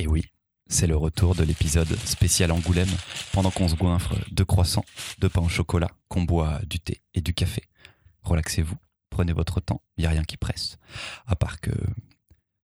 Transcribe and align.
Et 0.00 0.06
oui, 0.06 0.24
c'est 0.66 0.86
le 0.86 0.96
retour 0.96 1.34
de 1.34 1.44
l'épisode 1.44 1.94
spécial 2.06 2.52
Angoulême, 2.52 2.88
pendant 3.32 3.50
qu'on 3.50 3.68
se 3.68 3.74
goinfre 3.74 4.14
de 4.30 4.42
croissants, 4.44 4.86
de 5.18 5.28
pain 5.28 5.42
au 5.42 5.48
chocolat, 5.50 5.90
qu'on 6.08 6.22
boit 6.22 6.58
du 6.64 6.80
thé 6.80 7.02
et 7.12 7.20
du 7.20 7.34
café. 7.34 7.64
Relaxez-vous, 8.22 8.76
prenez 9.10 9.34
votre 9.34 9.60
temps, 9.60 9.82
il 9.98 10.00
n'y 10.00 10.06
a 10.06 10.10
rien 10.10 10.24
qui 10.24 10.38
presse. 10.38 10.78
À 11.26 11.36
part 11.36 11.60
que... 11.60 11.70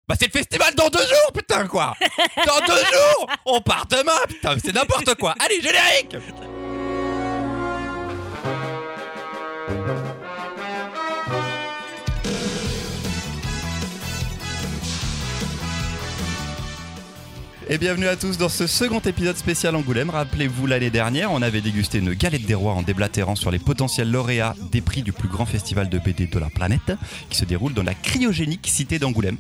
Bah 0.08 0.14
c'est 0.18 0.32
le 0.32 0.32
festival 0.32 0.74
dans 0.76 0.88
deux 0.88 1.06
jours, 1.06 1.32
putain 1.34 1.66
quoi 1.66 1.94
Dans 2.46 2.66
deux 2.66 2.78
jours 2.78 3.26
On 3.44 3.60
part 3.60 3.84
demain, 3.84 4.24
putain, 4.26 4.56
c'est 4.58 4.72
n'importe 4.72 5.14
quoi 5.16 5.34
Allez, 5.38 5.60
générique 5.60 6.16
Et 17.68 17.78
bienvenue 17.78 18.06
à 18.06 18.14
tous 18.14 18.38
dans 18.38 18.48
ce 18.48 18.68
second 18.68 19.00
épisode 19.00 19.36
spécial 19.36 19.74
Angoulême. 19.74 20.10
Rappelez-vous, 20.10 20.66
l'année 20.68 20.90
dernière, 20.90 21.32
on 21.32 21.42
avait 21.42 21.60
dégusté 21.60 21.98
une 21.98 22.12
galette 22.14 22.46
des 22.46 22.54
rois 22.54 22.74
en 22.74 22.82
déblatérant 22.82 23.34
sur 23.34 23.50
les 23.50 23.58
potentiels 23.58 24.08
lauréats 24.10 24.54
des 24.70 24.80
prix 24.80 25.02
du 25.02 25.12
plus 25.12 25.28
grand 25.28 25.46
festival 25.46 25.88
de 25.88 25.98
BD 25.98 26.28
de 26.28 26.38
la 26.38 26.48
planète, 26.48 26.92
qui 27.28 27.36
se 27.36 27.44
déroule 27.44 27.74
dans 27.74 27.82
la 27.82 27.94
cryogénique 27.94 28.66
cité 28.68 29.00
d'Angoulême. 29.00 29.36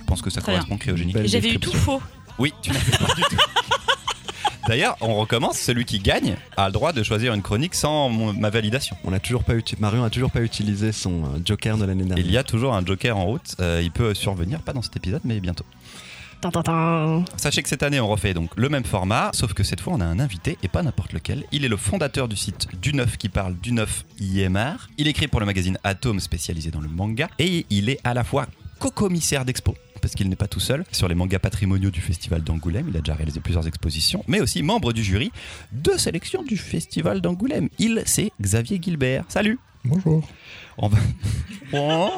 Je 0.00 0.04
pense 0.06 0.22
que 0.22 0.30
ça 0.30 0.40
Très 0.40 0.52
bien. 0.52 0.60
correspond 0.60 0.76
cryogénique. 0.78 1.14
Belle 1.14 1.28
J'avais 1.28 1.50
eu 1.52 1.60
tout 1.60 1.72
faux. 1.72 2.02
Oui, 2.40 2.52
tu 2.62 2.70
n'as 2.72 2.80
pas 2.80 3.14
du 3.14 3.22
tout. 3.22 3.36
D'ailleurs, 4.66 4.96
on 5.00 5.14
recommence. 5.14 5.56
Celui 5.58 5.84
qui 5.86 5.98
gagne 6.00 6.36
a 6.56 6.66
le 6.66 6.72
droit 6.72 6.92
de 6.92 7.02
choisir 7.02 7.32
une 7.32 7.40
chronique 7.42 7.74
sans 7.74 8.08
mon- 8.10 8.34
ma 8.34 8.50
validation. 8.50 8.96
On 9.04 9.12
a 9.12 9.18
toujours 9.20 9.44
pas 9.44 9.54
uti- 9.54 9.76
Marion 9.78 10.04
a 10.04 10.10
toujours 10.10 10.30
pas 10.30 10.42
utilisé 10.42 10.92
son 10.92 11.22
euh, 11.24 11.38
joker 11.44 11.78
de 11.78 11.84
l'année 11.86 12.04
dernière. 12.04 12.24
Il 12.26 12.30
y 12.30 12.36
a 12.36 12.42
toujours 12.42 12.74
un 12.74 12.84
joker 12.84 13.16
en 13.16 13.24
route. 13.24 13.54
Euh, 13.60 13.80
il 13.82 13.90
peut 13.92 14.12
survenir, 14.14 14.60
pas 14.60 14.72
dans 14.74 14.82
cet 14.82 14.94
épisode, 14.96 15.22
mais 15.24 15.40
bientôt. 15.40 15.64
Sachez 17.36 17.62
que 17.62 17.68
cette 17.68 17.82
année, 17.82 18.00
on 18.00 18.08
refait 18.08 18.34
donc 18.34 18.50
le 18.56 18.68
même 18.68 18.84
format, 18.84 19.30
sauf 19.32 19.54
que 19.54 19.64
cette 19.64 19.80
fois, 19.80 19.94
on 19.94 20.00
a 20.00 20.04
un 20.04 20.20
invité 20.20 20.56
et 20.62 20.68
pas 20.68 20.82
n'importe 20.82 21.12
lequel. 21.12 21.44
Il 21.52 21.64
est 21.64 21.68
le 21.68 21.76
fondateur 21.76 22.28
du 22.28 22.36
site 22.36 22.68
Du 22.80 22.92
Neuf 22.92 23.16
qui 23.16 23.28
parle 23.28 23.56
du 23.56 23.72
Neuf 23.72 24.04
IMR. 24.20 24.74
Il 24.98 25.08
écrit 25.08 25.26
pour 25.26 25.40
le 25.40 25.46
magazine 25.46 25.78
Atom 25.82 26.20
spécialisé 26.20 26.70
dans 26.70 26.80
le 26.80 26.88
manga 26.88 27.28
et 27.38 27.66
il 27.70 27.88
est 27.90 27.98
à 28.04 28.14
la 28.14 28.24
fois 28.24 28.46
co-commissaire 28.78 29.44
d'expo. 29.44 29.74
Parce 30.00 30.14
qu'il 30.14 30.28
n'est 30.28 30.36
pas 30.36 30.46
tout 30.46 30.60
seul 30.60 30.84
sur 30.92 31.08
les 31.08 31.16
mangas 31.16 31.40
patrimoniaux 31.40 31.90
du 31.90 32.00
Festival 32.00 32.42
d'Angoulême. 32.42 32.86
Il 32.88 32.96
a 32.96 33.00
déjà 33.00 33.14
réalisé 33.14 33.40
plusieurs 33.40 33.66
expositions, 33.66 34.22
mais 34.28 34.40
aussi 34.40 34.62
membre 34.62 34.92
du 34.92 35.02
jury 35.02 35.32
de 35.72 35.96
sélection 35.98 36.44
du 36.44 36.56
Festival 36.56 37.20
d'Angoulême. 37.20 37.68
Il, 37.80 38.02
c'est 38.06 38.30
Xavier 38.40 38.78
Gilbert. 38.80 39.24
Salut 39.28 39.58
Bonjour. 39.84 40.22
On 40.76 40.88
va. 40.88 40.98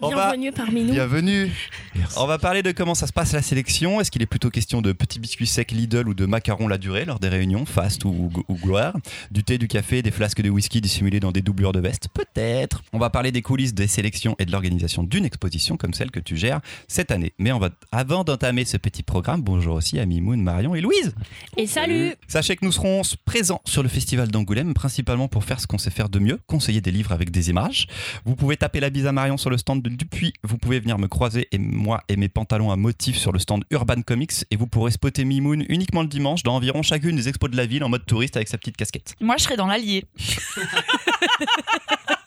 On 0.00 0.10
va- 0.10 0.28
Bienvenue 0.32 0.52
parmi 0.52 0.82
nous. 0.84 0.92
Bienvenue 0.92 1.50
Merci. 1.94 2.18
on 2.18 2.26
va 2.26 2.38
parler 2.38 2.62
de 2.62 2.72
comment 2.72 2.94
ça 2.94 3.06
se 3.06 3.12
passe 3.12 3.32
la 3.32 3.42
sélection. 3.42 4.00
Est-ce 4.00 4.10
qu'il 4.10 4.20
est 4.22 4.26
plutôt 4.26 4.50
question 4.50 4.82
de 4.82 4.92
petits 4.92 5.18
biscuits 5.20 5.46
secs 5.46 5.70
Lidl 5.72 6.08
ou 6.08 6.14
de 6.14 6.26
macarons 6.26 6.68
la 6.68 6.78
durée 6.78 7.04
lors 7.04 7.18
des 7.18 7.28
réunions, 7.28 7.64
fast 7.64 8.04
ou, 8.04 8.30
ou 8.48 8.54
gloire? 8.54 8.94
Du 9.30 9.44
thé, 9.44 9.56
du 9.58 9.68
café, 9.68 10.02
des 10.02 10.10
flasques 10.10 10.42
de 10.42 10.50
whisky 10.50 10.80
dissimulées 10.80 11.20
dans 11.20 11.32
des 11.32 11.42
doublures 11.42 11.72
de 11.72 11.80
veste? 11.80 12.08
Peut-être. 12.12 12.82
On 12.92 12.98
va 12.98 13.10
parler 13.10 13.32
des 13.32 13.42
coulisses 13.42 13.74
des 13.74 13.86
sélections 13.86 14.36
et 14.38 14.44
de 14.44 14.52
l'organisation 14.52 15.02
d'une 15.02 15.24
exposition 15.24 15.76
comme 15.76 15.94
celle 15.94 16.10
que 16.10 16.20
tu 16.20 16.36
gères 16.36 16.60
cette 16.88 17.10
année. 17.10 17.32
Mais 17.38 17.52
on 17.52 17.58
va, 17.58 17.70
avant 17.92 18.24
d'entamer 18.24 18.64
ce 18.64 18.76
petit 18.76 19.02
programme, 19.02 19.42
bonjour 19.42 19.74
aussi 19.76 19.98
à 19.98 20.06
Mimoun, 20.06 20.42
Marion 20.42 20.74
et 20.74 20.80
Louise. 20.80 21.14
Et 21.56 21.66
salut. 21.66 22.12
Sachez 22.28 22.56
que 22.56 22.64
nous 22.64 22.72
serons 22.72 23.02
présents 23.24 23.60
sur 23.64 23.82
le 23.82 23.88
festival 23.88 24.28
d'Angoulême, 24.28 24.74
principalement 24.74 25.28
pour 25.28 25.44
faire 25.44 25.60
ce 25.60 25.66
qu'on 25.66 25.78
sait 25.78 25.90
faire 25.90 26.08
de 26.08 26.18
mieux, 26.18 26.40
conseiller 26.46 26.80
des 26.80 26.90
livres 26.90 27.12
avec 27.12 27.30
des 27.30 27.50
images. 27.50 27.86
Vous 28.24 28.34
pouvez 28.36 28.56
taper 28.56 28.80
la 28.80 28.90
bise 28.90 29.06
à 29.06 29.12
Marion 29.12 29.36
sur 29.36 29.50
le 29.50 29.53
stand 29.56 29.82
de 29.82 29.88
Dupuis, 29.88 30.34
vous 30.42 30.58
pouvez 30.58 30.80
venir 30.80 30.98
me 30.98 31.08
croiser 31.08 31.48
et 31.52 31.58
moi 31.58 32.02
et 32.08 32.16
mes 32.16 32.28
pantalons 32.28 32.70
à 32.70 32.76
motifs 32.76 33.16
sur 33.16 33.32
le 33.32 33.38
stand 33.38 33.64
Urban 33.70 34.02
Comics 34.02 34.44
et 34.50 34.56
vous 34.56 34.66
pourrez 34.66 34.90
spotter 34.90 35.24
Mimoun 35.24 35.64
uniquement 35.68 36.02
le 36.02 36.08
dimanche 36.08 36.42
dans 36.42 36.54
environ 36.54 36.82
chacune 36.82 37.16
des 37.16 37.28
expos 37.28 37.50
de 37.50 37.56
la 37.56 37.66
ville 37.66 37.84
en 37.84 37.88
mode 37.88 38.06
touriste 38.06 38.36
avec 38.36 38.48
sa 38.48 38.58
petite 38.58 38.76
casquette. 38.76 39.14
Moi, 39.20 39.36
je 39.38 39.44
serai 39.44 39.56
dans 39.56 39.66
l'Allier. 39.66 40.04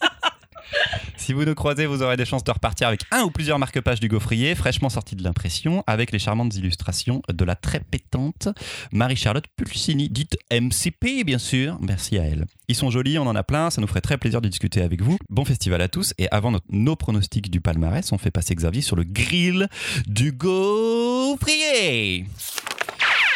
Si 1.18 1.34
vous 1.34 1.44
nous 1.46 1.56
croisez, 1.56 1.88
vous 1.88 2.04
aurez 2.04 2.16
des 2.16 2.26
chances 2.26 2.44
de 2.44 2.52
repartir 2.52 2.88
avec 2.88 3.02
un 3.12 3.24
ou 3.24 3.32
plusieurs 3.32 3.60
marque-pages 3.60 4.00
du 4.00 4.08
gaufrier, 4.08 4.56
fraîchement 4.56 4.88
sortis 4.90 5.16
de 5.16 5.24
l'impression, 5.24 5.84
avec 5.88 6.12
les 6.12 6.20
charmantes 6.20 6.56
illustrations 6.56 7.22
de 7.28 7.44
la 7.44 7.56
très 7.56 7.80
pétante 7.82 8.48
Marie-Charlotte 8.94 9.46
Pulcini, 9.58 10.08
dite 10.10 10.38
MCP, 10.52 11.24
bien 11.26 11.38
sûr. 11.40 11.78
Merci 11.82 12.18
à 12.18 12.24
elle. 12.24 12.46
Ils 12.70 12.76
sont 12.76 12.90
jolis, 12.92 13.18
on 13.18 13.28
en 13.28 13.36
a 13.36 13.44
plein, 13.44 13.70
ça 13.72 13.82
nous 13.82 13.88
ferait 13.88 14.00
très 14.02 14.18
plaisir 14.18 14.42
de 14.42 14.48
discuter 14.48 14.82
avec 14.82 15.02
vous. 15.02 15.18
Bon 15.30 15.44
festival 15.44 15.82
à 15.82 15.88
tous, 15.90 16.14
et 16.18 16.30
avant 16.32 16.52
notre- 16.52 16.66
nos 16.70 16.96
pronostics 16.96 17.50
du 17.52 17.60
palmarès, 17.62 18.10
on 18.14 18.18
fait 18.18 18.32
passer 18.32 18.56
Xavier 18.56 18.82
sur 18.82 18.96
le 18.96 19.04
grill 19.04 19.68
du 20.06 20.32
gaufrier. 20.32 22.26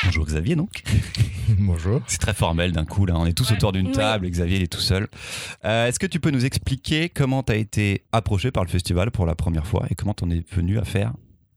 Bonjour 0.06 0.26
Xavier 0.26 0.56
donc. 0.56 0.84
Bonjour. 1.60 2.02
C'est 2.08 2.20
très 2.20 2.34
formel 2.34 2.72
d'un 2.72 2.86
coup 2.86 3.06
là, 3.06 3.14
on 3.18 3.26
est 3.26 3.34
tous 3.34 3.52
autour 3.52 3.72
d'une 3.72 3.88
Oui. 3.88 3.94
table, 3.94 4.26
et 4.26 4.32
Xavier 4.32 4.58
il 4.58 4.64
est 4.64 4.72
tout 4.72 4.80
seul. 4.80 5.08
Euh, 5.66 5.88
Est-ce 5.88 6.00
que 6.00 6.08
tu 6.08 6.20
peux 6.20 6.32
nous 6.32 6.46
expliquer 6.46 7.10
comment 7.10 7.44
tu 7.44 7.52
as 7.52 7.56
été 7.58 8.04
approché 8.12 8.52
par 8.52 8.64
le 8.64 8.70
festival 8.70 9.12
pour 9.12 9.26
la 9.26 9.36
première 9.36 9.68
fois 9.68 9.86
et 9.90 9.96
comment 9.96 10.16
on 10.22 10.30
est 10.32 10.48
venu 10.54 10.80
à 10.80 10.86
faire 10.86 11.14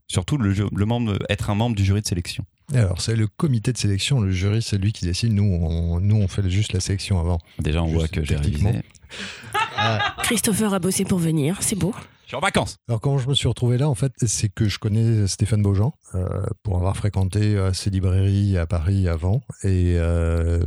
surtout 0.06 0.36
le, 0.36 0.54
membre, 0.84 1.18
être 1.30 1.48
un 1.50 1.54
membre 1.54 1.76
du 1.76 1.84
jury 1.84 2.02
de 2.02 2.06
sélection? 2.06 2.44
Alors, 2.74 3.00
c'est 3.00 3.14
le 3.16 3.26
comité 3.26 3.72
de 3.72 3.78
sélection, 3.78 4.20
le 4.20 4.32
jury, 4.32 4.62
c'est 4.62 4.78
lui 4.78 4.92
qui 4.92 5.04
décide. 5.04 5.32
Nous, 5.32 5.42
on, 5.44 6.00
nous, 6.00 6.16
on 6.16 6.28
fait 6.28 6.48
juste 6.48 6.72
la 6.72 6.80
sélection 6.80 7.20
avant. 7.20 7.38
Déjà 7.58 7.82
on 7.82 7.86
Juste 7.86 7.98
voit 7.98 8.08
que 8.08 8.24
j'ai 8.24 8.36
révisé. 8.36 8.80
Christopher 10.22 10.72
a 10.74 10.78
bossé 10.78 11.04
pour 11.04 11.18
venir, 11.18 11.58
c'est 11.60 11.76
beau. 11.78 11.94
En 12.34 12.40
vacances. 12.40 12.78
Alors, 12.88 13.00
comment 13.00 13.18
je 13.18 13.28
me 13.28 13.34
suis 13.34 13.46
retrouvé 13.46 13.78
là, 13.78 13.88
en 13.88 13.94
fait, 13.94 14.12
c'est 14.26 14.48
que 14.48 14.68
je 14.68 14.78
connais 14.78 15.26
Stéphane 15.26 15.62
Beaujean 15.62 15.92
euh, 16.14 16.44
pour 16.62 16.76
avoir 16.76 16.96
fréquenté 16.96 17.56
euh, 17.56 17.72
ses 17.72 17.90
librairies 17.90 18.58
à 18.58 18.66
Paris 18.66 19.08
avant. 19.08 19.40
Et, 19.62 19.96
euh, 19.98 20.64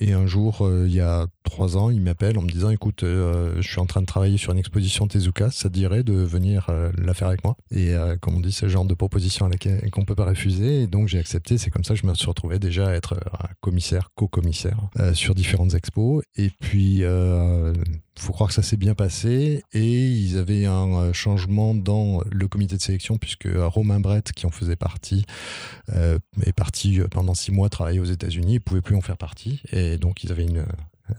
et 0.00 0.12
un 0.12 0.26
jour, 0.26 0.64
euh, 0.64 0.84
il 0.86 0.94
y 0.94 1.00
a 1.00 1.26
trois 1.42 1.76
ans, 1.76 1.90
il 1.90 2.00
m'appelle 2.00 2.38
en 2.38 2.42
me 2.42 2.48
disant 2.48 2.70
Écoute, 2.70 3.02
euh, 3.02 3.60
je 3.60 3.68
suis 3.68 3.80
en 3.80 3.86
train 3.86 4.00
de 4.00 4.06
travailler 4.06 4.36
sur 4.36 4.52
une 4.52 4.58
exposition 4.58 5.08
Tezuka, 5.08 5.50
ça 5.50 5.68
dirait 5.68 6.04
de 6.04 6.12
venir 6.12 6.66
euh, 6.68 6.92
la 6.96 7.14
faire 7.14 7.28
avec 7.28 7.42
moi? 7.42 7.56
Et 7.72 7.94
comme 8.20 8.36
on 8.36 8.40
dit, 8.40 8.52
c'est 8.52 8.66
le 8.66 8.72
genre 8.72 8.84
de 8.84 8.94
proposition 8.94 9.46
à 9.46 9.48
laquelle 9.48 9.90
qu'on 9.90 10.04
peut 10.04 10.14
pas 10.14 10.24
refuser. 10.24 10.82
Et 10.82 10.86
donc, 10.86 11.08
j'ai 11.08 11.18
accepté. 11.18 11.58
C'est 11.58 11.70
comme 11.70 11.84
ça 11.84 11.94
que 11.94 12.00
je 12.00 12.06
me 12.06 12.14
suis 12.14 12.26
retrouvé 12.26 12.58
déjà 12.58 12.88
à 12.88 12.92
être 12.92 13.18
commissaire, 13.60 14.10
co-commissaire 14.14 14.78
sur 15.14 15.34
différentes 15.34 15.74
expos. 15.74 16.22
Et 16.36 16.50
puis, 16.60 17.02
euh, 17.02 17.72
faut 18.18 18.32
croire 18.32 18.48
que 18.48 18.54
ça 18.54 18.62
s'est 18.62 18.76
bien 18.76 18.94
passé 18.94 19.62
et 19.72 20.08
ils 20.08 20.38
avaient 20.38 20.66
un 20.66 21.12
changement 21.12 21.74
dans 21.74 22.22
le 22.30 22.48
comité 22.48 22.76
de 22.76 22.82
sélection 22.82 23.16
puisque 23.16 23.48
Romain 23.54 24.00
Brett, 24.00 24.32
qui 24.32 24.46
en 24.46 24.50
faisait 24.50 24.76
partie, 24.76 25.24
est 25.92 26.52
parti 26.52 27.00
pendant 27.12 27.34
six 27.34 27.52
mois 27.52 27.68
travailler 27.68 28.00
aux 28.00 28.04
États-Unis, 28.04 28.54
il 28.54 28.60
pouvait 28.60 28.80
plus 28.80 28.96
en 28.96 29.02
faire 29.02 29.18
partie 29.18 29.62
donc 29.96 30.24
ils 30.24 30.32
avaient 30.32 30.44
une 30.44 30.66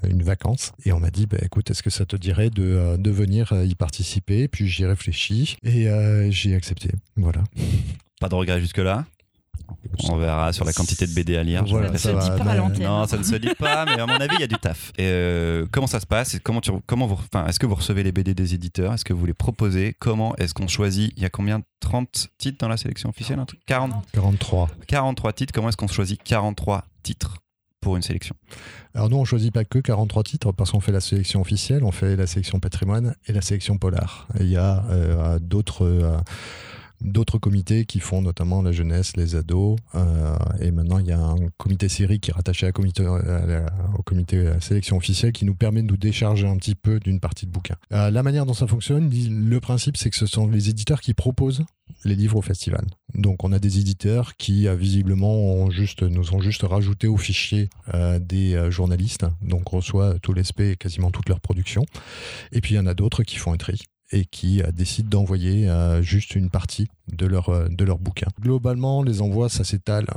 une 0.07 0.21
vacance 0.21 0.71
et 0.85 0.91
on 0.91 0.99
m'a 0.99 1.09
dit 1.09 1.25
bah, 1.25 1.37
écoute 1.41 1.71
est-ce 1.71 1.83
que 1.83 1.89
ça 1.89 2.05
te 2.05 2.15
dirait 2.15 2.49
de, 2.49 2.63
euh, 2.63 2.97
de 2.97 3.09
venir 3.09 3.53
euh, 3.53 3.65
y 3.65 3.75
participer? 3.75 4.47
Puis 4.47 4.67
j'y 4.67 4.85
réfléchis 4.85 5.57
et 5.63 5.89
euh, 5.89 6.29
j'ai 6.31 6.55
accepté 6.55 6.91
voilà 7.15 7.43
Pas 8.19 8.29
de 8.29 8.35
regret 8.35 8.59
jusque-là? 8.59 9.05
On 10.09 10.17
verra 10.17 10.51
sur 10.53 10.65
la 10.65 10.73
quantité 10.73 11.05
de 11.05 11.13
BD 11.13 11.37
à 11.37 11.43
lire. 11.43 11.63
Voilà, 11.65 11.95
ça 11.97 12.13
laisse. 12.13 12.23
se 12.23 12.25
dit 12.25 12.29
va, 12.31 12.37
pas 12.37 12.43
bah, 12.43 12.51
à 12.51 12.55
l'antenne. 12.55 12.83
Non, 12.83 13.05
ça 13.05 13.17
ne 13.17 13.23
se 13.23 13.35
dit 13.35 13.53
pas, 13.57 13.85
mais 13.85 13.99
à 13.99 14.07
mon 14.07 14.15
avis, 14.15 14.33
il 14.35 14.41
y 14.41 14.43
a 14.43 14.47
du 14.47 14.55
taf. 14.55 14.91
Et 14.97 15.03
euh, 15.03 15.67
comment 15.71 15.85
ça 15.85 15.99
se 15.99 16.07
passe? 16.07 16.33
Et 16.33 16.39
comment 16.39 16.61
tu, 16.61 16.71
comment 16.87 17.05
vous, 17.05 17.15
enfin, 17.15 17.45
Est-ce 17.45 17.59
que 17.59 17.67
vous 17.67 17.75
recevez 17.75 18.01
les 18.01 18.11
BD 18.11 18.33
des 18.33 18.55
éditeurs? 18.55 18.93
Est-ce 18.93 19.05
que 19.05 19.13
vous 19.13 19.25
les 19.25 19.33
proposez? 19.33 19.95
Comment 19.99 20.35
est-ce 20.37 20.53
qu'on 20.53 20.67
choisit? 20.67 21.13
Il 21.17 21.23
y 21.23 21.25
a 21.25 21.29
combien 21.29 21.61
30 21.81 22.29
titres 22.37 22.57
dans 22.59 22.67
la 22.67 22.77
sélection 22.77 23.09
officielle? 23.09 23.39
Un 23.39 23.45
truc? 23.45 23.59
40 23.67 23.93
43 24.11 24.69
43 24.87 25.33
titres. 25.33 25.53
Comment 25.53 25.69
est-ce 25.69 25.77
qu'on 25.77 25.87
choisit 25.87 26.21
43 26.23 26.85
titres? 27.03 27.37
Pour 27.81 27.95
une 27.95 28.01
sélection 28.01 28.35
Alors 28.93 29.09
nous, 29.09 29.17
on 29.17 29.25
choisit 29.25 29.53
pas 29.53 29.63
que 29.63 29.79
43 29.79 30.23
titres 30.23 30.51
parce 30.51 30.71
qu'on 30.71 30.79
fait 30.79 30.91
la 30.91 30.99
sélection 30.99 31.41
officielle, 31.41 31.83
on 31.83 31.91
fait 31.91 32.15
la 32.15 32.27
sélection 32.27 32.59
patrimoine 32.59 33.15
et 33.27 33.33
la 33.33 33.41
sélection 33.41 33.77
polar. 33.77 34.27
Il 34.39 34.47
y 34.47 34.57
a 34.57 34.85
euh, 34.89 35.39
d'autres 35.39 35.85
euh, 35.85 36.17
d'autres 37.01 37.37
comités 37.37 37.85
qui 37.85 37.99
font 37.99 38.21
notamment 38.21 38.61
la 38.61 38.71
jeunesse, 38.71 39.15
les 39.17 39.35
ados. 39.35 39.77
euh, 39.95 40.35
et 40.59 40.71
maintenant, 40.71 40.99
il 40.99 41.05
y 41.07 41.11
a 41.11 41.19
un 41.19 41.35
comité 41.57 41.87
série 41.89 42.19
qui 42.19 42.31
est 42.31 42.33
rattaché 42.33 42.65
à 42.67 42.71
comité, 42.71 43.05
à 43.05 43.45
la- 43.45 43.65
au 43.97 44.03
comité 44.03 44.51
sélection 44.61 44.97
officielle 44.97 45.31
qui 45.31 45.45
nous 45.45 45.55
permet 45.55 45.81
de 45.81 45.87
nous 45.87 45.97
décharger 45.97 46.47
un 46.47 46.57
petit 46.57 46.75
peu 46.75 46.99
d'une 46.99 47.19
partie 47.19 47.45
de 47.45 47.51
bouquin. 47.51 47.75
Euh, 47.93 48.11
la 48.11 48.23
manière 48.23 48.45
dont 48.45 48.53
ça 48.53 48.67
fonctionne, 48.67 49.09
le 49.09 49.59
principe, 49.59 49.97
c'est 49.97 50.09
que 50.09 50.17
ce 50.17 50.25
sont 50.25 50.47
les 50.47 50.69
éditeurs 50.69 51.01
qui 51.01 51.13
proposent 51.13 51.63
les 52.05 52.15
livres 52.15 52.37
au 52.37 52.41
festival. 52.41 52.85
Donc 53.15 53.43
on 53.43 53.51
a 53.51 53.59
des 53.59 53.79
éditeurs 53.79 54.35
qui 54.37 54.67
euh, 54.67 54.75
visiblement 54.75 55.67
nous 56.01 56.33
ont 56.33 56.39
juste 56.41 56.63
rajouté 56.63 57.07
au 57.07 57.17
fichier 57.17 57.69
des 58.21 58.67
journalistes, 58.69 59.25
donc 59.41 59.73
on 59.73 59.77
reçoit 59.77 60.19
tous 60.19 60.33
les 60.33 60.43
SP 60.45 60.61
et 60.71 60.75
quasiment 60.75 61.11
toute 61.11 61.29
leur 61.29 61.39
production. 61.39 61.85
Et 62.51 62.61
puis 62.61 62.73
il 62.75 62.77
y 62.77 62.79
en 62.79 62.85
a 62.87 62.93
d'autres 62.93 63.23
qui 63.23 63.37
font 63.37 63.53
un 63.53 63.57
tri 63.57 63.79
et 64.11 64.25
qui 64.25 64.61
euh, 64.61 64.71
décident 64.71 65.09
d'envoyer 65.09 65.69
euh, 65.69 66.01
juste 66.01 66.35
une 66.35 66.49
partie 66.49 66.87
de 67.07 67.25
leur, 67.25 67.49
euh, 67.49 67.67
de 67.69 67.83
leur 67.83 67.99
bouquin. 67.99 68.27
Globalement, 68.41 69.03
les 69.03 69.21
envois, 69.21 69.49
ça 69.49 69.63
s'étale 69.63 70.07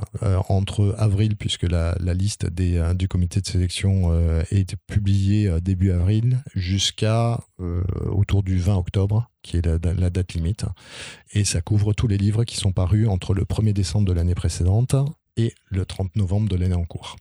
entre 0.48 0.94
avril, 0.98 1.36
puisque 1.36 1.64
la, 1.64 1.96
la 2.00 2.14
liste 2.14 2.46
des, 2.46 2.92
du 2.94 3.08
comité 3.08 3.40
de 3.40 3.46
sélection 3.46 4.12
est 4.50 4.76
publiée 4.86 5.60
début 5.60 5.90
avril, 5.90 6.42
jusqu'à 6.54 7.40
autour 8.10 8.42
du 8.42 8.58
20 8.58 8.76
octobre, 8.76 9.30
qui 9.42 9.56
est 9.56 9.66
la 9.66 10.10
date 10.10 10.34
limite. 10.34 10.64
Et 11.32 11.44
ça 11.44 11.60
couvre 11.60 11.92
tous 11.92 12.06
les 12.06 12.18
livres 12.18 12.44
qui 12.44 12.56
sont 12.56 12.72
parus 12.72 13.08
entre 13.08 13.34
le 13.34 13.44
1er 13.44 13.72
décembre 13.72 14.06
de 14.06 14.12
l'année 14.12 14.34
précédente 14.34 14.94
et 15.36 15.54
le 15.70 15.84
30 15.84 16.16
novembre 16.16 16.48
de 16.48 16.56
l'année 16.56 16.74
en 16.74 16.84
cours. 16.84 17.16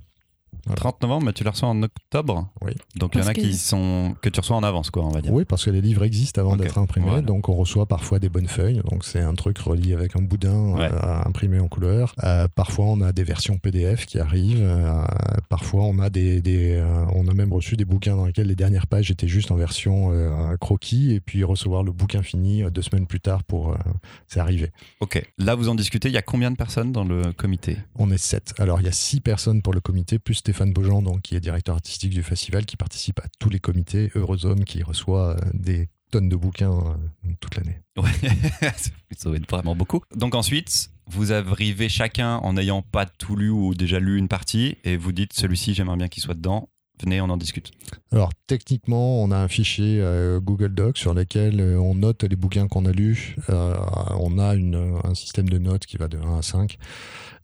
Voilà. 0.65 0.75
30 0.77 1.01
novembre, 1.01 1.25
mais 1.25 1.33
tu 1.33 1.43
les 1.43 1.49
reçois 1.49 1.69
en 1.69 1.81
octobre. 1.83 2.49
Oui. 2.61 2.73
Donc 2.95 3.11
il 3.15 3.21
y 3.21 3.23
en 3.23 3.27
a 3.27 3.33
que- 3.33 3.41
qui 3.41 3.53
sont 3.55 4.15
que 4.21 4.29
tu 4.29 4.39
reçois 4.39 4.55
en 4.55 4.63
avance, 4.63 4.89
quoi, 4.89 5.03
on 5.05 5.09
va 5.09 5.21
dire. 5.21 5.33
Oui, 5.33 5.45
parce 5.45 5.65
que 5.65 5.69
les 5.71 5.81
livres 5.81 6.03
existent 6.03 6.39
avant 6.41 6.55
d'être 6.55 6.77
imprimés, 6.77 7.07
voilà. 7.07 7.21
donc 7.21 7.49
on 7.49 7.53
reçoit 7.55 7.85
parfois 7.87 8.19
des 8.19 8.29
bonnes 8.29 8.47
feuilles. 8.47 8.81
Donc 8.89 9.03
c'est 9.03 9.19
un 9.21 9.33
truc 9.33 9.57
relié 9.59 9.93
avec 9.93 10.15
un 10.15 10.21
boudin 10.21 10.73
Ouais. 10.75 10.89
euh, 10.91 11.21
imprimé 11.25 11.59
en 11.59 11.67
couleur. 11.67 12.13
Euh, 12.23 12.47
parfois 12.53 12.85
on 12.85 13.01
a 13.01 13.11
des 13.11 13.23
versions 13.23 13.57
PDF 13.57 14.05
qui 14.05 14.19
arrivent. 14.19 14.59
Euh, 14.61 15.03
parfois 15.49 15.83
on 15.85 15.99
a 15.99 16.09
des, 16.09 16.41
des, 16.41 16.75
euh, 16.75 17.05
on 17.13 17.27
a 17.27 17.33
même 17.33 17.53
reçu 17.53 17.75
des 17.75 17.85
bouquins 17.85 18.15
dans 18.15 18.25
lesquels 18.25 18.47
les 18.47 18.55
dernières 18.55 18.87
pages 18.87 19.11
étaient 19.11 19.27
juste 19.27 19.51
en 19.51 19.55
version 19.55 20.09
euh, 20.11 20.55
croquis 20.57 21.13
et 21.13 21.19
puis 21.19 21.43
recevoir 21.43 21.83
le 21.83 21.91
bouquin 21.91 22.21
fini 22.21 22.63
euh, 22.63 22.69
deux 22.69 22.81
semaines 22.81 23.07
plus 23.07 23.19
tard 23.19 23.43
pour. 23.43 23.71
euh, 23.71 23.75
c'est 24.27 24.39
arrivé. 24.39 24.71
Ok. 24.99 25.21
Là, 25.37 25.55
vous 25.55 25.69
en 25.69 25.75
discutez. 25.75 26.09
Il 26.09 26.13
y 26.13 26.17
a 26.17 26.21
combien 26.21 26.51
de 26.51 26.55
personnes 26.55 26.91
dans 26.91 27.03
le 27.03 27.33
comité? 27.33 27.77
On 27.95 28.11
est 28.11 28.17
sept. 28.17 28.53
Alors 28.59 28.79
il 28.81 28.85
y 28.85 28.89
a 28.89 28.91
six 28.91 29.19
personnes 29.21 29.61
pour 29.61 29.73
le 29.73 29.79
comité 29.79 30.19
plus 30.19 30.41
Stéphane 30.51 30.73
Beaujean, 30.73 31.01
donc 31.01 31.21
qui 31.21 31.37
est 31.37 31.39
directeur 31.39 31.75
artistique 31.75 32.09
du 32.09 32.23
festival, 32.23 32.65
qui 32.65 32.75
participe 32.75 33.19
à 33.19 33.23
tous 33.39 33.49
les 33.49 33.59
comités. 33.59 34.11
Heureux 34.15 34.45
homme 34.45 34.65
qui 34.65 34.83
reçoit 34.83 35.29
euh, 35.29 35.39
des 35.53 35.87
tonnes 36.11 36.27
de 36.27 36.35
bouquins 36.35 36.73
euh, 36.73 37.31
toute 37.39 37.55
l'année. 37.55 37.79
Ouais, 37.95 38.11
ça 39.17 39.29
va 39.29 39.37
être 39.37 39.49
vraiment 39.49 39.77
beaucoup. 39.77 40.01
Donc 40.13 40.35
ensuite, 40.35 40.91
vous 41.07 41.31
arrivez 41.31 41.87
chacun 41.87 42.35
en 42.35 42.51
n'ayant 42.51 42.81
pas 42.81 43.05
tout 43.05 43.37
lu 43.37 43.49
ou 43.49 43.75
déjà 43.75 44.01
lu 44.01 44.17
une 44.17 44.27
partie 44.27 44.75
et 44.83 44.97
vous 44.97 45.13
dites 45.13 45.31
celui-ci, 45.31 45.73
j'aimerais 45.73 45.95
bien 45.95 46.09
qu'il 46.09 46.21
soit 46.21 46.33
dedans. 46.33 46.67
Venez, 47.01 47.19
on 47.19 47.29
en 47.29 47.37
discute. 47.37 47.71
Alors 48.11 48.31
techniquement, 48.45 49.23
on 49.23 49.31
a 49.31 49.37
un 49.37 49.47
fichier 49.47 49.99
euh, 49.99 50.39
Google 50.39 50.73
Docs 50.73 50.97
sur 50.97 51.13
lequel 51.13 51.59
euh, 51.59 51.79
on 51.79 51.95
note 51.95 52.23
les 52.23 52.35
bouquins 52.35 52.67
qu'on 52.67 52.85
a 52.85 52.91
lus. 52.91 53.35
Euh, 53.49 53.75
on 54.19 54.37
a 54.37 54.53
une, 54.53 54.99
un 55.03 55.15
système 55.15 55.49
de 55.49 55.57
notes 55.57 55.85
qui 55.87 55.97
va 55.97 56.07
de 56.07 56.19
1 56.19 56.37
à 56.37 56.41
5. 56.41 56.77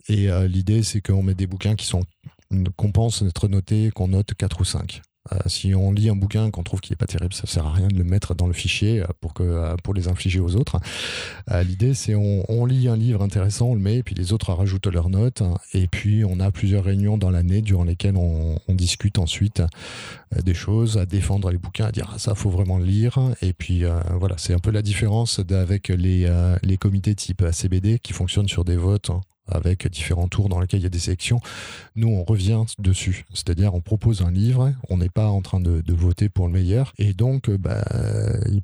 Et 0.09 0.29
l'idée, 0.47 0.83
c'est 0.83 1.01
qu'on 1.01 1.21
met 1.21 1.33
des 1.33 1.47
bouquins 1.47 1.75
qui 1.75 1.85
sont 1.85 2.05
qu'on 2.75 2.91
pense 2.91 3.21
être 3.21 3.47
notés, 3.47 3.91
qu'on 3.91 4.09
note 4.09 4.33
4 4.33 4.61
ou 4.61 4.65
5. 4.65 5.01
Euh, 5.33 5.37
si 5.47 5.75
on 5.75 5.91
lit 5.91 6.09
un 6.09 6.15
bouquin 6.15 6.51
qu'on 6.51 6.63
trouve 6.63 6.81
qui 6.81 6.93
est 6.93 6.97
pas 6.97 7.05
terrible, 7.05 7.33
ça 7.33 7.47
sert 7.47 7.65
à 7.65 7.73
rien 7.73 7.87
de 7.87 7.97
le 7.97 8.03
mettre 8.03 8.35
dans 8.35 8.47
le 8.47 8.53
fichier 8.53 9.01
euh, 9.01 9.07
pour 9.19 9.33
que 9.33 9.43
euh, 9.43 9.75
pour 9.83 9.93
les 9.93 10.07
infliger 10.07 10.39
aux 10.39 10.55
autres. 10.55 10.79
L'idée, 11.65 11.93
c'est 11.93 12.15
on, 12.15 12.65
lit 12.65 12.87
un 12.87 12.97
livre 12.97 13.21
intéressant, 13.21 13.67
on 13.67 13.73
le 13.73 13.79
met, 13.79 13.97
et 13.97 14.03
puis 14.03 14.15
les 14.15 14.33
autres 14.33 14.51
rajoutent 14.51 14.87
leurs 14.87 15.09
notes, 15.09 15.43
et 15.73 15.87
puis 15.87 16.25
on 16.25 16.39
a 16.39 16.51
plusieurs 16.51 16.83
réunions 16.83 17.17
dans 17.17 17.29
l'année 17.29 17.61
durant 17.61 17.83
lesquelles 17.83 18.17
on, 18.17 18.57
discute 18.69 19.17
ensuite 19.17 19.63
des 20.43 20.53
choses, 20.53 20.97
à 20.97 21.05
défendre 21.05 21.49
les 21.49 21.57
bouquins, 21.57 21.85
à 21.85 21.91
dire 21.91 22.11
ah, 22.13 22.19
ça 22.19 22.35
faut 22.35 22.49
vraiment 22.49 22.77
le 22.77 22.85
lire. 22.85 23.17
Et 23.41 23.53
puis 23.53 23.83
voilà, 24.19 24.35
c'est 24.37 24.53
un 24.53 24.59
peu 24.59 24.71
la 24.71 24.81
différence 24.81 25.39
avec 25.49 25.87
les, 25.87 26.29
les 26.63 26.77
comités 26.77 27.15
type 27.15 27.41
ACBD 27.41 27.99
qui 27.99 28.13
fonctionnent 28.13 28.49
sur 28.49 28.65
des 28.65 28.77
votes 28.77 29.09
hein, 29.09 29.21
avec 29.47 29.87
différents 29.87 30.27
tours 30.27 30.49
dans 30.49 30.59
lesquels 30.59 30.79
il 30.79 30.83
y 30.83 30.87
a 30.87 30.89
des 30.89 30.99
sélections. 30.99 31.39
Nous, 31.95 32.07
on 32.07 32.23
revient 32.23 32.63
dessus, 32.79 33.25
c'est-à-dire 33.33 33.73
on 33.73 33.81
propose 33.81 34.21
un 34.21 34.31
livre, 34.31 34.73
on 34.89 34.97
n'est 34.97 35.09
pas 35.09 35.27
en 35.27 35.41
train 35.41 35.59
de, 35.59 35.83
voter 35.93 36.29
pour 36.29 36.45
le 36.45 36.53
meilleur, 36.53 36.93
et 36.99 37.13
donc 37.13 37.49
euh, 37.49 37.57
bah, 37.57 37.83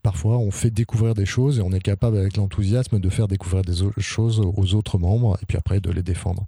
parfois 0.04 0.38
on 0.38 0.52
fait 0.52 0.70
découvrir 0.70 1.16
des 1.16 1.26
choses 1.26 1.58
et 1.58 1.62
on 1.62 1.72
est 1.72 1.80
capable 1.80 2.18
avec 2.18 2.38
l'enthousiasme 2.38 3.00
de 3.00 3.10
faire 3.10 3.28
découvrir 3.28 3.64
des 3.64 3.74
choses 3.98 4.40
aux 4.40 4.76
autres 4.76 4.98
membres 4.98 5.38
et 5.42 5.46
puis 5.46 5.58
après 5.58 5.80
de 5.80 5.92
les 5.92 6.04
défendre. 6.04 6.46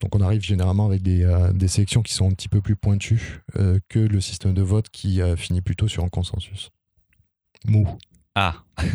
Donc 0.00 0.14
on 0.14 0.20
arrive 0.20 0.42
généralement 0.42 0.86
avec 0.86 1.02
des, 1.02 1.24
euh, 1.24 1.52
sélections 1.68 2.02
qui 2.02 2.14
sont 2.14 2.28
un 2.28 2.32
petit 2.32 2.48
peu 2.48 2.60
plus 2.60 2.76
pointues 2.76 3.42
euh, 3.56 3.78
que 3.88 3.98
le 3.98 4.20
système 4.20 4.54
de 4.54 4.62
vote 4.62 4.88
qui 4.90 5.20
euh, 5.20 5.36
finit 5.36 5.60
plutôt 5.60 5.88
sur 5.88 6.04
un 6.04 6.08
consensus. 6.08 6.70
Mou. 7.66 7.86
Ah, 8.40 8.54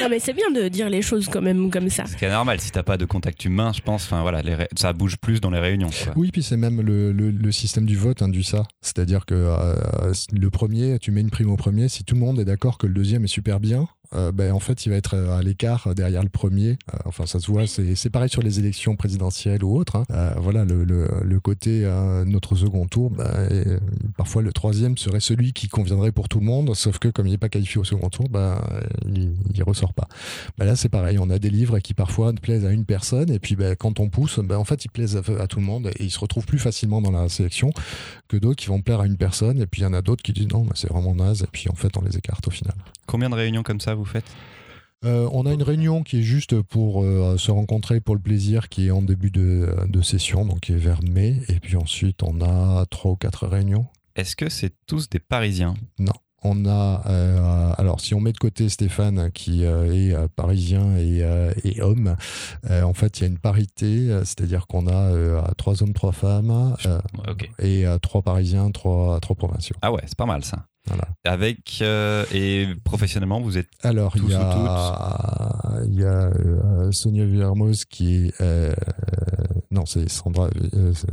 non, 0.00 0.08
mais 0.08 0.18
c'est 0.20 0.32
bien 0.32 0.50
de 0.52 0.68
dire 0.68 0.88
les 0.88 1.02
choses 1.02 1.28
quand 1.28 1.42
même 1.42 1.70
comme 1.70 1.88
ça. 1.88 2.06
ce 2.06 2.16
qui 2.16 2.24
est 2.24 2.30
normal. 2.30 2.60
Si 2.60 2.70
t'as 2.70 2.82
pas 2.84 2.96
de 2.96 3.04
contact 3.04 3.44
humain, 3.44 3.72
je 3.74 3.80
pense, 3.80 4.04
enfin 4.04 4.22
voilà, 4.22 4.40
les 4.42 4.54
ré- 4.54 4.68
ça 4.78 4.92
bouge 4.92 5.16
plus 5.16 5.40
dans 5.40 5.50
les 5.50 5.58
réunions. 5.58 5.90
quoi. 6.04 6.12
Oui, 6.16 6.30
puis 6.32 6.42
c'est 6.44 6.56
même 6.56 6.80
le, 6.80 7.10
le- 7.12 7.30
le 7.32 7.52
système 7.52 7.86
du 7.86 7.96
vote 7.96 8.22
induit 8.22 8.44
ça. 8.44 8.62
C'est-à-dire 8.82 9.26
que 9.26 9.34
euh, 9.34 10.12
le 10.32 10.50
premier, 10.50 10.98
tu 11.00 11.10
mets 11.10 11.20
une 11.22 11.30
prime 11.30 11.50
au 11.50 11.56
premier, 11.56 11.88
si 11.88 12.04
tout 12.04 12.14
le 12.14 12.20
monde 12.20 12.38
est 12.38 12.44
d'accord 12.44 12.78
que 12.78 12.86
le 12.86 12.94
deuxième 12.94 13.24
est 13.24 13.28
super 13.28 13.58
bien, 13.60 13.88
euh, 14.14 14.32
ben, 14.32 14.52
en 14.52 14.60
fait, 14.60 14.86
il 14.86 14.90
va 14.90 14.96
être 14.96 15.14
à 15.16 15.42
l'écart 15.42 15.94
derrière 15.94 16.22
le 16.22 16.28
premier. 16.28 16.70
Euh, 16.92 16.98
enfin, 17.04 17.26
ça 17.26 17.38
se 17.40 17.46
voit, 17.50 17.66
c'est 17.66 17.94
c'est 17.94 18.10
pareil 18.10 18.28
sur 18.28 18.42
les 18.42 18.58
élections 18.58 18.96
présidentielles 18.96 19.62
ou 19.64 19.76
autres. 19.76 19.96
hein. 19.96 20.04
Euh, 20.10 20.34
voilà, 20.38 20.64
le, 20.64 20.84
le- 20.84 21.08
le 21.22 21.40
côté 21.40 21.84
euh, 21.84 22.24
notre 22.24 22.54
second 22.56 22.86
tour, 22.86 23.10
ben, 23.10 23.24
euh, 23.24 23.78
parfois 24.16 24.42
le 24.42 24.52
troisième 24.52 24.96
serait 24.98 25.20
celui 25.20 25.52
qui 25.52 25.68
conviendrait 25.68 26.12
pour 26.12 26.28
tout 26.28 26.40
le 26.40 26.46
monde, 26.46 26.74
sauf 26.74 26.98
que 26.98 27.08
comme 27.08 27.26
il 27.26 27.30
n'est 27.30 27.38
pas 27.38 27.48
qualifié 27.48 27.80
au 27.80 27.84
second 27.84 28.08
tour, 28.08 28.28
ben, 28.28 28.60
il, 29.06 29.34
il 29.54 29.62
ressort 29.62 29.94
pas. 29.94 30.08
Ben 30.58 30.64
là, 30.64 30.76
c'est 30.76 30.88
pareil. 30.88 31.18
On 31.18 31.30
a 31.30 31.38
des 31.38 31.50
livres 31.50 31.78
qui 31.78 31.94
parfois 31.94 32.32
plaisent 32.32 32.64
à 32.64 32.70
une 32.72 32.84
personne, 32.84 33.30
et 33.30 33.38
puis 33.38 33.56
ben, 33.56 33.76
quand 33.76 34.00
on 34.00 34.08
pousse, 34.08 34.38
ben, 34.40 34.56
en 34.56 34.64
fait, 34.64 34.84
ils 34.84 34.90
plaisent 34.90 35.16
à, 35.16 35.42
à 35.42 35.46
tout 35.46 35.60
le 35.60 35.64
monde, 35.66 35.88
et 35.98 36.04
ils 36.04 36.10
se 36.10 36.18
retrouvent 36.18 36.46
plus 36.46 36.58
facilement 36.58 37.00
dans 37.00 37.10
la 37.12 37.28
sélection 37.28 37.70
que 38.28 38.36
d'autres 38.36 38.56
qui 38.60 38.66
vont 38.68 38.80
plaire 38.82 39.00
à 39.00 39.06
une 39.06 39.16
personne, 39.16 39.60
et 39.60 39.66
puis 39.66 39.82
il 39.82 39.84
y 39.84 39.86
en 39.86 39.92
a 39.92 40.02
d'autres 40.02 40.22
qui 40.22 40.32
disent 40.32 40.48
non, 40.48 40.64
ben, 40.64 40.72
c'est 40.74 40.88
vraiment 40.90 41.14
naze, 41.14 41.42
et 41.42 41.48
puis 41.50 41.68
en 41.70 41.74
fait, 41.74 41.96
on 41.96 42.02
les 42.02 42.16
écarte 42.16 42.46
au 42.48 42.50
final. 42.50 42.74
Combien 43.06 43.28
de 43.28 43.34
réunions 43.34 43.62
comme 43.64 43.80
ça 43.80 43.94
vous 44.00 44.06
faites 44.06 44.30
Euh, 45.02 45.26
on 45.32 45.46
a 45.46 45.52
une 45.54 45.62
réunion 45.62 46.02
qui 46.02 46.18
est 46.18 46.22
juste 46.22 46.60
pour 46.60 47.02
euh, 47.02 47.38
se 47.38 47.50
rencontrer 47.50 48.00
pour 48.00 48.14
le 48.14 48.20
plaisir, 48.20 48.68
qui 48.68 48.88
est 48.88 48.90
en 48.90 49.00
début 49.00 49.30
de, 49.30 49.74
de 49.88 50.02
session, 50.02 50.44
donc 50.44 50.60
qui 50.60 50.72
est 50.72 50.76
vers 50.76 51.00
mai, 51.02 51.40
et 51.48 51.58
puis 51.58 51.76
ensuite 51.76 52.22
on 52.22 52.42
a 52.42 52.84
trois 52.90 53.12
ou 53.12 53.16
quatre 53.16 53.46
réunions. 53.46 53.86
Est-ce 54.14 54.36
que 54.36 54.50
c'est 54.50 54.74
tous 54.86 55.08
des 55.08 55.18
Parisiens? 55.18 55.74
On 56.42 56.66
a, 56.66 57.02
euh, 57.06 57.72
alors 57.78 58.00
si 58.00 58.14
on 58.14 58.20
met 58.20 58.32
de 58.32 58.38
côté 58.38 58.68
Stéphane 58.68 59.30
qui 59.32 59.62
est 59.64 60.28
parisien 60.36 60.96
et, 60.96 61.22
et 61.64 61.80
homme, 61.82 62.16
en 62.70 62.94
fait 62.94 63.18
il 63.18 63.22
y 63.22 63.24
a 63.24 63.28
une 63.28 63.38
parité, 63.38 64.08
c'est-à-dire 64.24 64.66
qu'on 64.66 64.86
a 64.86 65.52
trois 65.56 65.82
hommes, 65.82 65.94
trois 65.94 66.12
femmes, 66.12 66.74
et 67.58 67.84
trois 68.02 68.22
parisiens, 68.22 68.70
trois, 68.70 69.20
trois 69.20 69.36
provinciaux. 69.36 69.76
Ah 69.80 69.92
ouais, 69.92 70.02
c'est 70.06 70.16
pas 70.16 70.26
mal 70.26 70.44
ça. 70.44 70.66
Voilà. 70.86 71.04
Avec 71.24 71.78
euh, 71.82 72.24
et 72.32 72.66
professionnellement, 72.84 73.40
vous 73.40 73.58
êtes 73.58 73.68
Alors 73.82 74.14
il 74.16 74.28
y 74.28 74.34
a, 74.34 75.82
il 75.86 75.94
y 76.00 76.04
a 76.04 76.08
euh, 76.30 76.90
Sonia 76.90 77.24
Villermoz 77.26 77.84
qui 77.84 78.26
est, 78.26 78.40
euh, 78.40 78.72
non 79.70 79.84
c'est 79.86 80.08
Sandra, 80.08 80.48
c'est- 80.94 81.06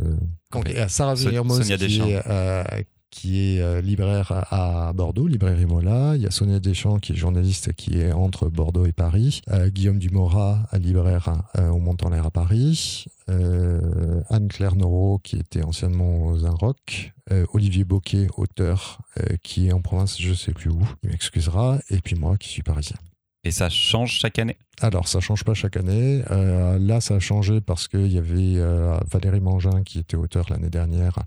Ok. 0.56 0.70
et, 0.70 0.80
euh, 0.80 0.88
Sarah 0.88 1.16
So- 1.16 1.28
Villermoz 1.30 1.62
Sonia 1.62 1.78
qui 1.78 1.84
Deschamps. 1.84 2.08
est, 2.08 2.88
qui 3.12 3.40
est 3.58 3.82
libraire 3.82 4.32
à 4.52 4.94
Bordeaux, 4.94 5.28
librairie 5.28 5.66
Mola. 5.66 6.14
Il 6.16 6.22
y 6.22 6.28
a 6.28 6.32
Sonia 6.32 6.60
Deschamps 6.60 7.00
qui 7.00 7.14
est 7.14 7.16
journaliste 7.16 7.74
qui 7.74 8.00
est 8.00 8.12
entre 8.12 8.48
Bordeaux 8.50 8.86
et 8.86 8.92
Paris. 8.94 9.42
Euh, 9.50 9.70
Guillaume 9.70 9.98
Dumora, 10.00 10.68
libraire 10.80 11.30
euh, 11.58 11.70
au 11.70 11.80
Montant-l'Air 11.80 12.26
à 12.28 12.32
Paris. 12.32 13.06
Euh, 13.30 14.22
Anne-Claire 14.30 14.76
Noro 14.76 15.20
qui 15.24 15.38
était 15.38 15.64
anciennement 15.64 16.28
aux 16.28 16.52
Rock. 16.52 17.14
Euh, 17.32 17.46
Olivier 17.54 17.84
Boquet, 17.84 18.28
auteur, 18.38 19.02
euh, 19.20 19.36
qui 19.44 19.68
est 19.68 19.74
en 19.74 19.82
province, 19.82 20.20
je 20.22 20.34
sais 20.34 20.54
plus 20.54 20.70
où, 20.70 20.80
il 21.04 21.10
m'excusera. 21.10 21.80
Et 21.90 22.00
puis 22.00 22.16
moi 22.16 22.38
qui 22.38 22.50
suis 22.50 22.64
parisien. 22.64 22.98
Et 23.48 23.52
ça 23.52 23.70
change 23.70 24.12
chaque 24.12 24.40
année? 24.40 24.58
Alors, 24.80 25.08
ça 25.08 25.20
change 25.20 25.44
pas 25.44 25.56
chaque 25.56 25.76
année. 25.76 26.22
Euh, 26.30 26.78
là, 26.78 27.02
ça 27.02 27.16
a 27.16 27.20
changé 27.20 27.62
parce 27.62 27.88
qu'il 27.88 28.12
y 28.14 28.20
avait 28.20 28.58
euh, 28.58 28.96
Valérie 29.10 29.40
Mangin, 29.40 29.82
qui 29.84 29.98
était 29.98 30.18
auteur 30.18 30.46
l'année 30.52 30.70
dernière, 30.70 31.18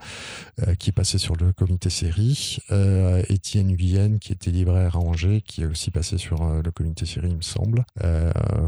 euh, 0.68 0.76
qui 0.76 0.90
est 0.90 0.92
passé 0.92 1.18
sur 1.18 1.34
le 1.34 1.52
comité 1.52 1.90
série. 1.90 2.58
Étienne 3.28 3.74
Guyenne, 3.74 4.20
qui 4.20 4.32
était 4.32 4.52
libraire 4.52 4.96
à 4.96 5.00
Angers, 5.00 5.40
qui 5.40 5.62
est 5.62 5.66
aussi 5.66 5.90
passé 5.90 6.16
sur 6.16 6.44
le 6.44 6.70
comité 6.70 7.06
série, 7.06 7.28
il 7.30 7.36
me 7.36 7.42
semble. 7.42 7.84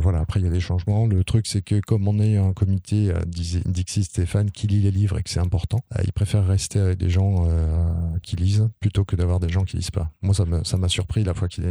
Voilà, 0.01 0.19
après, 0.19 0.41
il 0.41 0.45
y 0.45 0.49
a 0.49 0.53
des 0.53 0.61
changements. 0.61 1.07
Le 1.07 1.23
truc, 1.23 1.47
c'est 1.47 1.63
que 1.63 1.79
comme 1.81 2.09
on 2.09 2.19
est 2.19 2.37
un 2.37 2.53
comité, 2.53 3.13
disait 3.27 3.63
Dixie 3.65 4.05
Stéphane, 4.05 4.51
qui 4.51 4.67
lit 4.67 4.81
les 4.81 4.91
livres 4.91 5.19
et 5.19 5.23
que 5.23 5.31
c'est 5.31 5.41
important, 5.41 5.81
il 6.05 6.13
préfère 6.13 6.45
rester 6.45 6.81
avec 6.81 6.99
des 6.99 7.11
gens 7.11 7.47
qui 8.23 8.37
lisent 8.37 8.69
plutôt 8.81 9.05
que 9.05 9.15
d'avoir 9.15 9.39
des 9.39 9.49
gens 9.49 9.63
qui 9.63 9.77
lisent 9.77 9.91
pas. 9.91 10.11
Moi, 10.23 10.35
ça 10.35 10.77
m'a 10.77 10.89
surpris 10.89 11.23
la 11.23 11.35
fois, 11.35 11.49
qu'il, 11.49 11.65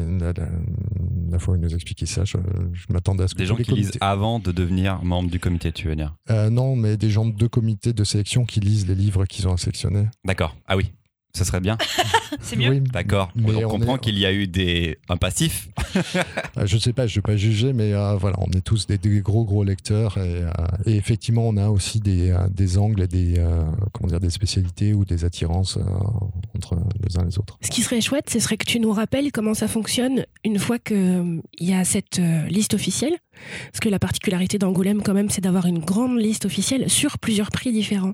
la, 1.31 1.39
fois 1.39 1.53
où 1.53 1.57
il 1.57 1.61
nous 1.61 1.73
expliquait 1.73 2.05
ça. 2.05 2.25
Je, 2.25 2.37
je 2.73 2.85
m'attendais 2.89 3.23
à 3.23 3.27
ce 3.27 3.33
que 3.33 3.39
Des 3.39 3.45
gens 3.45 3.55
qui 3.55 3.71
lisent 3.71 3.91
avant 4.01 4.39
de 4.39 4.51
devenir 4.51 5.03
membre 5.03 5.29
du 5.29 5.39
comité, 5.39 5.71
tu 5.71 5.87
veux 5.87 5.95
dire? 5.95 6.15
Euh, 6.29 6.49
non, 6.49 6.75
mais 6.75 6.97
des 6.97 7.09
gens 7.09 7.25
de 7.25 7.47
comités 7.47 7.93
de 7.93 8.03
sélection 8.03 8.45
qui 8.45 8.59
lisent 8.59 8.87
les 8.87 8.95
livres 8.95 9.25
qu'ils 9.25 9.47
ont 9.47 9.57
sélectionnés. 9.57 10.05
D'accord. 10.25 10.55
Ah 10.67 10.77
oui, 10.77 10.91
ça 11.33 11.45
serait 11.45 11.59
bien. 11.61 11.77
C'est 12.41 12.55
mieux. 12.55 12.69
Oui, 12.69 12.79
D'accord. 12.81 13.31
Mais 13.35 13.63
on 13.63 13.67
on 13.67 13.69
comprend 13.69 13.95
est- 13.95 13.99
qu'il 13.99 14.17
y 14.17 14.25
a 14.25 14.33
eu 14.33 14.47
des 14.47 14.97
un 15.09 15.17
passif. 15.17 15.69
Euh, 16.57 16.65
Je 16.65 16.77
sais 16.77 16.93
pas, 16.93 17.07
je 17.07 17.11
ne 17.13 17.15
vais 17.15 17.21
pas 17.33 17.37
juger, 17.37 17.73
mais 17.73 17.93
euh, 17.93 18.15
voilà, 18.15 18.37
on 18.39 18.49
est 18.51 18.61
tous 18.61 18.87
des, 18.87 18.97
des 18.97 19.19
gros 19.21 19.43
gros 19.45 19.63
lecteurs 19.63 20.17
et, 20.17 20.43
euh, 20.43 20.49
et 20.85 20.95
effectivement, 20.95 21.47
on 21.47 21.57
a 21.57 21.69
aussi 21.69 21.99
des, 21.99 22.29
euh, 22.31 22.47
des 22.49 22.77
angles 22.77 23.01
et 23.03 23.07
des 23.07 23.35
euh, 23.37 23.63
comment 23.93 24.07
dire 24.09 24.19
des 24.19 24.29
spécialités 24.29 24.93
ou 24.93 25.05
des 25.05 25.25
attirances 25.25 25.77
euh, 25.77 25.81
entre 26.55 26.77
les 27.07 27.17
uns 27.17 27.21
et 27.23 27.25
les 27.25 27.39
autres. 27.39 27.57
Ce 27.61 27.69
qui 27.71 27.81
serait 27.81 28.01
chouette, 28.01 28.29
ce 28.29 28.39
serait 28.39 28.57
que 28.57 28.65
tu 28.65 28.79
nous 28.79 28.91
rappelles 28.91 29.31
comment 29.31 29.53
ça 29.53 29.67
fonctionne 29.67 30.25
une 30.43 30.59
fois 30.59 30.79
qu'il 30.79 31.41
y 31.59 31.73
a 31.73 31.83
cette 31.83 32.19
euh, 32.19 32.45
liste 32.47 32.73
officielle. 32.73 33.13
Parce 33.71 33.79
que 33.79 33.89
la 33.89 33.99
particularité 33.99 34.57
d'Angoulême, 34.57 35.01
quand 35.01 35.13
même, 35.13 35.29
c'est 35.29 35.41
d'avoir 35.41 35.65
une 35.65 35.79
grande 35.79 36.19
liste 36.19 36.45
officielle 36.45 36.89
sur 36.89 37.17
plusieurs 37.17 37.51
prix 37.51 37.71
différents. 37.71 38.13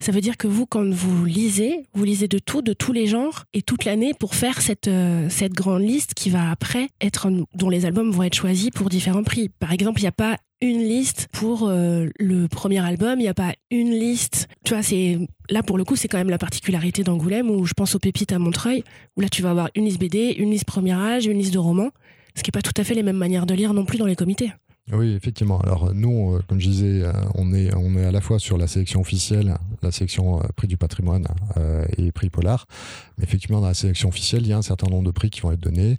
Ça 0.00 0.12
veut 0.12 0.20
dire 0.20 0.36
que 0.36 0.46
vous, 0.46 0.66
quand 0.66 0.88
vous 0.88 1.24
lisez, 1.24 1.86
vous 1.94 2.04
lisez 2.04 2.28
de 2.28 2.38
tout, 2.38 2.62
de 2.62 2.72
tous 2.72 2.92
les 2.92 3.06
genres, 3.06 3.44
et 3.52 3.62
toute 3.62 3.84
l'année 3.84 4.14
pour 4.14 4.34
faire 4.34 4.60
cette, 4.60 4.88
euh, 4.88 5.28
grande 5.50 5.82
liste 5.82 6.14
qui 6.14 6.30
va 6.30 6.50
après 6.50 6.88
être, 7.00 7.28
dont 7.54 7.68
les 7.68 7.84
albums 7.84 8.10
vont 8.10 8.22
être 8.22 8.34
choisis 8.34 8.70
pour 8.70 8.88
différents 8.88 9.22
prix. 9.22 9.48
Par 9.48 9.72
exemple, 9.72 10.00
il 10.00 10.04
n'y 10.04 10.08
a 10.08 10.12
pas 10.12 10.38
une 10.60 10.80
liste 10.80 11.28
pour 11.32 11.68
euh, 11.68 12.06
le 12.18 12.48
premier 12.48 12.78
album, 12.78 13.18
il 13.18 13.24
n'y 13.24 13.28
a 13.28 13.34
pas 13.34 13.52
une 13.70 13.90
liste. 13.90 14.48
Tu 14.64 14.72
vois, 14.72 14.82
c'est 14.82 15.18
là 15.50 15.62
pour 15.62 15.76
le 15.76 15.84
coup, 15.84 15.96
c'est 15.96 16.08
quand 16.08 16.18
même 16.18 16.30
la 16.30 16.38
particularité 16.38 17.02
d'Angoulême 17.02 17.50
où 17.50 17.66
je 17.66 17.74
pense 17.74 17.94
aux 17.94 17.98
pépites 17.98 18.32
à 18.32 18.38
Montreuil, 18.38 18.82
où 19.16 19.20
là 19.20 19.28
tu 19.28 19.42
vas 19.42 19.50
avoir 19.50 19.68
une 19.74 19.84
liste 19.84 20.00
BD, 20.00 20.34
une 20.38 20.50
liste 20.50 20.64
premier 20.64 20.94
âge, 20.94 21.26
une 21.26 21.38
liste 21.38 21.52
de 21.52 21.58
romans, 21.58 21.90
ce 22.34 22.42
qui 22.42 22.48
n'est 22.48 22.52
pas 22.52 22.62
tout 22.62 22.78
à 22.80 22.84
fait 22.84 22.94
les 22.94 23.02
mêmes 23.02 23.16
manières 23.16 23.46
de 23.46 23.54
lire 23.54 23.74
non 23.74 23.84
plus 23.84 23.98
dans 23.98 24.06
les 24.06 24.16
comités. 24.16 24.52
Oui, 24.92 25.14
effectivement. 25.14 25.60
Alors 25.60 25.94
nous, 25.94 26.34
euh, 26.34 26.42
comme 26.46 26.60
je 26.60 26.68
disais, 26.68 27.02
euh, 27.02 27.12
on 27.34 27.54
est 27.54 28.04
à 28.04 28.12
la 28.12 28.20
fois 28.20 28.38
sur 28.38 28.58
la 28.58 28.66
sélection 28.66 29.00
officielle, 29.00 29.56
la 29.82 29.90
sélection 29.90 30.40
euh, 30.40 30.46
prix 30.56 30.68
du 30.68 30.76
patrimoine 30.76 31.26
et 31.96 32.12
prix 32.12 32.28
Polar. 32.28 32.66
Mais 33.16 33.24
effectivement, 33.24 33.62
dans 33.62 33.68
la 33.68 33.74
sélection 33.74 34.10
officielle, 34.10 34.42
il 34.42 34.48
y 34.48 34.52
a 34.52 34.58
un 34.58 34.62
certain 34.62 34.88
nombre 34.88 35.04
de 35.04 35.10
prix 35.10 35.30
qui 35.30 35.40
vont 35.40 35.52
être 35.52 35.60
donnés. 35.60 35.96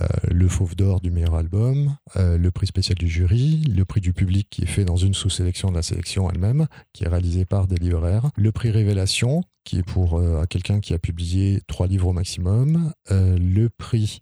Euh, 0.00 0.06
le 0.30 0.48
Fauve 0.48 0.76
d'or 0.76 1.00
du 1.00 1.10
meilleur 1.10 1.34
album, 1.34 1.96
euh, 2.16 2.38
le 2.38 2.50
prix 2.50 2.66
spécial 2.66 2.96
du 2.96 3.08
jury, 3.08 3.62
le 3.74 3.84
prix 3.84 4.00
du 4.00 4.12
public 4.12 4.46
qui 4.50 4.62
est 4.62 4.66
fait 4.66 4.84
dans 4.84 4.96
une 4.96 5.14
sous-sélection 5.14 5.70
de 5.70 5.76
la 5.76 5.82
sélection 5.82 6.30
elle-même, 6.30 6.66
qui 6.92 7.04
est 7.04 7.08
réalisée 7.08 7.44
par 7.44 7.66
des 7.66 7.76
libraires, 7.76 8.30
le 8.36 8.52
prix 8.52 8.70
Révélation, 8.70 9.42
qui 9.64 9.78
est 9.78 9.82
pour 9.82 10.18
euh, 10.18 10.44
quelqu'un 10.48 10.80
qui 10.80 10.94
a 10.94 10.98
publié 10.98 11.60
trois 11.66 11.86
livres 11.86 12.08
au 12.08 12.12
maximum, 12.12 12.92
euh, 13.10 13.38
le 13.38 13.68
prix 13.68 14.20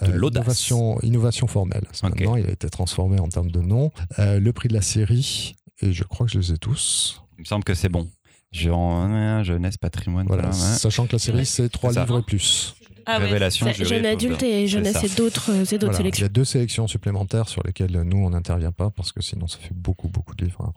De 0.00 0.10
euh, 0.10 0.28
innovation, 0.28 1.00
innovation 1.02 1.46
formelle. 1.46 1.84
Parce 1.84 2.00
que 2.00 2.06
Ok. 2.06 2.20
Maintenant, 2.20 2.36
il 2.36 2.46
a 2.46 2.50
été 2.50 2.68
transformé 2.68 3.20
en 3.20 3.28
termes 3.28 3.50
de 3.50 3.60
nom. 3.60 3.90
Le 4.18 4.50
prix 4.50 4.68
de 4.68 4.74
la 4.74 4.82
série, 4.82 5.56
et 5.80 5.92
je 5.92 6.04
crois 6.04 6.26
que 6.26 6.32
je 6.32 6.38
les 6.38 6.52
ai 6.52 6.58
tous. 6.58 7.22
Il 7.36 7.42
me 7.42 7.44
semble 7.44 7.64
que 7.64 7.74
c'est 7.74 7.88
bon. 7.88 8.08
Genre, 8.50 9.44
jeunesse, 9.44 9.76
patrimoine. 9.76 10.26
Voilà. 10.26 10.48
voilà, 10.50 10.56
ouais. 10.56 10.78
Sachant 10.78 11.06
que 11.06 11.12
la 11.12 11.18
série, 11.18 11.44
c'est 11.44 11.68
trois 11.68 11.92
livres 11.92 12.20
et 12.20 12.22
plus. 12.22 12.74
Ah 13.10 13.18
ouais. 13.18 13.24
Révélation, 13.24 13.72
jury, 13.72 13.88
jeune 13.88 14.06
adulte 14.06 14.42
et 14.42 14.66
jeunesse, 14.68 14.92
ça. 14.92 15.00
c'est 15.00 15.16
d'autres 15.16 15.50
euh, 15.50 15.64
c'est 15.64 15.78
d'autres 15.78 15.92
Voilà. 15.94 16.08
Il 16.08 16.12
y 16.12 16.14
sélections. 16.14 16.26
a 16.26 16.28
deux 16.28 16.44
sélections 16.44 16.86
supplémentaires 16.86 17.48
sur 17.48 17.62
lesquelles 17.64 18.02
nous, 18.02 18.18
on 18.18 18.30
n'intervient 18.30 18.72
pas 18.72 18.90
parce 18.90 19.12
que 19.12 19.22
sinon, 19.22 19.46
ça 19.48 19.58
fait 19.58 19.74
beaucoup, 19.74 20.08
beaucoup 20.08 20.34
de 20.34 20.44
livres 20.44 20.72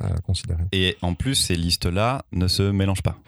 à, 0.00 0.06
à 0.06 0.18
considérer. 0.20 0.62
Et 0.72 0.96
en 1.02 1.14
plus, 1.14 1.34
ces 1.34 1.56
listes-là 1.56 2.24
ne 2.32 2.48
se 2.48 2.62
mélangent 2.62 3.02
pas. 3.02 3.18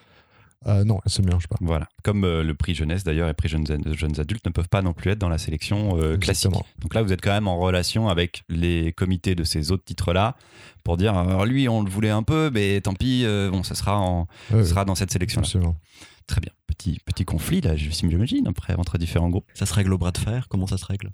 Euh, 0.66 0.84
non, 0.84 1.00
elles 1.06 1.10
se 1.12 1.22
mélangent 1.22 1.48
pas. 1.48 1.56
Voilà. 1.62 1.88
Comme 2.02 2.24
euh, 2.24 2.42
le 2.42 2.52
prix 2.54 2.74
jeunesse 2.74 3.02
d'ailleurs 3.02 3.28
et 3.28 3.30
le 3.30 3.34
prix 3.34 3.48
jeunes, 3.48 3.64
jeunes 3.94 4.20
adultes 4.20 4.44
ne 4.44 4.50
peuvent 4.50 4.68
pas 4.68 4.82
non 4.82 4.92
plus 4.92 5.10
être 5.10 5.18
dans 5.18 5.30
la 5.30 5.38
sélection 5.38 5.98
euh, 5.98 6.18
classique. 6.18 6.50
Donc 6.80 6.94
là, 6.94 7.02
vous 7.02 7.12
êtes 7.14 7.22
quand 7.22 7.32
même 7.32 7.48
en 7.48 7.58
relation 7.58 8.10
avec 8.10 8.42
les 8.50 8.92
comités 8.92 9.34
de 9.34 9.42
ces 9.42 9.70
autres 9.72 9.84
titres-là 9.84 10.36
pour 10.84 10.98
dire 10.98 11.14
alors 11.16 11.46
lui, 11.46 11.66
on 11.70 11.82
le 11.82 11.88
voulait 11.90 12.10
un 12.10 12.22
peu, 12.22 12.50
mais 12.52 12.78
tant 12.82 12.92
pis, 12.92 13.22
euh, 13.24 13.48
bon, 13.50 13.62
ça 13.62 13.74
sera, 13.74 13.98
en, 13.98 14.26
Ouais, 14.52 14.62
ça 14.64 14.68
sera 14.68 14.84
dans 14.84 14.94
cette 14.94 15.10
sélection-là. 15.10 15.46
absolument. 15.46 15.76
Très 16.30 16.40
bien. 16.40 16.52
Petit, 16.66 16.98
petit 17.04 17.24
conflit, 17.24 17.60
là, 17.60 17.74
je- 17.76 17.90
j'imagine, 17.90 18.46
après, 18.46 18.74
entre 18.76 18.96
différents 18.98 19.28
groupes. 19.28 19.44
Ça 19.54 19.66
se 19.66 19.74
règle 19.74 19.92
au 19.92 19.98
bras 19.98 20.12
de 20.12 20.18
fer 20.18 20.46
Comment 20.48 20.66
ça 20.68 20.78
se 20.78 20.84
règle? 20.86 21.10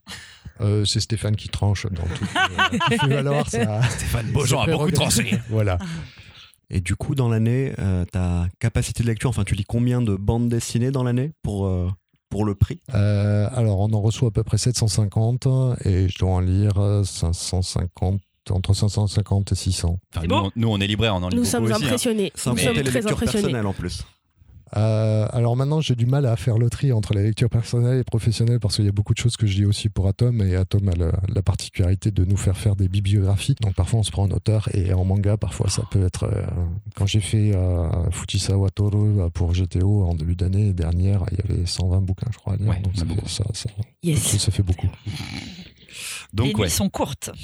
Euh, 0.60 0.84
c'est 0.84 1.00
Stéphane 1.00 1.34
qui 1.36 1.48
tranche 1.48 1.86
dans 1.86 2.02
tout. 2.04 2.26
euh, 2.36 2.78
qui 2.90 2.98
fait 2.98 3.06
valoir 3.08 3.48
sa- 3.48 3.82
Stéphane 3.82 4.26
Beaujean 4.32 4.60
a 4.62 4.66
beaucoup 4.66 4.90
tranché. 4.90 5.38
Voilà. 5.48 5.78
Et 6.68 6.80
du 6.80 6.96
coup, 6.96 7.14
dans 7.14 7.28
l'année, 7.28 7.72
euh, 7.78 8.04
ta 8.04 8.46
capacité 8.58 9.02
de 9.02 9.08
lecture, 9.08 9.30
enfin, 9.30 9.44
tu 9.44 9.54
lis 9.54 9.64
combien 9.64 10.02
de 10.02 10.16
bandes 10.16 10.48
dessinées 10.48 10.90
dans 10.90 11.02
l'année 11.04 11.32
pour, 11.42 11.66
euh, 11.66 11.88
pour 12.28 12.44
le 12.44 12.54
prix? 12.54 12.80
Euh, 12.94 13.48
alors, 13.54 13.78
on 13.80 13.92
en 13.92 14.00
reçoit 14.02 14.28
à 14.28 14.32
peu 14.32 14.42
près 14.44 14.58
750 14.58 15.46
et 15.84 16.08
je 16.08 16.18
dois 16.18 16.30
en 16.32 16.40
lire 16.40 16.76
euh, 16.78 17.04
550, 17.04 18.20
entre 18.50 18.74
550 18.74 19.52
et 19.52 19.54
600. 19.54 19.98
Enfin, 20.12 20.20
C'est 20.22 20.26
nous, 20.28 20.34
on, 20.36 20.50
nous, 20.56 20.68
on 20.68 20.78
est 20.80 20.86
libraires, 20.86 21.14
on 21.14 21.22
en 21.22 21.28
lit 21.28 21.36
Nous 21.36 21.44
sommes 21.44 21.64
aussi, 21.64 21.72
hein. 21.74 21.86
impressionnés. 21.86 22.32
Sans 22.34 22.50
Nous 22.52 22.58
sommes 22.58 22.74
très 22.74 22.82
lectures 22.82 23.12
impressionnés. 23.12 23.58
en 23.60 23.72
plus. 23.72 24.04
Euh, 24.76 25.28
alors 25.32 25.56
maintenant, 25.56 25.80
j'ai 25.80 25.94
du 25.94 26.06
mal 26.06 26.26
à 26.26 26.34
faire 26.34 26.58
le 26.58 26.68
tri 26.68 26.90
entre 26.92 27.14
la 27.14 27.22
lecture 27.22 27.48
personnelle 27.48 28.00
et 28.00 28.04
professionnelle 28.04 28.58
parce 28.58 28.76
qu'il 28.76 28.84
y 28.84 28.88
a 28.88 28.92
beaucoup 28.92 29.14
de 29.14 29.18
choses 29.18 29.36
que 29.36 29.46
je 29.46 29.56
lis 29.58 29.64
aussi 29.64 29.88
pour 29.88 30.08
Atom 30.08 30.42
et 30.42 30.56
Atom 30.56 30.88
a 30.88 30.92
le- 30.96 31.12
la 31.32 31.42
particularité 31.42 32.10
de 32.10 32.24
nous 32.24 32.36
faire 32.36 32.56
faire 32.56 32.74
des 32.74 32.88
bibliographies. 32.88 33.54
Donc 33.60 33.74
parfois, 33.74 34.00
on 34.00 34.02
se 34.02 34.10
prend 34.10 34.26
un 34.26 34.30
auteur 34.32 34.68
et 34.74 34.92
en 34.92 35.04
manga, 35.04 35.36
parfois, 35.36 35.70
ça 35.70 35.82
peut 35.90 36.04
être. 36.04 36.24
euh, 36.24 36.44
quand 36.96 37.06
j'ai 37.06 37.20
fait 37.20 37.54
euh, 37.54 37.88
Fujisawa 38.10 38.70
Toro 38.70 39.04
euh, 39.20 39.30
pour 39.30 39.52
GTO 39.54 40.02
en 40.02 40.14
début 40.14 40.34
d'année 40.34 40.72
dernière, 40.72 41.24
il 41.30 41.38
y 41.38 41.52
avait 41.54 41.64
120 41.66 42.00
bouquins, 42.00 42.26
je 42.32 42.38
crois, 42.38 42.54
à 42.54 42.56
lire. 42.56 42.68
Ouais, 42.68 42.80
Donc 42.80 42.92
en 42.94 42.98
ça 42.98 43.04
fait, 43.06 43.28
ça, 43.28 43.44
ça- 43.52 43.70
Yes. 44.02 44.36
ça 44.38 44.50
fait 44.50 44.62
beaucoup. 44.64 44.88
Les 46.32 46.36
Donc, 46.36 46.46
nuits 46.54 46.62
ouais. 46.62 46.68
sont 46.68 46.88
courtes. 46.88 47.30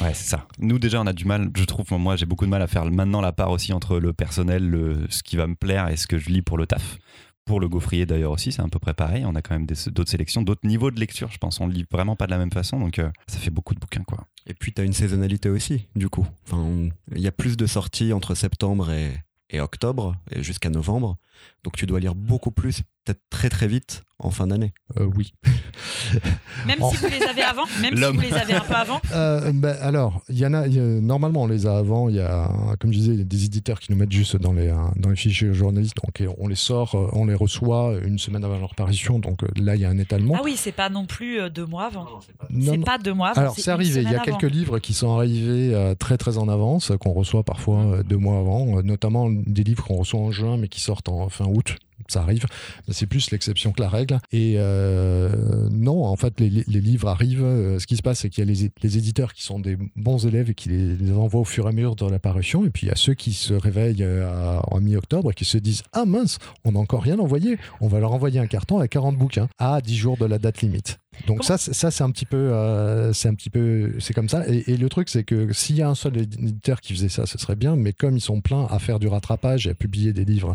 Ouais, 0.00 0.14
c'est 0.14 0.28
ça. 0.28 0.46
Nous, 0.58 0.78
déjà, 0.78 1.00
on 1.00 1.06
a 1.06 1.12
du 1.12 1.24
mal, 1.24 1.50
je 1.56 1.64
trouve, 1.64 1.86
moi, 1.98 2.16
j'ai 2.16 2.26
beaucoup 2.26 2.44
de 2.44 2.50
mal 2.50 2.62
à 2.62 2.66
faire 2.66 2.84
maintenant 2.86 3.20
la 3.20 3.32
part 3.32 3.50
aussi 3.50 3.72
entre 3.72 3.98
le 3.98 4.12
personnel, 4.12 4.68
le- 4.68 5.06
ce 5.10 5.22
qui 5.22 5.36
va 5.36 5.46
me 5.46 5.54
plaire 5.54 5.88
et 5.88 5.96
ce 5.96 6.06
que 6.06 6.18
je 6.18 6.30
lis 6.30 6.42
pour 6.42 6.58
le 6.58 6.66
taf. 6.66 6.98
Pour 7.44 7.58
le 7.60 7.68
gaufrier, 7.68 8.06
d'ailleurs, 8.06 8.32
aussi, 8.32 8.52
c'est 8.52 8.62
un 8.62 8.68
peu 8.68 8.78
près 8.78 8.94
pareil. 8.94 9.24
On 9.26 9.34
a 9.34 9.42
quand 9.42 9.54
même 9.54 9.66
des- 9.66 9.90
d'autres 9.90 10.10
sélections, 10.10 10.42
d'autres 10.42 10.66
niveaux 10.66 10.90
de 10.90 10.98
lecture, 11.00 11.30
je 11.32 11.38
pense. 11.38 11.60
On 11.60 11.66
lit 11.66 11.84
vraiment 11.90 12.16
pas 12.16 12.26
de 12.26 12.30
la 12.30 12.38
même 12.38 12.52
façon, 12.52 12.78
donc 12.78 12.98
euh, 12.98 13.10
ça 13.26 13.38
fait 13.38 13.50
beaucoup 13.50 13.74
de 13.74 13.80
bouquins, 13.80 14.04
quoi. 14.04 14.26
Et 14.46 14.54
puis, 14.54 14.72
tu 14.72 14.80
as 14.80 14.84
une 14.84 14.92
saisonnalité 14.92 15.48
aussi, 15.48 15.88
du 15.96 16.08
coup. 16.08 16.26
Enfin, 16.46 16.88
il 17.14 17.20
y 17.20 17.26
a 17.28 17.32
plus 17.32 17.56
de 17.56 17.66
sorties 17.66 18.12
entre 18.12 18.34
septembre 18.34 18.90
et, 18.92 19.12
et 19.50 19.60
octobre, 19.60 20.16
et 20.30 20.42
jusqu'à 20.42 20.70
novembre. 20.70 21.16
Donc, 21.64 21.76
tu 21.76 21.86
dois 21.86 21.98
lire 22.00 22.14
beaucoup 22.14 22.52
plus, 22.52 22.82
peut-être 23.04 23.20
très 23.30 23.48
très 23.48 23.66
vite 23.66 24.02
en 24.18 24.30
fin 24.30 24.46
d'année. 24.46 24.72
Euh, 25.00 25.08
oui. 25.16 25.32
Même 26.66 26.78
si 26.90 26.96
vous 26.96 27.08
les 27.08 27.22
avez 27.24 27.42
avant, 27.42 27.64
même 27.80 27.96
si 27.96 28.02
vous 28.04 28.20
les 28.20 28.32
avez 28.34 28.54
un 28.54 28.60
peu 28.60 28.74
avant. 28.74 29.00
Euh, 29.12 29.50
ben, 29.52 29.76
alors, 29.80 30.22
il 30.28 30.38
y 30.38 30.46
en 30.46 30.54
a, 30.54 30.66
il 30.68 30.74
y 30.74 30.78
a- 30.78 30.82
Normalement, 30.82 31.42
on 31.42 31.46
les 31.48 31.66
a 31.66 31.76
avant. 31.76 32.08
Il 32.08 32.14
y 32.16 32.20
a, 32.20 32.48
comme 32.78 32.92
je 32.92 32.98
disais, 32.98 33.12
il 33.14 33.18
y 33.18 33.22
a 33.22 33.24
des 33.24 33.44
éditeurs 33.46 33.80
qui 33.80 33.90
nous 33.90 33.98
mettent 33.98 34.12
juste 34.12 34.36
dans 34.36 34.52
les, 34.52 34.68
euh, 34.68 34.76
dans 34.96 35.08
les 35.10 35.16
fichiers 35.16 35.52
journalistes. 35.52 35.96
Donc, 35.96 36.22
on 36.38 36.46
les 36.46 36.54
sort, 36.54 36.94
on 37.14 37.24
les 37.26 37.34
reçoit 37.34 37.94
une 38.04 38.18
semaine 38.18 38.44
avant 38.44 38.58
leur 38.58 38.74
parution. 38.76 39.18
Donc 39.18 39.40
là, 39.56 39.74
il 39.74 39.80
y 39.80 39.84
a 39.84 39.90
un 39.90 39.98
étalement. 39.98 40.34
Ah 40.38 40.42
oui, 40.44 40.54
c'est 40.56 40.70
pas 40.72 40.88
non 40.88 41.06
plus 41.06 41.50
deux 41.50 41.66
mois 41.66 41.86
avant. 41.86 42.04
Non, 42.50 42.72
C'est 42.72 42.84
pas 42.84 42.98
deux 42.98 43.14
mois 43.14 43.30
avant. 43.30 43.40
Alors, 43.40 43.54
c'est 43.58 43.70
arrivé. 43.70 44.02
Il 44.02 44.10
y 44.10 44.14
a 44.14 44.20
quelques 44.20 44.42
livres 44.42 44.78
qui 44.78 44.94
sont 44.94 45.16
arrivés 45.16 45.94
très 45.98 46.16
très 46.18 46.38
en 46.38 46.48
avance, 46.48 46.92
qu'on 47.00 47.12
reçoit 47.12 47.42
parfois 47.42 47.80
euh, 47.80 48.02
deux 48.04 48.18
mois 48.18 48.38
avant, 48.38 48.82
notamment 48.82 49.28
des 49.30 49.64
livres 49.64 49.82
qu'on 49.84 49.96
reçoit 49.96 50.20
en 50.20 50.30
juin 50.30 50.56
mais 50.58 50.68
qui 50.68 50.80
sortent 50.80 51.08
en 51.08 51.28
fin 51.28 51.46
août. 51.46 51.76
Ça 52.08 52.22
arrive, 52.22 52.46
c'est 52.88 53.06
plus 53.06 53.30
l'exception 53.30 53.72
que 53.72 53.80
la 53.80 53.88
règle. 53.88 54.18
Et 54.32 54.54
euh, 54.56 55.68
non, 55.70 56.04
en 56.04 56.16
fait, 56.16 56.40
les, 56.40 56.50
livres 56.50 57.08
arrivent. 57.08 57.42
euh, 57.42 57.78
ce 57.78 57.86
qui 57.86 57.96
se 57.96 58.02
passe, 58.02 58.20
c'est 58.20 58.30
qu'il 58.30 58.44
y 58.44 58.48
a 58.48 58.70
les, 58.82 58.98
éditeurs 58.98 59.32
qui 59.32 59.42
sont 59.42 59.58
des 59.58 59.76
bons 59.96 60.26
élèves 60.26 60.50
et 60.50 60.54
qui 60.54 60.68
les, 60.68 61.12
envoient 61.12 61.40
au 61.40 61.44
fur 61.44 61.66
et 61.66 61.68
à 61.68 61.72
mesure 61.72 61.96
de 61.96 62.06
l'apparition. 62.06 62.64
Et 62.64 62.70
puis 62.70 62.86
il 62.86 62.88
y 62.88 62.92
a 62.92 62.96
ceux 62.96 63.14
qui 63.14 63.32
se 63.32 63.54
réveillent 63.54 64.02
euh, 64.02 64.60
en 64.70 64.80
mi-octobre 64.80 65.30
et 65.30 65.34
qui 65.34 65.44
se 65.44 65.58
disent 65.58 65.82
Ah 65.92 66.04
mince, 66.04 66.38
on 66.64 66.72
n'a 66.72 66.80
encore 66.80 67.02
rien 67.02 67.18
envoyé. 67.18 67.58
On 67.80 67.88
va 67.88 68.00
leur 68.00 68.12
envoyer 68.12 68.40
un 68.40 68.46
carton 68.46 68.78
à 68.78 68.88
40 68.88 69.16
bouquins 69.16 69.48
à 69.58 69.80
10 69.80 69.96
jours 69.96 70.16
de 70.16 70.26
la 70.26 70.38
date 70.38 70.62
limite. 70.62 70.98
Donc 71.26 71.44
ça, 71.44 71.58
c'est- 71.58 71.72
ça 71.72 71.90
c'est 71.90 72.02
un 72.02 72.10
petit 72.10 72.24
peu, 72.26 72.36
euh, 72.36 73.12
c'est 73.12 73.28
un 73.28 73.34
petit 73.34 73.50
peu, 73.50 73.92
c'est 74.00 74.14
comme 74.14 74.28
ça. 74.28 74.48
Et, 74.48 74.72
et 74.72 74.76
le 74.76 74.88
truc, 74.88 75.08
c'est 75.08 75.24
que 75.24 75.52
s'il 75.52 75.76
y 75.76 75.82
a 75.82 75.88
un 75.88 75.94
seul 75.94 76.16
éditeur 76.18 76.80
qui 76.80 76.94
faisait 76.94 77.08
ça, 77.08 77.26
ce 77.26 77.38
serait 77.38 77.54
bien. 77.56 77.76
Mais 77.76 77.92
comme 77.92 78.16
ils 78.16 78.20
sont 78.20 78.40
pleins 78.40 78.66
à 78.70 78.78
faire 78.78 78.98
du 78.98 79.08
rattrapage 79.08 79.66
et 79.66 79.70
à 79.70 79.74
publier 79.74 80.12
des 80.12 80.24
livres, 80.24 80.54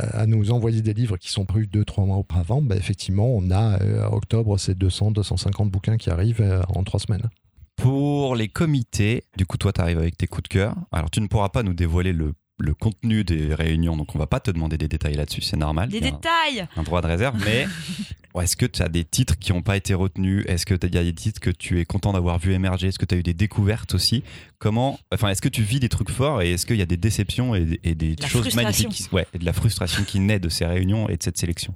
euh, 0.00 0.06
à 0.12 0.26
nous 0.26 0.50
envoyer 0.50 0.82
des 0.82 0.94
livres 0.94 1.16
qui 1.18 1.28
sont 1.30 1.44
prus 1.44 1.68
deux, 1.68 1.84
trois 1.84 2.04
mois 2.04 2.16
auparavant, 2.16 2.62
bah, 2.62 2.76
effectivement, 2.76 3.28
on 3.28 3.50
a 3.50 3.80
euh, 3.82 4.02
à 4.04 4.12
octobre 4.12 4.58
ces 4.58 4.74
200, 4.74 5.10
250 5.12 5.70
bouquins 5.70 5.96
qui 5.98 6.10
arrivent 6.10 6.40
euh, 6.40 6.62
en 6.74 6.82
trois 6.84 6.98
semaines. 7.00 7.28
Pour 7.76 8.36
les 8.36 8.48
comités, 8.48 9.24
du 9.36 9.44
coup, 9.46 9.56
toi, 9.56 9.72
tu 9.72 9.80
arrives 9.80 9.98
avec 9.98 10.16
tes 10.16 10.26
coups 10.26 10.44
de 10.44 10.48
cœur. 10.48 10.74
Alors, 10.92 11.10
tu 11.10 11.20
ne 11.20 11.26
pourras 11.26 11.48
pas 11.48 11.62
nous 11.62 11.74
dévoiler 11.74 12.12
le, 12.12 12.32
le 12.58 12.74
contenu 12.74 13.24
des 13.24 13.54
réunions, 13.54 13.96
donc 13.96 14.14
on 14.14 14.18
va 14.18 14.26
pas 14.26 14.38
te 14.40 14.50
demander 14.50 14.78
des 14.78 14.88
détails 14.88 15.14
là-dessus, 15.14 15.40
c'est 15.40 15.56
normal. 15.56 15.88
Des 15.88 15.98
un- 15.98 16.00
détails 16.00 16.66
un 16.76 16.82
droit 16.82 17.00
de 17.02 17.06
réserve, 17.08 17.36
mais 17.44 17.66
est-ce 18.42 18.56
que 18.56 18.66
tu 18.66 18.82
as 18.82 18.88
des 18.88 19.04
titres 19.04 19.36
qui 19.38 19.52
n'ont 19.52 19.62
pas 19.62 19.76
été 19.76 19.94
retenus? 19.94 20.44
Est-ce 20.46 20.64
que 20.66 20.74
y 20.74 20.98
a 20.98 21.02
des 21.02 21.14
titres 21.14 21.40
que 21.40 21.50
tu 21.50 21.80
es 21.80 21.84
content 21.84 22.12
d'avoir 22.12 22.38
vu 22.38 22.52
émerger? 22.52 22.88
Est-ce 22.88 22.98
que 22.98 23.04
tu 23.06 23.14
as 23.14 23.18
eu 23.18 23.22
des 23.22 23.34
découvertes 23.34 23.94
aussi? 23.94 24.22
Comment, 24.58 24.98
enfin, 25.12 25.28
est-ce 25.30 25.42
que 25.42 25.48
tu 25.48 25.62
vis 25.62 25.80
des 25.80 25.88
trucs 25.88 26.10
forts 26.10 26.40
et 26.42 26.52
est-ce 26.52 26.66
qu'il 26.66 26.76
y 26.76 26.82
a 26.82 26.86
des 26.86 26.96
déceptions 26.96 27.54
et, 27.56 27.80
et 27.84 27.94
des 27.94 28.14
La 28.20 28.28
choses 28.28 28.42
frustration. 28.42 28.62
magnifiques, 28.88 29.08
qui- 29.08 29.14
ouais, 29.14 29.26
et 29.34 29.38
de 29.38 29.44
la 29.44 29.52
frustration 29.52 30.04
qui 30.04 30.20
naît 30.20 30.38
de 30.40 30.48
ces 30.48 30.64
réunions 30.66 31.08
et 31.08 31.16
de 31.16 31.22
cette 31.22 31.38
sélection? 31.38 31.74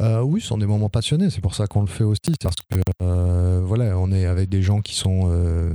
Euh, 0.00 0.20
oui, 0.20 0.40
ce 0.42 0.48
sont 0.48 0.58
des 0.58 0.66
moments 0.66 0.90
passionnés. 0.90 1.30
C'est 1.30 1.40
pour 1.40 1.54
ça 1.54 1.66
qu'on 1.66 1.80
le 1.82 1.86
fait 1.86 2.04
aussi, 2.04 2.32
parce 2.42 2.56
que 2.70 2.80
euh, 3.02 3.62
voilà, 3.64 3.96
on 3.98 4.10
est 4.12 4.26
avec 4.26 4.48
des 4.50 4.60
gens 4.60 4.80
qui 4.82 4.94
sont 4.94 5.28
euh, 5.30 5.70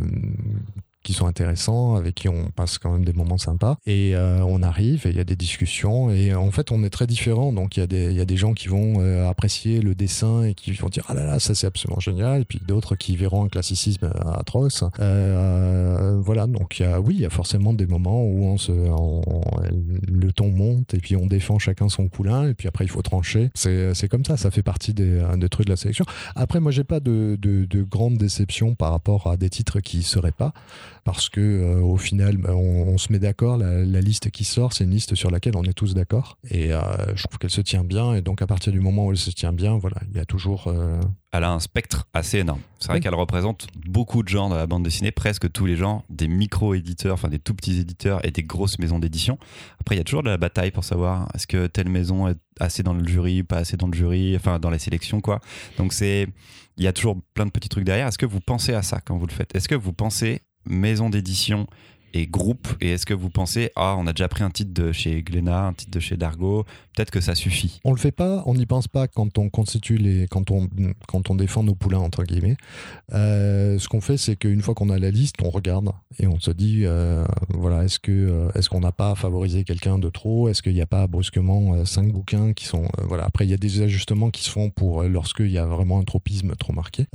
qui 1.03 1.13
sont 1.13 1.25
intéressants, 1.27 1.95
avec 1.95 2.15
qui 2.15 2.29
on 2.29 2.51
passe 2.55 2.77
quand 2.77 2.91
même 2.91 3.05
des 3.05 3.13
moments 3.13 3.37
sympas. 3.37 3.77
Et 3.85 4.15
euh, 4.15 4.43
on 4.45 4.61
arrive 4.61 5.07
et 5.07 5.09
il 5.09 5.17
y 5.17 5.19
a 5.19 5.23
des 5.23 5.35
discussions. 5.35 6.09
Et 6.11 6.33
en 6.35 6.51
fait, 6.51 6.71
on 6.71 6.83
est 6.83 6.89
très 6.89 7.07
différents. 7.07 7.51
Donc, 7.53 7.77
il 7.77 7.79
y, 7.79 7.83
a 7.83 7.87
des- 7.87 8.11
il 8.11 8.17
y 8.17 8.21
a 8.21 8.25
des 8.25 8.37
gens 8.37 8.53
qui 8.53 8.67
vont 8.67 8.95
euh, 8.99 9.27
apprécier 9.29 9.81
le 9.81 9.95
dessin 9.95 10.43
et 10.43 10.53
qui 10.53 10.71
vont 10.73 10.89
dire 10.89 11.03
Ah 11.07 11.13
là 11.13 11.25
là, 11.25 11.39
ça 11.39 11.55
c'est 11.55 11.67
absolument 11.67 11.99
génial. 11.99 12.41
Et 12.41 12.45
puis 12.45 12.59
d'autres 12.67 12.95
qui 12.95 13.15
verront 13.15 13.43
un 13.45 13.49
classicisme 13.49 14.05
euh, 14.05 14.31
atroce. 14.33 14.83
Euh, 14.99 16.19
voilà. 16.23 16.47
Donc, 16.47 16.79
il 16.79 16.83
y 16.83 16.85
a, 16.85 16.99
oui, 16.99 17.15
il 17.15 17.21
y 17.21 17.25
a 17.25 17.29
forcément 17.29 17.73
des 17.73 17.85
moments 17.85 18.23
où 18.23 18.45
on 18.45 18.57
se, 18.57 18.71
on- 18.71 19.21
le 20.07 20.31
ton 20.31 20.49
monte 20.49 20.93
et 20.93 20.99
puis 20.99 21.15
on 21.15 21.25
défend 21.27 21.59
chacun 21.59 21.89
son 21.89 22.07
poulain. 22.07 22.47
Et 22.49 22.53
puis 22.53 22.67
après, 22.67 22.85
il 22.85 22.89
faut 22.89 23.01
trancher. 23.01 23.49
C'est 23.53 23.93
c'est 23.93 24.07
comme 24.07 24.25
ça. 24.25 24.37
Ça 24.37 24.51
fait 24.51 24.63
partie 24.63 24.93
des, 24.93 25.21
des 25.37 25.49
trucs 25.49 25.65
de 25.65 25.71
la 25.71 25.77
sélection. 25.77 26.05
Après, 26.35 26.59
moi, 26.59 26.71
j'ai 26.71 26.83
pas 26.83 26.99
de, 26.99 27.37
de, 27.41 27.65
de 27.65 27.83
grande 27.83 28.17
déception 28.17 28.75
par 28.75 28.91
rapport 28.91 29.27
à 29.27 29.37
des 29.37 29.49
titres 29.49 29.79
qui 29.79 30.03
seraient 30.03 30.31
pas 30.31 30.53
parce 31.03 31.29
que 31.29 31.39
euh, 31.41 31.81
au 31.81 31.97
final 31.97 32.37
bah, 32.37 32.53
on, 32.55 32.87
on 32.87 32.97
se 32.97 33.11
met 33.11 33.19
d'accord 33.19 33.57
la, 33.57 33.83
la 33.83 34.01
liste 34.01 34.29
qui 34.31 34.43
sort 34.43 34.73
c'est 34.73 34.83
une 34.83 34.91
liste 34.91 35.15
sur 35.15 35.31
laquelle 35.31 35.55
on 35.55 35.63
est 35.63 35.73
tous 35.73 35.93
d'accord 35.93 36.37
et 36.49 36.73
euh, 36.73 36.81
je 37.15 37.23
trouve 37.23 37.37
qu'elle 37.39 37.49
se 37.49 37.61
tient 37.61 37.83
bien 37.83 38.13
et 38.13 38.21
donc 38.21 38.41
à 38.41 38.47
partir 38.47 38.71
du 38.71 38.79
moment 38.79 39.05
où 39.07 39.11
elle 39.11 39.17
se 39.17 39.31
tient 39.31 39.53
bien 39.53 39.77
voilà 39.77 39.97
il 40.09 40.17
y 40.17 40.19
a 40.19 40.25
toujours 40.25 40.67
euh, 40.67 40.99
Elle 41.31 41.43
a 41.43 41.51
un 41.51 41.59
spectre 41.59 42.07
assez 42.13 42.39
énorme. 42.39 42.59
C'est 42.79 42.87
vrai 42.87 42.95
Oui. 42.97 43.01
qu'elle 43.01 43.15
représente 43.15 43.67
beaucoup 43.85 44.21
de 44.23 44.27
genres 44.27 44.49
dans 44.49 44.55
la 44.57 44.67
bande 44.67 44.83
dessinée, 44.83 45.11
presque 45.11 45.49
tous 45.51 45.65
les 45.65 45.77
genres, 45.77 46.03
des 46.09 46.27
micro-éditeurs, 46.27 47.13
enfin 47.13 47.29
des 47.29 47.39
tout 47.39 47.53
petits 47.53 47.79
éditeurs 47.79 48.19
et 48.25 48.31
des 48.31 48.43
grosses 48.43 48.79
maisons 48.79 48.99
d'édition. 48.99 49.37
Après, 49.79 49.95
il 49.95 49.97
y 49.97 50.01
a 50.01 50.03
toujours 50.03 50.23
de 50.23 50.29
la 50.29 50.37
bataille 50.37 50.71
pour 50.71 50.83
savoir 50.83 51.29
est-ce 51.33 51.47
que 51.47 51.67
telle 51.67 51.87
maison 51.89 52.27
est 52.27 52.35
assez 52.59 52.83
dans 52.83 52.93
le 52.93 53.07
jury, 53.07 53.43
pas 53.43 53.57
assez 53.59 53.77
dans 53.77 53.87
le 53.87 53.93
jury, 53.93 54.35
enfin 54.35 54.59
dans 54.59 54.69
les 54.69 54.79
sélections, 54.79 55.21
quoi. 55.21 55.39
Donc 55.77 55.93
c'est, 55.93 56.27
il 56.77 56.83
y 56.83 56.87
a 56.87 56.91
toujours 56.93 57.15
plein 57.33 57.45
de 57.45 57.51
petits 57.51 57.69
trucs 57.69 57.85
derrière. 57.85 58.07
Est-ce 58.07 58.17
que 58.17 58.25
vous 58.25 58.41
pensez 58.41 58.73
à 58.73 58.81
ça 58.81 58.99
quand 58.99 59.15
vous 59.17 59.27
le 59.27 59.31
faites? 59.33 59.55
Est-ce 59.55 59.69
que 59.69 59.75
vous 59.75 59.93
pensez 59.93 60.41
maison 60.65 61.09
d'édition 61.09 61.67
et 62.13 62.27
groupe. 62.27 62.67
Et 62.81 62.91
est-ce 62.91 63.05
que 63.05 63.13
vous 63.13 63.29
pensez, 63.29 63.71
ah, 63.75 63.95
on 63.97 64.07
a 64.07 64.13
déjà 64.13 64.27
pris 64.27 64.43
un 64.43 64.49
titre 64.49 64.73
de 64.73 64.91
chez 64.91 65.21
Glénat, 65.21 65.67
un 65.67 65.73
titre 65.73 65.91
de 65.91 65.99
chez 65.99 66.17
Dargo, 66.17 66.65
peut-être 66.95 67.11
que 67.11 67.21
ça 67.21 67.35
suffit? 67.35 67.79
On 67.83 67.91
le 67.91 67.97
fait 67.97 68.11
pas 68.11 68.43
on 68.45 68.53
n'y 68.53 68.65
pense 68.65 68.87
pas 68.87 69.07
quand 69.07 69.37
on 69.37 69.49
constitue 69.49 69.97
les 69.97 70.27
quand 70.27 70.51
on 70.51 70.67
quand 71.07 71.29
on 71.29 71.35
défend 71.35 71.63
nos 71.63 71.75
poulains 71.75 71.99
entre 71.99 72.23
guillemets. 72.23 72.57
Euh, 73.13 73.79
ce 73.79 73.87
qu'on 73.87 74.01
fait 74.01 74.17
c'est 74.17 74.35
qu'une 74.35 74.61
fois 74.61 74.73
qu'on 74.73 74.89
a 74.89 74.99
la 74.99 75.11
liste 75.11 75.35
on 75.43 75.49
regarde 75.49 75.91
et 76.19 76.27
on 76.27 76.39
se 76.39 76.51
dit 76.51 76.81
euh, 76.83 77.23
voilà 77.49 77.83
est-ce 77.83 77.99
que 77.99 78.11
euh, 78.11 78.51
est-ce 78.55 78.69
qu'on 78.69 78.81
n'a 78.81 78.91
pas 78.91 79.15
favorisé 79.15 79.63
quelqu'un 79.63 79.97
de 79.99 80.09
trop? 80.09 80.49
Est-ce 80.49 80.61
qu'il 80.61 80.73
n'y 80.73 80.81
a 80.81 80.87
pas 80.87 81.07
brusquement 81.07 81.85
cinq 81.85 82.11
bouquins 82.11 82.53
qui 82.53 82.65
sont 82.65 82.87
voilà. 83.03 83.25
Après 83.25 83.45
il 83.45 83.51
y 83.51 83.53
a 83.53 83.57
des 83.57 83.81
ajustements 83.81 84.29
qui 84.29 84.43
se 84.43 84.49
font 84.49 84.69
pour 84.69 85.03
lorsqu'il 85.03 85.51
y 85.51 85.57
a 85.57 85.65
vraiment 85.65 85.99
un 85.99 86.03
tropisme 86.03 86.55
trop 86.55 86.73
marqué. 86.73 87.05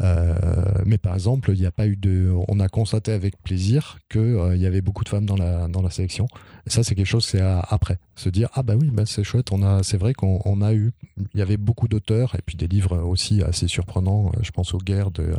Mais 0.85 0.99
par 0.99 1.15
exemple 1.15 1.53
il 1.53 1.61
n'y 1.61 1.67
a 1.67 1.71
pas 1.71 1.87
eu 1.87 1.97
de 1.97 2.33
on 2.49 2.61
a 2.61 2.69
constaté 2.69 3.13
avec 3.13 3.41
plaisir 3.43 3.99
que 4.09 4.55
il 4.55 4.61
y 4.61 4.67
avait 4.67 4.81
beaucoup 4.87 5.05
de 5.05 5.09
femmes 5.09 5.27
dans 5.27 5.37
la 5.37 5.69
dans 5.69 5.83
la 5.83 5.91
sélection 5.91 6.27
ça 6.67 6.83
c'est 6.85 6.95
quelque 6.95 7.13
chose 7.17 7.25
c'est 7.25 7.43
après 7.43 7.99
se 8.15 8.29
dire 8.29 8.49
ah 8.55 8.63
bah 8.63 8.75
oui 8.81 8.89
bah 8.91 9.05
c'est 9.05 9.25
chouette 9.25 9.53
on 9.53 9.63
a 9.63 9.83
c'est 9.83 9.99
vrai 9.99 10.15
qu'on 10.15 10.41
on 10.45 10.63
a 10.63 10.73
eu 10.73 10.93
il 11.35 11.39
y 11.41 11.43
avait 11.43 11.59
beaucoup 11.59 11.89
d'auteurs 11.89 12.35
et 12.37 12.43
puis 12.47 12.57
des 12.57 12.69
livres 12.69 12.97
aussi 12.99 13.43
assez 13.43 13.69
surprenants 13.69 14.07
Euh, 14.07 14.41
je 14.43 14.51
pense 14.51 14.75
aux 14.75 14.79
guerres 14.79 15.11
de 15.11 15.35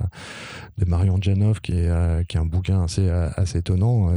de 0.77 0.85
Marion 0.85 1.17
Janov 1.21 1.61
qui 1.61 1.73
est 1.73 1.89
euh, 1.89 2.23
qui 2.23 2.37
est 2.37 2.39
un 2.39 2.45
bouquin 2.45 2.83
assez 2.83 3.07
euh, 3.07 3.29
assez 3.35 3.59
étonnant 3.59 4.07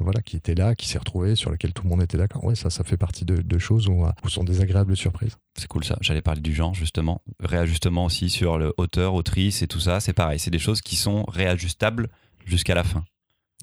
voilà 0.00 0.20
qui 0.22 0.36
était 0.36 0.54
là 0.54 0.74
qui 0.74 0.88
s'est 0.88 0.98
retrouvé 0.98 1.36
sur 1.36 1.50
lequel 1.50 1.72
tout 1.72 1.82
le 1.84 1.88
monde 1.88 2.02
était 2.02 2.18
d'accord 2.18 2.44
ouais 2.44 2.54
ça 2.54 2.70
ça 2.70 2.84
fait 2.84 2.96
partie 2.96 3.24
de, 3.24 3.58
choses 3.58 3.88
où, 3.88 4.04
où 4.24 4.28
sont 4.28 4.44
des 4.44 4.60
agréables 4.60 4.96
surprises 4.96 5.36
C'est 5.56 5.68
cool 5.68 5.84
ça. 5.84 5.96
J'allais 6.00 6.22
parler 6.22 6.40
du 6.40 6.52
genre 6.52 6.74
justement. 6.74 7.22
Réajustement 7.40 8.04
aussi 8.04 8.28
sur 8.28 8.58
le 8.58 8.74
autrice 8.76 9.62
et 9.62 9.68
tout 9.68 9.80
ça. 9.80 10.00
C'est 10.00 10.12
pareil. 10.12 10.38
C'est 10.38 10.50
des 10.50 10.58
choses 10.58 10.80
qui 10.80 10.96
sont 10.96 11.24
réajustables 11.28 12.08
jusqu'à 12.44 12.74
la 12.74 12.84
fin. 12.84 13.04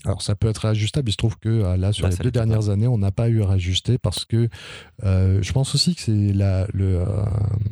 Alors 0.03 0.23
ça 0.23 0.33
peut 0.35 0.47
être 0.49 0.57
réajustable, 0.59 1.09
il 1.09 1.11
se 1.11 1.17
trouve 1.17 1.37
que 1.37 1.47
euh, 1.49 1.77
là 1.77 1.93
sur 1.93 2.05
Là, 2.07 2.09
les 2.11 2.17
deux 2.17 2.23
pas. 2.23 2.31
dernières 2.31 2.69
années 2.69 2.87
on 2.87 2.97
n'a 2.97 3.11
pas 3.11 3.29
eu 3.29 3.43
à 3.43 3.47
réajuster 3.47 3.99
parce 3.99 4.25
que 4.25 4.49
euh, 5.03 5.43
je 5.43 5.51
pense 5.53 5.75
aussi 5.75 5.93
que 5.93 6.01
c'est 6.01 6.33
la- 6.33 6.65
le, 6.73 7.01
euh, 7.01 7.05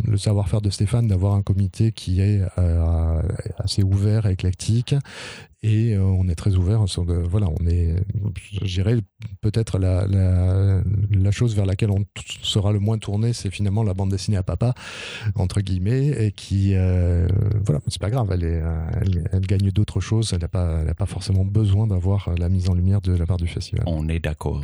le 0.05 0.15
savoir-faire 0.15 0.61
de 0.61 0.69
Stéphane 0.69 1.07
d'avoir 1.07 1.33
un 1.33 1.41
comité 1.41 1.91
qui 1.91 2.21
est 2.21 2.41
euh, 2.59 3.21
assez 3.57 3.81
ouvert, 3.81 4.27
éclectique 4.27 4.93
et 5.61 5.93
euh, 5.93 6.03
on 6.03 6.29
est 6.29 6.35
très 6.35 6.55
ouvert 6.55 6.87
sur 6.87 7.05
de, 7.05 7.13
voilà 7.13 7.47
on 7.59 7.67
est 7.67 7.95
je 8.63 8.81
dirais 8.81 8.97
peut-être 9.41 9.77
la, 9.77 10.07
la, 10.07 10.81
la 11.11 11.31
chose 11.31 11.55
vers 11.55 11.65
laquelle 11.65 11.91
on 11.91 12.05
sera 12.41 12.71
le 12.71 12.79
moins 12.79 12.97
tourné 12.97 13.33
c'est 13.33 13.51
finalement 13.51 13.83
la 13.83 13.93
bande 13.93 14.09
dessinée 14.09 14.37
à 14.37 14.43
papa 14.43 14.73
entre 15.35 15.59
guillemets 15.61 16.07
et 16.07 16.31
qui 16.31 16.75
euh, 16.75 17.27
voilà 17.65 17.81
c'est 17.87 17.99
pas 18.01 18.09
grave 18.09 18.29
elle, 18.31 18.43
est, 18.43 18.61
euh, 18.61 18.89
elle, 19.01 19.29
elle 19.33 19.45
gagne 19.45 19.71
d'autres 19.71 19.99
choses 19.99 20.31
elle 20.33 20.41
n'a 20.41 20.47
pas, 20.47 20.79
elle 20.81 20.89
a 20.89 20.93
pas 20.95 21.05
forcément 21.05 21.43
besoin 21.43 21.87
d'avoir 21.87 22.29
la 22.37 22.47
mise 22.49 22.69
en 22.69 22.73
lumière 22.73 23.01
de 23.01 23.13
la 23.15 23.25
part 23.25 23.37
du 23.37 23.47
festival 23.47 23.83
On 23.85 24.07
est 24.07 24.19
d'accord. 24.19 24.61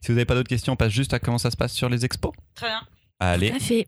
Si 0.00 0.08
vous 0.08 0.14
n'avez 0.14 0.24
pas 0.24 0.34
d'autres 0.34 0.48
questions, 0.48 0.72
on 0.72 0.76
passe 0.76 0.92
juste 0.92 1.14
à 1.14 1.20
comment 1.20 1.38
ça 1.38 1.50
se 1.50 1.56
passe 1.56 1.72
sur 1.72 1.88
les 1.88 2.04
expos. 2.04 2.32
Très 2.54 2.66
bien. 2.66 2.80
À. 3.22 3.36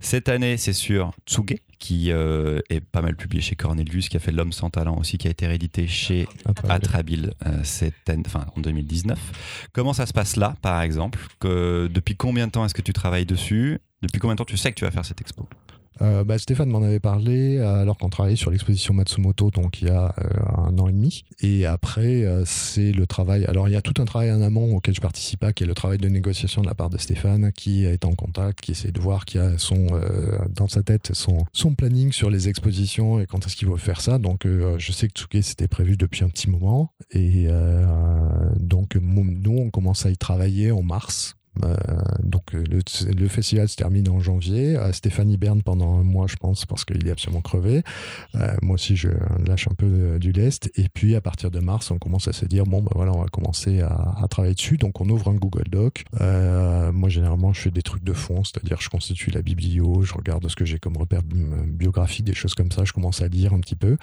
Cette 0.01 0.29
année, 0.29 0.57
c'est 0.57 0.73
sur 0.73 1.13
Tsuge, 1.27 1.57
qui 1.79 2.11
euh, 2.13 2.61
est 2.71 2.81
pas 2.81 3.03
mal 3.03 3.17
publié 3.17 3.43
chez 3.43 3.57
Cornelius, 3.57 4.09
qui 4.09 4.17
a 4.17 4.21
fait 4.21 4.33
L'homme 4.33 4.53
sans 4.53 4.71
talent 4.71 4.97
aussi, 4.97 5.19
qui 5.19 5.27
a 5.27 5.31
été 5.31 5.47
réédité 5.47 5.87
chez 5.87 6.27
Atrabile 6.71 7.33
euh, 7.47 7.59
cette 7.65 8.09
année- 8.09 8.23
enfin, 8.27 8.47
en 8.57 8.61
2019. 8.61 9.19
Comment 9.73 9.93
ça 9.93 10.07
se 10.07 10.13
passe 10.13 10.37
là, 10.37 10.55
par 10.63 10.81
exemple? 10.83 11.19
Que, 11.41 11.89
Depuis 11.93 12.17
combien 12.17 12.47
de 12.47 12.53
temps 12.53 12.65
est-ce 12.65 12.75
que 12.75 12.83
tu 12.83 12.93
travailles 12.93 13.27
dessus? 13.27 13.79
Depuis 14.03 14.19
combien 14.21 14.35
de 14.35 14.39
temps 14.39 14.45
tu 14.45 14.57
sais 14.57 14.71
que 14.71 14.77
tu 14.77 14.85
vas 14.85 14.91
faire 14.91 15.05
cette 15.05 15.21
expo? 15.21 15.49
Euh, 16.03 16.25
bah, 16.25 16.39
Stéphane 16.39 16.69
m'en 16.69 16.83
avait 16.83 17.01
parlé 17.01 17.59
euh, 17.59 17.81
alors 17.81 17.99
qu'on 17.99 18.09
travaillait 18.09 18.37
sur 18.37 18.51
l'exposition 18.51 18.95
Matsumoto, 18.95 19.51
donc 19.51 19.81
il 19.81 19.89
y 19.89 19.91
a 19.91 20.15
euh, 20.19 20.67
un 20.67 20.79
an 20.79 20.89
et 20.89 20.93
demi. 20.93 21.25
Et 21.41 21.67
après, 21.67 22.25
c'est 22.45 22.93
le 22.93 23.07
travail. 23.07 23.45
Alors, 23.47 23.69
il 23.69 23.73
y 23.73 23.77
a 23.77 23.83
tout 23.83 24.01
un 24.01 24.05
travail 24.05 24.33
en 24.33 24.41
amont 24.41 24.77
auquel 24.77 24.95
je 24.95 25.01
participe 25.01 25.41
pas, 25.41 25.53
qui 25.53 25.65
est 25.65 25.67
le 25.67 25.75
travail 25.75 25.99
de 25.99 26.09
négociation 26.09 26.63
de 26.63 26.67
la 26.67 26.75
part 26.75 26.91
de 26.91 26.99
Stéphane, 26.99 27.53
qui 27.53 27.85
est 27.85 28.05
en 28.05 28.15
contact, 28.15 28.61
qui 28.61 28.73
essaie 28.73 28.93
de 28.93 29.01
voir, 29.01 29.25
qui 29.25 29.39
a 29.39 29.59
son, 29.59 29.87
dans 30.51 30.69
sa 30.69 30.83
tête 30.83 31.11
son, 31.13 31.45
son 31.53 31.75
planning 31.75 32.13
sur 32.13 32.31
les 32.31 32.49
expositions 32.49 33.21
et 33.21 33.27
quand 33.27 33.47
est-ce 33.47 33.57
qu'il 33.57 33.69
veut 33.69 33.77
faire 33.77 34.01
ça. 34.01 34.19
Donc, 34.19 34.47
je 34.47 34.93
sais 34.93 35.09
que 35.09 35.15
Tsuke, 35.15 35.43
c'était 35.43 35.69
prévu 35.69 35.97
depuis 35.97 36.25
un 36.25 36.29
petit 36.29 36.51
moment. 36.51 36.93
Et 37.11 37.49
donc, 38.57 38.97
nous, 38.97 39.59
on 39.59 39.71
commence 39.71 40.07
à 40.07 40.11
y 40.11 40.17
travailler 40.17 40.71
en 40.71 40.83
mars. 40.83 41.37
Euh, 41.63 41.77
donc 42.23 42.55
euh, 42.55 42.65
le, 42.69 43.29
festival 43.29 43.69
se 43.69 43.77
termine 43.77 44.09
en 44.09 44.21
janvier. 44.21 44.77
Stéphane 44.93 45.31
hiberne 45.31 45.63
pendant 45.63 45.99
un 45.99 46.03
mois, 46.03 46.27
je 46.27 46.37
pense, 46.37 46.67
parce 46.67 46.85
qu'il 46.85 47.07
est 47.07 47.11
absolument 47.11 47.41
crevé. 47.41 47.83
Euh, 48.35 48.55
moi 48.63 48.75
aussi, 48.75 48.97
je 48.97 49.09
lâche 49.47 49.69
un 49.69 49.75
peu 49.75 50.19
du 50.19 50.33
lest. 50.33 50.71
Et 50.77 50.89
puis, 50.89 51.15
à 51.15 51.21
partir 51.21 51.51
de 51.51 51.61
mars, 51.61 51.91
on 51.91 51.99
commence 51.99 52.29
à 52.29 52.33
se 52.33 52.45
dire 52.45 52.65
bon, 52.65 52.83
ben 52.83 52.91
voilà, 52.95 53.13
on 53.13 53.23
va 53.23 53.29
commencer 53.29 53.81
à, 53.81 54.27
travailler 54.31 54.55
dessus. 54.55 54.77
Donc, 54.77 55.01
on 55.01 55.09
ouvre 55.09 55.29
un 55.29 55.35
Google 55.35 55.69
Doc. 55.71 56.05
Moi, 56.21 57.09
généralement, 57.09 57.53
je 57.53 57.61
fais 57.61 57.71
des 57.71 57.83
trucs 57.83 58.05
de 58.05 58.13
fond, 58.13 58.43
c'est-à-dire 58.45 58.81
je 58.81 58.89
constitue 58.89 59.31
la 59.31 59.43
biblio, 59.43 60.03
je 60.03 60.15
regarde 60.15 60.47
ce 60.49 60.57
que 60.57 60.65
j'ai 60.65 60.79
comme 60.79 60.97
repère 60.97 61.23
bi- 61.23 61.45
biographique, 61.67 62.25
des 62.25 62.35
choses 62.35 62.55
comme 62.55 62.73
ça. 62.73 62.85
Je 62.85 62.93
commence 62.93 63.23
à 63.23 63.29
lire 63.29 63.53
un 63.53 63.61
petit 63.61 63.77
peu. 63.77 63.97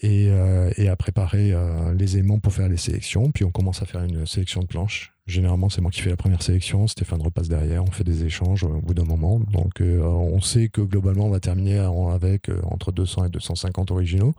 Et, 0.00 0.30
à 0.30 0.96
préparer 0.96 1.54
les 1.96 2.18
aimants 2.18 2.38
pour 2.38 2.52
faire 2.52 2.68
les 2.68 2.76
sélections. 2.76 3.30
Puis 3.30 3.44
on 3.44 3.50
commence 3.50 3.82
à 3.82 3.86
faire 3.86 4.02
une 4.02 4.26
sélection 4.26 4.62
de 4.62 4.66
planches. 4.66 5.12
Généralement, 5.28 5.68
c'est 5.68 5.82
moi 5.82 5.90
qui 5.90 6.00
fais 6.00 6.08
la 6.08 6.16
première 6.16 6.42
sélection. 6.42 6.86
Stéphane 6.86 7.20
repasse 7.20 7.48
derrière. 7.48 7.84
On 7.84 7.90
fait 7.90 8.02
des 8.02 8.24
échanges 8.24 8.64
euh, 8.64 8.68
au 8.68 8.80
bout 8.80 8.94
d'un 8.94 9.04
moment. 9.04 9.38
Donc, 9.38 9.82
euh, 9.82 10.00
on 10.00 10.40
sait 10.40 10.70
que 10.70 10.80
globalement, 10.80 11.26
on 11.26 11.30
va 11.30 11.38
terminer 11.38 11.78
avec 12.10 12.48
euh, 12.48 12.62
entre 12.64 12.92
200 12.92 13.26
et 13.26 13.28
250 13.28 13.90
originaux. 13.90 14.34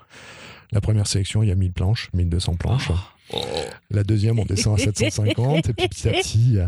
La 0.72 0.82
première 0.82 1.06
sélection, 1.06 1.44
il 1.44 1.50
y 1.50 1.52
a 1.52 1.56
1000 1.56 1.74
planches, 1.74 2.10
1200 2.16 2.56
planches. 2.56 2.92
La 3.92 4.04
deuxième, 4.04 4.40
on 4.40 4.46
descend 4.46 4.80
à 4.80 4.84
750. 4.84 5.70
et 5.70 5.74
puis 5.74 5.88
petit 5.88 6.10
à 6.10 6.12
petit. 6.12 6.58
euh, 6.58 6.68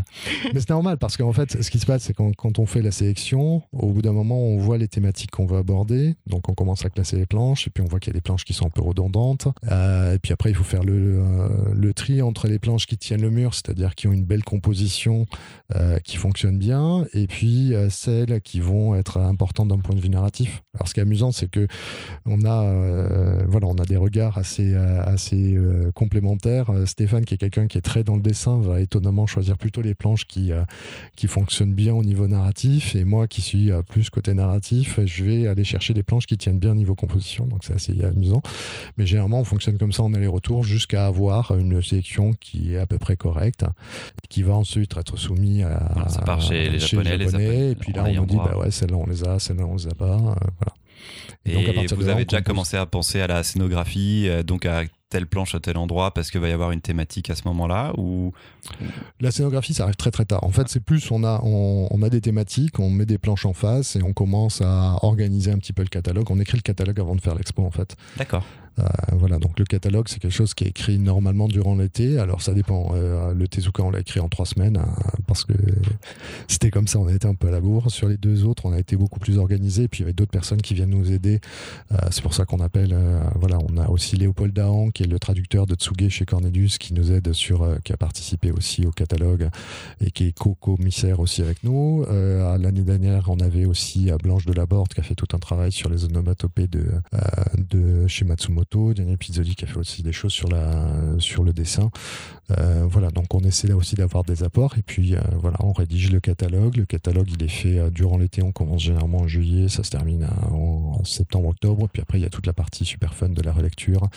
Mais 0.52 0.60
c'est 0.60 0.70
normal 0.70 0.98
parce 0.98 1.16
qu'en 1.16 1.32
fait, 1.32 1.62
ce 1.62 1.70
qui 1.70 1.78
se 1.78 1.86
passe, 1.86 2.02
c'est 2.02 2.12
quand, 2.14 2.34
quand 2.36 2.58
on 2.58 2.66
fait 2.66 2.82
la 2.82 2.90
sélection, 2.90 3.62
au 3.72 3.90
bout 3.92 4.02
d'un 4.02 4.12
moment, 4.12 4.38
on 4.40 4.58
voit 4.58 4.78
les 4.78 4.88
thématiques 4.88 5.30
qu'on 5.30 5.46
veut 5.46 5.58
aborder. 5.58 6.14
Donc, 6.26 6.48
on 6.48 6.54
commence 6.54 6.84
à 6.84 6.90
classer 6.90 7.16
les 7.16 7.26
planches. 7.26 7.66
Et 7.66 7.70
puis, 7.70 7.82
on 7.82 7.86
voit 7.86 8.00
qu'il 8.00 8.12
y 8.12 8.16
a 8.16 8.18
des 8.18 8.20
planches 8.20 8.44
qui 8.44 8.52
sont 8.54 8.66
un 8.66 8.70
peu 8.70 8.82
redondantes. 8.82 9.48
Euh, 9.70 10.14
et 10.14 10.18
puis 10.18 10.32
après, 10.32 10.50
il 10.50 10.56
faut 10.56 10.64
faire 10.64 10.82
le, 10.82 11.20
euh, 11.22 11.48
le 11.74 11.94
tri 11.94 12.22
entre 12.22 12.48
les 12.48 12.58
planches 12.58 12.86
qui 12.86 12.96
tiennent 12.96 13.22
le 13.22 13.30
mur, 13.30 13.54
c'est-à-dire 13.54 13.94
qui 13.94 14.08
ont 14.08 14.12
une 14.12 14.24
belle 14.24 14.44
composition, 14.44 15.26
qui 16.04 16.16
fonctionne 16.16 16.58
bien, 16.58 17.06
et 17.14 17.26
puis 17.26 17.72
celles 17.88 18.40
qui 18.42 18.60
vont 18.60 18.94
être 18.94 19.18
importantes 19.18 19.68
d'un 19.68 19.78
point 19.78 19.94
de 19.94 20.00
vue 20.00 20.10
narratif. 20.10 20.62
Alors, 20.74 20.86
ce 20.88 20.94
qui 20.94 21.00
est 21.00 21.02
amusant, 21.02 21.32
c'est 21.32 21.50
que 21.50 21.66
on 22.26 22.44
a, 22.44 22.62
voilà, 23.46 23.66
on 23.68 23.74
a 23.76 23.84
des 23.84 23.96
regards 23.96 24.36
assez, 24.38 24.74
complémentaires. 25.94 26.51
Euh, 26.52 26.86
Stéphane, 26.86 27.24
qui 27.24 27.34
est 27.34 27.38
quelqu'un 27.38 27.66
qui 27.66 27.78
est 27.78 27.82
très 27.82 28.04
dans 28.04 28.16
le 28.16 28.22
dessin, 28.22 28.58
va 28.58 28.80
étonnamment 28.80 29.26
choisir 29.26 29.56
plutôt 29.56 29.82
les 29.82 29.94
planches 29.94 30.26
qui, 30.26 30.52
euh, 30.52 30.62
qui 31.16 31.26
fonctionnent 31.26 31.74
bien 31.74 31.94
au 31.94 32.02
niveau 32.02 32.26
narratif. 32.26 32.94
Et 32.94 33.04
moi, 33.04 33.26
qui 33.26 33.40
suis 33.40 33.70
euh, 33.70 33.82
plus 33.82 34.10
côté 34.10 34.34
narratif, 34.34 35.00
je 35.04 35.24
vais 35.24 35.46
aller 35.46 35.64
chercher 35.64 35.94
des 35.94 36.02
planches 36.02 36.26
qui 36.26 36.36
tiennent 36.36 36.58
bien 36.58 36.72
au 36.72 36.74
niveau 36.74 36.94
composition. 36.94 37.46
Donc, 37.46 37.64
c'est 37.64 37.74
assez 37.74 38.04
amusant. 38.04 38.42
Mais 38.96 39.06
généralement, 39.06 39.40
on 39.40 39.44
fonctionne 39.44 39.78
comme 39.78 39.92
ça 39.92 40.02
en 40.02 40.14
aller-retour 40.14 40.64
jusqu'à 40.64 41.06
avoir 41.06 41.56
une 41.56 41.82
sélection 41.82 42.32
qui 42.34 42.74
est 42.74 42.78
à 42.78 42.86
peu 42.86 42.98
près 42.98 43.16
correcte, 43.16 43.64
qui 44.28 44.42
va 44.42 44.54
ensuite 44.54 44.96
être 44.96 45.16
soumise 45.16 45.64
à. 45.64 46.08
Ça 46.08 46.22
part 46.22 46.40
chez 46.40 46.68
les 46.68 46.78
Japonais, 46.78 47.16
les 47.16 47.24
Japonais, 47.24 47.70
et 47.70 47.74
puis 47.74 47.92
là, 47.92 48.04
on 48.06 48.12
nous 48.12 48.26
dit, 48.26 48.36
bah 48.36 48.56
ouais, 48.58 48.70
celle-là, 48.70 48.96
on 48.96 49.06
les 49.06 49.26
a, 49.26 49.38
celle-là, 49.38 49.66
on 49.66 49.76
les 49.76 49.86
a 49.86 49.94
pas. 49.94 50.16
voilà. 50.16 50.74
Et, 51.44 51.54
donc, 51.54 51.68
à 51.68 51.82
de 51.82 51.94
vous 51.94 52.06
là, 52.06 52.12
avez 52.12 52.24
déjà 52.24 52.38
compose. 52.38 52.52
commencé 52.52 52.76
à 52.76 52.86
penser 52.86 53.20
à 53.20 53.26
la 53.26 53.42
scénographie, 53.42 54.28
donc 54.44 54.64
à 54.64 54.84
telle 55.12 55.26
planche 55.26 55.54
à 55.54 55.60
tel 55.60 55.76
endroit 55.76 56.14
parce 56.14 56.30
qu'il 56.30 56.40
va 56.40 56.48
y 56.48 56.52
avoir 56.52 56.70
une 56.70 56.80
thématique 56.80 57.28
à 57.28 57.34
ce 57.34 57.42
moment-là 57.48 57.92
ou 57.98 58.32
La 59.20 59.30
scénographie, 59.30 59.74
ça 59.74 59.82
arrive 59.82 59.96
très 59.96 60.10
très 60.10 60.24
tard. 60.24 60.42
En 60.42 60.50
fait, 60.50 60.70
c'est 60.70 60.80
plus 60.80 61.10
on 61.10 61.22
a, 61.22 61.38
on, 61.44 61.86
on 61.90 62.02
a 62.02 62.08
des 62.08 62.22
thématiques, 62.22 62.78
on 62.78 62.88
met 62.88 63.04
des 63.04 63.18
planches 63.18 63.44
en 63.44 63.52
face 63.52 63.94
et 63.94 64.02
on 64.02 64.14
commence 64.14 64.62
à 64.62 64.96
organiser 65.02 65.50
un 65.50 65.58
petit 65.58 65.74
peu 65.74 65.82
le 65.82 65.90
catalogue. 65.90 66.30
On 66.30 66.40
écrit 66.40 66.56
le 66.56 66.62
catalogue 66.62 66.98
avant 66.98 67.14
de 67.14 67.20
faire 67.20 67.34
l'expo, 67.34 67.62
en 67.62 67.70
fait. 67.70 67.94
D'accord. 68.16 68.42
Euh, 68.78 68.84
voilà, 69.12 69.38
donc 69.38 69.58
le 69.58 69.64
catalogue, 69.64 70.08
c'est 70.08 70.18
quelque 70.18 70.32
chose 70.32 70.54
qui 70.54 70.64
est 70.64 70.68
écrit 70.68 70.98
normalement 70.98 71.46
durant 71.46 71.76
l'été. 71.76 72.18
Alors 72.18 72.40
ça 72.40 72.54
dépend. 72.54 72.92
Euh, 72.94 73.34
le 73.34 73.48
Tezuka, 73.48 73.82
on 73.82 73.90
l'a 73.90 74.00
écrit 74.00 74.20
en 74.20 74.28
trois 74.28 74.46
semaines 74.46 74.78
hein, 74.78 74.94
parce 75.26 75.44
que 75.44 75.52
c'était 76.48 76.70
comme 76.70 76.88
ça. 76.88 76.98
On 76.98 77.06
a 77.06 77.12
été 77.12 77.26
un 77.28 77.34
peu 77.34 77.48
à 77.48 77.50
la 77.50 77.60
bourre. 77.60 77.90
Sur 77.90 78.08
les 78.08 78.16
deux 78.16 78.44
autres, 78.44 78.64
on 78.64 78.72
a 78.72 78.78
été 78.78 78.96
beaucoup 78.96 79.20
plus 79.20 79.38
organisé. 79.38 79.88
Puis 79.88 80.00
il 80.00 80.02
y 80.02 80.04
avait 80.04 80.14
d'autres 80.14 80.30
personnes 80.30 80.62
qui 80.62 80.74
viennent 80.74 80.90
nous 80.90 81.12
aider. 81.12 81.40
Euh, 81.92 81.96
c'est 82.10 82.22
pour 82.22 82.34
ça 82.34 82.44
qu'on 82.44 82.60
appelle. 82.60 82.96
voilà, 83.36 83.58
on 83.68 83.76
a 83.76 83.88
aussi 83.88 84.16
Léopold 84.16 84.52
Dahan, 84.52 84.90
qui 84.90 85.01
le 85.06 85.18
traducteur 85.18 85.66
de 85.66 85.74
Tsuge 85.74 86.08
chez 86.08 86.24
Cornelius, 86.24 86.78
qui 86.78 86.94
nous 86.94 87.12
aide 87.12 87.32
sur, 87.32 87.62
euh, 87.62 87.76
qui 87.84 87.92
a 87.92 87.96
participé 87.96 88.50
aussi 88.50 88.86
au 88.86 88.90
catalogue 88.90 89.48
et 90.00 90.10
qui 90.10 90.28
est 90.28 90.32
co-commissaire 90.38 91.20
aussi 91.20 91.42
avec 91.42 91.64
nous. 91.64 92.04
Euh, 92.08 92.58
L'année 92.58 92.82
dernière, 92.82 93.28
on 93.28 93.38
avait 93.40 93.64
aussi 93.64 94.10
euh, 94.10 94.16
Blanche 94.16 94.46
de 94.46 94.52
Laborde 94.52 94.88
qui 94.88 95.00
a 95.00 95.02
fait 95.02 95.14
tout 95.14 95.28
un 95.34 95.38
travail 95.38 95.72
sur 95.72 95.88
les 95.88 96.04
onomatopées 96.04 96.66
de, 96.66 96.86
de 97.56 98.06
chez 98.06 98.24
Matsumoto. 98.24 98.94
Daniel 98.94 99.18
Pizzoli 99.18 99.54
qui 99.54 99.64
a 99.64 99.68
fait 99.68 99.78
aussi 99.78 100.02
des 100.02 100.12
choses 100.12 100.32
sur, 100.32 100.48
la, 100.48 100.92
sur 101.18 101.44
le 101.44 101.52
dessin. 101.52 101.90
Voilà, 102.84 103.10
donc 103.10 103.32
on 103.34 103.40
essaie 103.40 103.68
là 103.68 103.76
aussi 103.76 103.94
d'avoir 103.94 104.24
des 104.24 104.42
apports. 104.42 104.76
Et 104.76 104.82
puis 104.82 105.14
voilà, 105.40 105.56
on 105.60 105.72
rédige 105.72 106.12
le 106.12 106.20
catalogue. 106.20 106.76
Le 106.76 106.84
catalogue, 106.84 107.28
il 107.34 107.42
est 107.42 107.48
fait 107.48 107.90
durant 107.90 108.18
l'été. 108.18 108.42
On 108.42 108.52
commence 108.52 108.82
généralement 108.82 109.20
en 109.20 109.26
juillet. 109.26 109.68
Ça 109.68 109.82
se 109.82 109.90
termine 109.90 110.28
en, 110.50 111.02
septembre, 111.04 111.48
octobre. 111.48 111.88
Puis 111.90 112.02
après, 112.02 112.18
il 112.18 112.22
y 112.22 112.26
a 112.26 112.30
toute 112.30 112.46
la 112.46 112.52
partie 112.52 112.84
super 112.84 113.14
fun 113.14 113.30
de 113.30 113.40
la 113.40 113.52
relecture. 113.52 114.10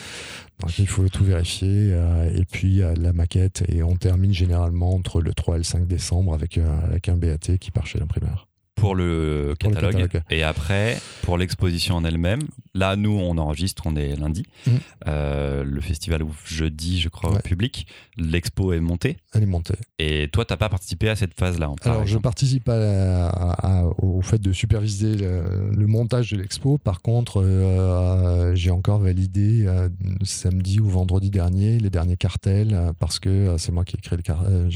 Il 0.80 0.88
faut 0.88 1.08
tout 1.10 1.24
vérifier. 1.24 1.92
euh, 1.94 2.30
et 2.36 2.46
puis 2.46 2.82
euh, 2.82 2.94
la 2.96 3.14
maquette. 3.14 3.64
Et 3.70 3.84
on 3.84 3.96
termine 3.96 4.34
généralement 4.34 4.94
entre 4.94 5.22
le 5.22 5.34
3 5.34 5.56
et 5.56 5.58
le 5.60 5.64
5 5.64 5.88
décembre 5.88 6.34
avec, 6.34 6.58
avec 6.58 7.10
un 7.10 7.18
BAT 7.18 7.58
qui 7.60 7.72
part 7.72 7.88
chez 7.88 8.00
l'imprimeur. 8.00 8.48
Pour 8.76 8.94
le 8.96 9.54
Pour 9.60 9.70
le 9.70 9.76
catalogue. 9.76 10.22
Et 10.30 10.44
après, 10.44 10.98
pour 11.24 11.38
l'exposition 11.38 11.96
en 11.96 12.04
elle-même, 12.04 12.42
là, 12.74 12.96
nous, 12.96 13.12
on 13.18 13.38
enregistre, 13.38 13.84
on 13.86 13.96
est 13.96 14.16
lundi. 14.16 14.44
Mhm. 14.68 14.80
Euh, 15.08 15.64
le 15.64 15.82
festival 15.82 16.22
ouvre 16.24 16.36
jeudi, 16.46 17.00
je 17.00 17.10
crois, 17.10 17.32
au 17.32 17.40
public. 17.40 17.88
L'expo 18.18 18.74
est 18.74 18.80
montée. 18.82 19.18
Elle 19.34 19.44
est 19.44 19.48
montée. 19.48 19.76
Et 19.98 20.28
toi, 20.32 20.46
t'as 20.46 20.58
pas 20.58 20.70
participé 20.70 21.10
à 21.10 21.16
cette 21.16 21.34
phase-là. 21.40 21.72
par 21.82 21.94
Alors, 21.94 22.06
je 22.08 22.18
participe 22.18 22.68
à- 22.70 23.28
à- 23.30 23.82
à- 23.82 23.86
au 24.00 24.22
fait 24.22 24.40
de 24.42 24.52
superviser 24.52 25.16
le, 25.16 25.72
le 25.72 25.88
montage 25.88 26.32
de 26.32 26.38
l'expo. 26.38 26.78
Par 26.78 27.02
contre, 27.02 27.42
euh, 27.44 28.54
j'ai 28.56 28.72
encore 28.72 29.00
validé 29.00 29.64
euh, 29.66 29.90
samedi 30.24 30.80
ou 30.80 30.86
vendredi 30.90 31.30
dernier 31.30 31.80
les 31.80 31.90
derniers 31.90 32.18
cartels 32.18 32.92
parce 33.00 33.20
que 33.20 33.56
c'est 33.58 33.72
moi 33.72 33.86
qui 33.86 33.96
ai 33.96 34.00
créé 34.02 34.18
le 34.18 34.24
cartel. 34.24 34.68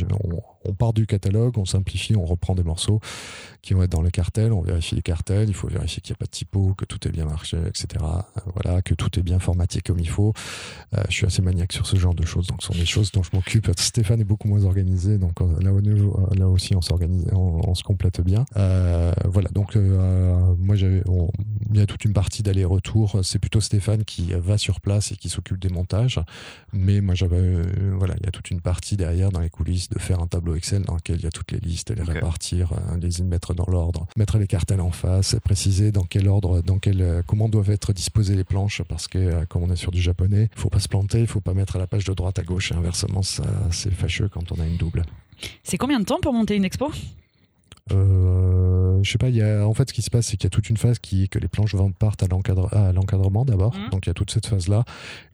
On, 0.65 0.73
part 0.73 0.93
du 0.93 1.05
catalogue, 1.05 1.57
on 1.57 1.65
simplifie, 1.65 2.15
on 2.15 2.25
reprend 2.25 2.55
des 2.55 2.63
morceaux 2.63 2.99
qui 3.61 3.73
vont 3.73 3.83
être 3.83 3.91
dans 3.91 4.01
le 4.01 4.09
cartel, 4.09 4.53
on 4.53 4.61
vérifie 4.61 4.95
les 4.95 5.01
cartels, 5.01 5.49
il 5.49 5.53
faut 5.53 5.67
vérifier 5.67 6.01
qu'il 6.01 6.13
n'y 6.13 6.17
a 6.17 6.19
pas 6.19 6.25
de 6.25 6.31
typo, 6.31 6.73
que 6.77 6.85
tout 6.85 7.07
est 7.07 7.11
bien 7.11 7.25
marché, 7.25 7.57
etc. 7.67 7.87
Euh, 8.03 8.41
Voilà, 8.53 8.81
que 8.81 8.93
tout 8.93 9.19
est 9.19 9.23
bien 9.23 9.39
formaté 9.39 9.81
comme 9.81 9.99
il 9.99 10.07
faut. 10.07 10.33
Euh, 10.95 11.03
je 11.09 11.13
suis 11.13 11.25
assez 11.25 11.41
maniaque 11.41 11.73
sur 11.73 11.85
ce 11.85 11.97
genre 11.97 12.13
de 12.13 12.25
choses, 12.25 12.47
donc 12.47 12.61
ce 12.61 12.67
sont 12.67 12.79
des 12.79 12.85
choses 12.85 13.11
dont 13.11 13.23
je 13.23 13.31
m'occupe. 13.33 13.69
Stéphane 13.77 14.21
est 14.21 14.25
beaucoup 14.25 14.47
moins 14.47 14.63
organisé, 14.63 15.17
donc 15.17 15.41
euh, 15.41 15.47
là, 16.37 16.47
aussi 16.47 16.75
on 16.75 16.81
s'organise, 16.81 17.27
on, 17.33 17.75
se 17.75 17.83
complète 17.83 18.21
bien. 18.21 18.45
Voilà, 18.55 19.49
donc 19.53 19.75
moi 19.75 20.75
j'avais, 20.75 21.03
il 21.71 21.77
y 21.77 21.81
a 21.81 21.85
toute 21.85 22.05
une 22.05 22.13
partie 22.13 22.43
d'aller-retour. 22.43 23.19
C'est 23.23 23.39
plutôt 23.39 23.61
Stéphane 23.61 24.03
qui 24.03 24.33
va 24.33 24.57
sur 24.57 24.81
place 24.81 25.11
et 25.11 25.15
qui 25.15 25.29
s'occupe 25.29 25.59
des 25.59 25.69
montages, 25.69 26.19
mais 26.73 27.01
moi 27.01 27.13
j'avais, 27.13 27.61
voilà, 27.93 28.15
il 28.19 28.25
y 28.25 28.27
a 28.27 28.31
toute 28.31 28.51
une 28.51 28.61
partie 28.61 28.97
derrière 28.97 29.31
dans 29.31 29.39
les 29.39 29.49
coulisses 29.49 29.89
de 29.89 29.99
faire 29.99 30.19
un 30.19 30.27
tableau 30.27 30.48
Excel 30.55 30.83
dans 30.83 30.95
lequel 30.95 31.17
il 31.17 31.23
y 31.23 31.27
a 31.27 31.31
toutes 31.31 31.51
les 31.51 31.59
listes, 31.59 31.91
les 31.91 32.03
répartir, 32.03 32.73
euh, 32.73 32.97
les 32.97 33.23
mettre 33.23 33.53
dans 33.53 33.65
l'ordre, 33.67 34.07
mettre 34.15 34.37
les 34.37 34.47
cartels 34.47 34.81
en 34.81 34.91
face, 34.91 35.35
préciser 35.43 35.91
dans 35.91 36.03
quel 36.03 36.27
ordre, 36.27 36.61
dans 36.61 36.79
quel, 36.79 37.01
euh, 37.01 37.21
comment 37.25 37.49
doivent 37.49 37.71
être 37.71 37.93
disposées 37.93 38.35
les 38.35 38.43
planches, 38.43 38.81
parce 38.83 39.07
que 39.07 39.17
euh, 39.17 39.45
comme 39.45 39.63
on 39.63 39.71
est 39.71 39.75
sur 39.75 39.91
du 39.91 40.01
japonais, 40.01 40.49
il 40.55 40.59
faut 40.59 40.69
pas 40.69 40.79
se 40.79 40.87
planter, 40.87 41.19
il 41.19 41.27
faut 41.27 41.41
pas 41.41 41.53
mettre 41.53 41.75
à 41.75 41.79
la 41.79 41.87
page 41.87 42.03
de 42.03 42.13
droite 42.13 42.39
à 42.39 42.43
gauche, 42.43 42.71
et 42.71 42.75
inversement, 42.75 43.21
ça, 43.21 43.43
c'est 43.71 43.93
fâcheux 43.93 44.29
quand 44.29 44.51
on 44.51 44.59
a 44.61 44.65
une 44.65 44.77
double. 44.77 45.03
C'est 45.63 45.77
combien 45.77 45.99
de 45.99 46.05
temps 46.05 46.19
pour 46.21 46.33
monter 46.33 46.55
une 46.55 46.65
expo? 46.65 46.91
Euh, 47.91 48.99
je 49.03 49.11
sais 49.11 49.17
pas, 49.17 49.29
il 49.29 49.35
y 49.35 49.41
a, 49.41 49.67
en 49.67 49.73
fait, 49.73 49.89
ce 49.89 49.93
qui 49.93 50.01
se 50.01 50.09
passe, 50.09 50.27
c'est 50.27 50.37
qu'il 50.37 50.45
y 50.45 50.47
a 50.47 50.49
toute 50.51 50.69
une 50.69 50.77
phase 50.77 50.99
qui 50.99 51.23
est 51.23 51.27
que 51.27 51.39
les 51.39 51.47
planches 51.47 51.75
ventes 51.75 51.95
partent 51.95 52.23
à 52.23 52.27
l'encadre- 52.27 52.73
à 52.73 52.91
l'encadrement 52.91 53.45
d'abord. 53.45 53.73
Mhm. 53.75 53.89
Donc 53.89 54.05
il 54.05 54.09
y 54.09 54.11
a 54.11 54.13
toute 54.13 54.31
cette 54.31 54.45
phase-là. 54.45 54.83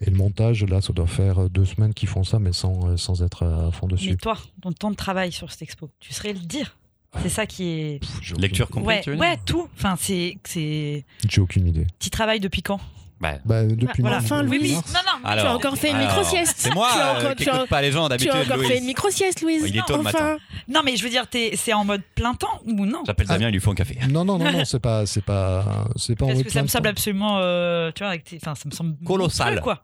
Et 0.02 0.10
le 0.10 0.16
montage, 0.18 0.64
là, 0.66 0.82
ça 0.82 0.94
doit 0.94 1.08
faire 1.08 1.50
deux 1.50 1.66
semaines 1.66 1.94
qu'ils 1.94 2.10
font 2.10 2.24
ça, 2.24 2.40
mais 2.40 2.54
sans, 2.54 2.88
euh, 2.90 2.98
sans 2.98 3.24
être 3.24 3.44
à 3.46 3.72
fond 3.72 3.88
Mais 3.88 3.94
dessus. 3.94 4.18
toi, 4.18 4.38
ton 4.62 4.72
temps 4.72 4.92
de 4.92 4.96
travail 4.96 5.32
sur 5.32 5.52
cette 5.52 5.62
expo, 5.64 5.90
tu 6.00 6.14
serais 6.14 6.34
le 6.34 6.40
dire. 6.40 6.78
C'est 7.22 7.30
ça 7.30 7.46
qui 7.46 7.64
est. 7.64 8.00
Pff, 8.02 8.34
Lecture 8.38 8.68
complète, 8.68 8.88
Ouais, 8.98 9.02
tu 9.02 9.12
veux 9.12 9.18
ouais, 9.18 9.38
tout. 9.46 9.70
Enfin, 9.78 9.96
c'est, 9.98 10.38
c'est. 10.44 11.06
J'ai 11.30 11.40
aucune 11.40 11.66
idée. 11.66 11.88
Tu 11.98 12.10
travailles 12.10 12.42
depuis 12.42 12.62
quand? 12.62 12.82
Bah, 13.22 13.36
Bah, 13.46 13.64
depuis 13.64 14.02
Voilà. 14.02 14.18
Enfin, 14.18 14.46
Oui, 14.46 14.58
Louise. 14.60 14.72
mais- 14.74 14.94
non, 14.94 15.00
non. 15.06 15.26
alors, 15.30 15.46
as 15.48 15.56
encore 15.56 15.78
fait 15.78 15.92
une 15.92 15.98
micro-sieste. 16.00 16.56
C'est 16.58 16.74
moi 16.74 16.90
Tu 16.94 17.00
as 17.00 17.16
euh, 17.30 17.34
qui 17.34 17.44
tu 17.46 17.50
as- 17.50 17.66
pas 17.66 17.82
les 17.82 17.92
gens 17.94 18.04
Tu 18.04 18.10
d'habitude. 18.10 18.32
as 18.36 18.42
encore 18.42 18.58
Louise. 18.58 18.68
fait 18.70 18.78
une 18.80 18.86
micro-sieste, 18.86 19.42
Louise. 19.42 19.64
Il 19.68 19.78
est 19.78 19.82
tôt 19.88 19.96
le 19.96 20.00
enfin, 20.02 20.38
Non, 20.68 20.82
mais 20.84 20.98
je 20.98 21.04
veux 21.04 21.10
dire, 21.10 21.26
t'es- 21.28 21.54
c'est 21.56 21.72
en 21.74 21.86
mode 21.86 22.02
plein 22.14 22.34
temps 22.34 22.60
ou 22.66 22.86
non 22.86 23.04
J'appelle 23.06 23.26
Ah. 23.30 23.34
Damien, 23.34 23.48
il 23.50 23.54
lui 23.54 23.60
faut 23.62 23.72
un 23.72 23.76
café. 23.76 23.98
Non, 24.10 24.26
non, 24.26 24.38
non, 24.38 24.52
non, 24.52 24.66
c'est 24.66 24.80
pas, 24.82 25.06
c'est 25.06 25.24
pas, 25.24 25.64
c'est 25.96 26.16
pas 26.16 26.26
en 26.26 26.28
Parce 26.28 26.38
mode 26.40 26.46
que 26.48 26.52
ça 26.52 26.62
me 26.62 26.68
semble 26.68 26.88
absolument. 26.90 27.38
euh, 27.40 27.92
tu 27.96 28.00
vois, 28.04 28.10
avec 28.10 28.26
tes- 28.26 28.38
enfin, 28.42 28.54
ça 28.54 28.64
me 28.66 28.72
semble. 28.72 28.96
Colossal. 29.06 29.54
monstrueux, 29.56 29.76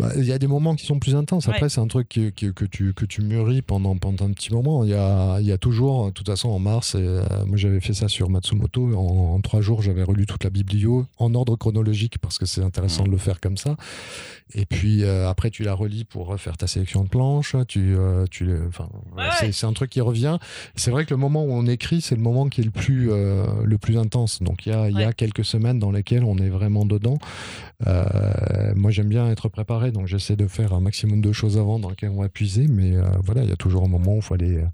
Bah, 0.00 0.12
Il 0.16 0.24
y 0.24 0.32
a 0.32 0.38
des 0.38 0.46
moments 0.46 0.74
qui 0.74 0.86
sont 0.86 0.98
plus 0.98 1.14
intenses. 1.14 1.48
Après, 1.48 1.62
Ouais. 1.62 1.68
c'est 1.68 1.80
un 1.80 1.86
truc 1.86 2.08
que, 2.08 2.30
que, 2.30 2.46
que 2.46 2.64
tu, 2.64 2.92
que 2.94 3.04
tu 3.04 3.22
mûris 3.22 3.62
pendant, 3.62 3.96
pendant 3.96 4.26
un 4.26 4.32
petit 4.32 4.52
moment. 4.52 4.84
Il 4.84 4.90
y 4.90 4.94
a, 4.94 5.38
il 5.40 5.46
y 5.46 5.52
a 5.52 5.58
toujours, 5.58 6.06
de 6.06 6.10
toute 6.10 6.26
façon, 6.28 6.48
en 6.48 6.58
mars, 6.58 6.94
et, 6.94 6.98
euh, 6.98 7.22
moi 7.46 7.56
j'avais 7.56 7.80
fait 7.80 7.92
ça 7.94 8.08
sur 8.08 8.30
Matsumoto. 8.30 8.94
En, 8.96 9.34
en 9.34 9.40
trois 9.40 9.60
jours, 9.60 9.82
j'avais 9.82 10.02
relu 10.02 10.26
toute 10.26 10.44
la 10.44 10.50
biblio 10.50 11.06
en 11.18 11.34
ordre 11.34 11.56
chronologique 11.56 12.18
parce 12.18 12.38
que 12.38 12.46
c'est 12.46 12.62
intéressant 12.62 13.04
de 13.04 13.10
le 13.10 13.18
faire 13.18 13.40
comme 13.40 13.56
ça. 13.56 13.76
Et 14.54 14.66
puis 14.66 15.04
euh, 15.04 15.28
après, 15.28 15.50
tu 15.50 15.62
la 15.62 15.74
relis 15.74 16.04
pour 16.04 16.26
refaire 16.26 16.56
ta 16.56 16.66
sélection 16.66 17.04
de 17.04 17.08
planches. 17.08 17.54
Tu, 17.68 17.94
euh, 17.96 18.24
tu, 18.30 18.46
Ouais, 18.50 19.24
c'est, 19.38 19.46
ouais. 19.46 19.64
un 19.70 19.72
truc 19.72 19.90
qui 19.90 20.00
revient. 20.00 20.38
C'est 20.74 20.90
vrai 20.90 21.04
que 21.04 21.10
le 21.14 21.18
moment 21.18 21.44
où 21.44 21.52
on 21.52 21.66
écrit, 21.66 22.00
c'est 22.00 22.16
le 22.16 22.22
moment 22.22 22.48
qui 22.48 22.60
est 22.60 22.64
le 22.64 22.70
plus, 22.70 23.10
le 23.10 23.78
plus 23.78 23.96
intense. 23.98 24.42
Donc 24.42 24.66
il 24.66 24.70
y 24.70 24.72
a, 24.72 24.88
il 24.88 24.96
y 24.98 25.02
a 25.04 25.08
Ouais. 25.08 25.14
quelques 25.14 25.44
semaines 25.44 25.78
dans 25.78 25.90
lesquelles 25.92 26.24
on 26.24 26.36
est 26.38 26.48
vraiment 26.48 26.84
dedans. 26.84 27.18
Moi, 28.76 28.90
j'aime 28.90 29.08
bien 29.08 29.30
être 29.30 29.48
préparé, 29.48 29.89
donc 29.90 30.06
j'essaie 30.06 30.36
de 30.36 30.46
faire 30.46 30.72
un 30.72 30.80
maximum 30.80 31.20
de 31.20 31.32
choses 31.32 31.58
avant 31.58 31.78
dans 31.78 31.90
lesquelles 31.90 32.10
on 32.10 32.20
va 32.20 32.28
puiser. 32.28 32.66
Mais 32.68 32.96
euh, 32.96 33.04
voilà, 33.22 33.42
il 33.42 33.50
y 33.50 33.52
a 33.52 33.56
toujours 33.56 33.84
un 33.84 33.88
moment 33.88 34.14
où 34.14 34.16
il 34.16 34.22
faut 34.22 34.34
aller, 34.34 34.58
euh, 34.58 34.66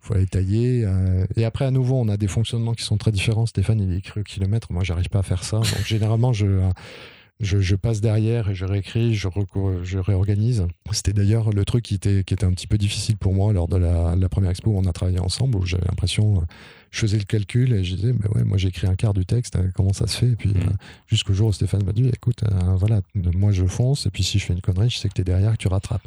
faut 0.00 0.14
tailler. 0.30 0.84
euh, 0.84 1.26
et 1.36 1.44
après, 1.44 1.64
à 1.64 1.70
nouveau, 1.70 1.96
on 1.96 2.08
a 2.08 2.16
des 2.16 2.28
fonctionnements 2.28 2.74
qui 2.74 2.84
sont 2.84 2.96
très 2.96 3.12
différents. 3.12 3.46
Stéphane, 3.46 3.80
il 3.80 3.94
écrit 3.94 4.20
au 4.20 4.24
kilomètre. 4.24 4.72
Moi, 4.72 4.84
j'arrive 4.84 5.08
pas 5.08 5.20
à 5.20 5.22
faire 5.22 5.44
ça. 5.44 5.58
Donc 5.58 5.84
généralement, 5.86 6.32
je 6.32 6.60
je, 7.40 7.76
passe 7.76 8.00
derrière 8.00 8.50
et 8.50 8.54
je 8.56 8.64
réécris, 8.64 9.14
je, 9.14 9.28
je 9.84 9.98
réorganise. 9.98 10.66
C'était 10.90 11.12
d'ailleurs 11.12 11.50
le 11.50 11.64
truc 11.64 11.84
qui 11.84 11.94
était, 11.94 12.24
qui 12.24 12.34
était 12.34 12.44
un 12.44 12.50
petit 12.50 12.66
peu 12.66 12.78
difficile 12.78 13.16
pour 13.16 13.32
moi 13.32 13.52
lors 13.52 13.68
de 13.68 13.76
la, 13.76 14.16
la 14.16 14.28
première 14.28 14.50
expo 14.50 14.72
où 14.72 14.78
on 14.78 14.86
a 14.86 14.92
travaillé 14.92 15.20
ensemble, 15.20 15.56
où 15.56 15.64
j'avais 15.64 15.86
l'impression, 15.86 16.42
je 16.90 17.00
faisais 17.00 17.18
le 17.18 17.24
calcul 17.24 17.72
et 17.72 17.84
je 17.84 17.94
disais, 17.96 18.12
mais 18.12 18.28
ouais, 18.34 18.44
moi 18.44 18.56
j'ai 18.58 18.68
écrit 18.68 18.86
un 18.86 18.94
quart 18.94 19.14
du 19.14 19.26
texte, 19.26 19.56
euh, 19.56 19.68
comment 19.74 19.92
ça 19.92 20.06
se 20.06 20.16
fait? 20.18 20.28
Et 20.30 20.36
puis 20.36 20.50
Mhm. 20.50 20.56
euh, 20.68 20.72
jusqu'au 21.06 21.32
jour 21.34 21.48
où 21.48 21.52
Stéphane 21.52 21.84
m'a 21.84 21.92
dit, 21.92 22.08
écoute, 22.08 22.42
euh, 22.44 22.74
voilà, 22.76 23.00
moi 23.34 23.52
je 23.52 23.64
fonce 23.66 24.06
et 24.06 24.10
puis 24.10 24.22
si 24.22 24.38
je 24.38 24.46
fais 24.46 24.54
une 24.54 24.60
connerie, 24.60 24.88
je 24.90 24.96
sais 24.98 25.08
que 25.08 25.14
tu 25.14 25.20
es 25.20 25.24
derrière, 25.24 25.52
que 25.52 25.56
tu 25.58 25.68
rattrapes. 25.68 26.06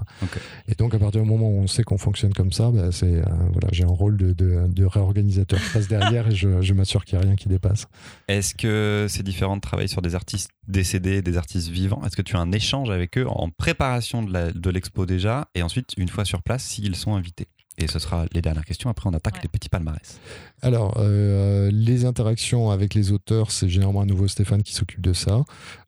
Et 0.68 0.76
donc 0.76 0.94
à 0.94 1.00
partir 1.00 1.22
du 1.22 1.28
moment 1.28 1.50
où 1.50 1.60
on 1.62 1.68
sait 1.68 1.84
qu'on 1.84 1.98
fonctionne 1.98 2.34
comme 2.34 2.52
ça, 2.52 2.72
bah, 2.72 2.92
c'est, 2.92 3.06
euh, 3.16 3.24
voilà, 3.52 3.68
j'ai 3.72 3.84
un 3.84 3.88
rôle 3.88 4.18
de, 4.18 4.34
de, 4.34 4.68
de 4.68 4.86
réorganisateur. 4.86 5.60
Je 5.60 5.74
passe 5.74 5.88
derrière 5.88 6.28
et 6.28 6.36
je, 6.36 6.62
je 6.62 6.74
m'assure 6.74 7.06
qu'il 7.06 7.18
n'y 7.20 7.24
a 7.24 7.28
rien 7.28 7.36
qui 7.36 7.48
dépasse. 7.50 7.86
Est-ce 8.28 8.56
que 8.56 9.06
c'est 9.10 9.24
différent 9.24 9.56
de 9.58 9.62
travailler 9.62 9.88
sur 9.88 10.02
des 10.02 10.16
artistes 10.16 10.50
décédés, 10.68 11.22
des 11.22 11.38
artistes 11.38 11.70
vivants? 11.70 12.02
Est-ce 12.06 12.16
que 12.16 12.22
tu 12.22 12.36
as 12.36 12.40
un 12.40 12.52
échange 12.52 12.90
avec 12.90 13.18
eux 13.18 13.28
en 13.28 13.50
préparation 13.50 14.24
de 14.24 14.70
l'expo 14.70 15.06
déjà? 15.06 15.48
Et 15.56 15.62
ensuite 15.64 15.92
une 15.98 16.10
fois 16.10 16.26
sur 16.26 16.42
place 16.42 16.64
s'ils 16.64 16.96
sont 16.96 17.16
invités? 17.16 17.48
Et 17.78 17.88
ce 17.88 18.00
sera 18.00 18.26
les 18.34 18.42
dernières 18.42 18.66
questions. 18.66 18.90
Après, 18.90 19.10
on 19.10 19.14
attaque 19.14 19.36
Ouais. 19.36 19.40
les 19.44 19.50
petits 19.50 19.70
palmarès. 19.70 20.20
Alors, 20.62 20.96
euh, 20.98 21.70
les 21.72 22.06
interactions 22.06 22.70
avec 22.70 22.94
les 22.94 23.12
auteurs, 23.12 23.50
c'est 23.52 23.70
généralement 23.70 24.02
à 24.02 24.06
nouveau 24.06 24.28
Stéphane 24.28 24.62
qui 24.62 24.74
s'occupe 24.74 25.02
de 25.02 25.14
ça. 25.14 25.44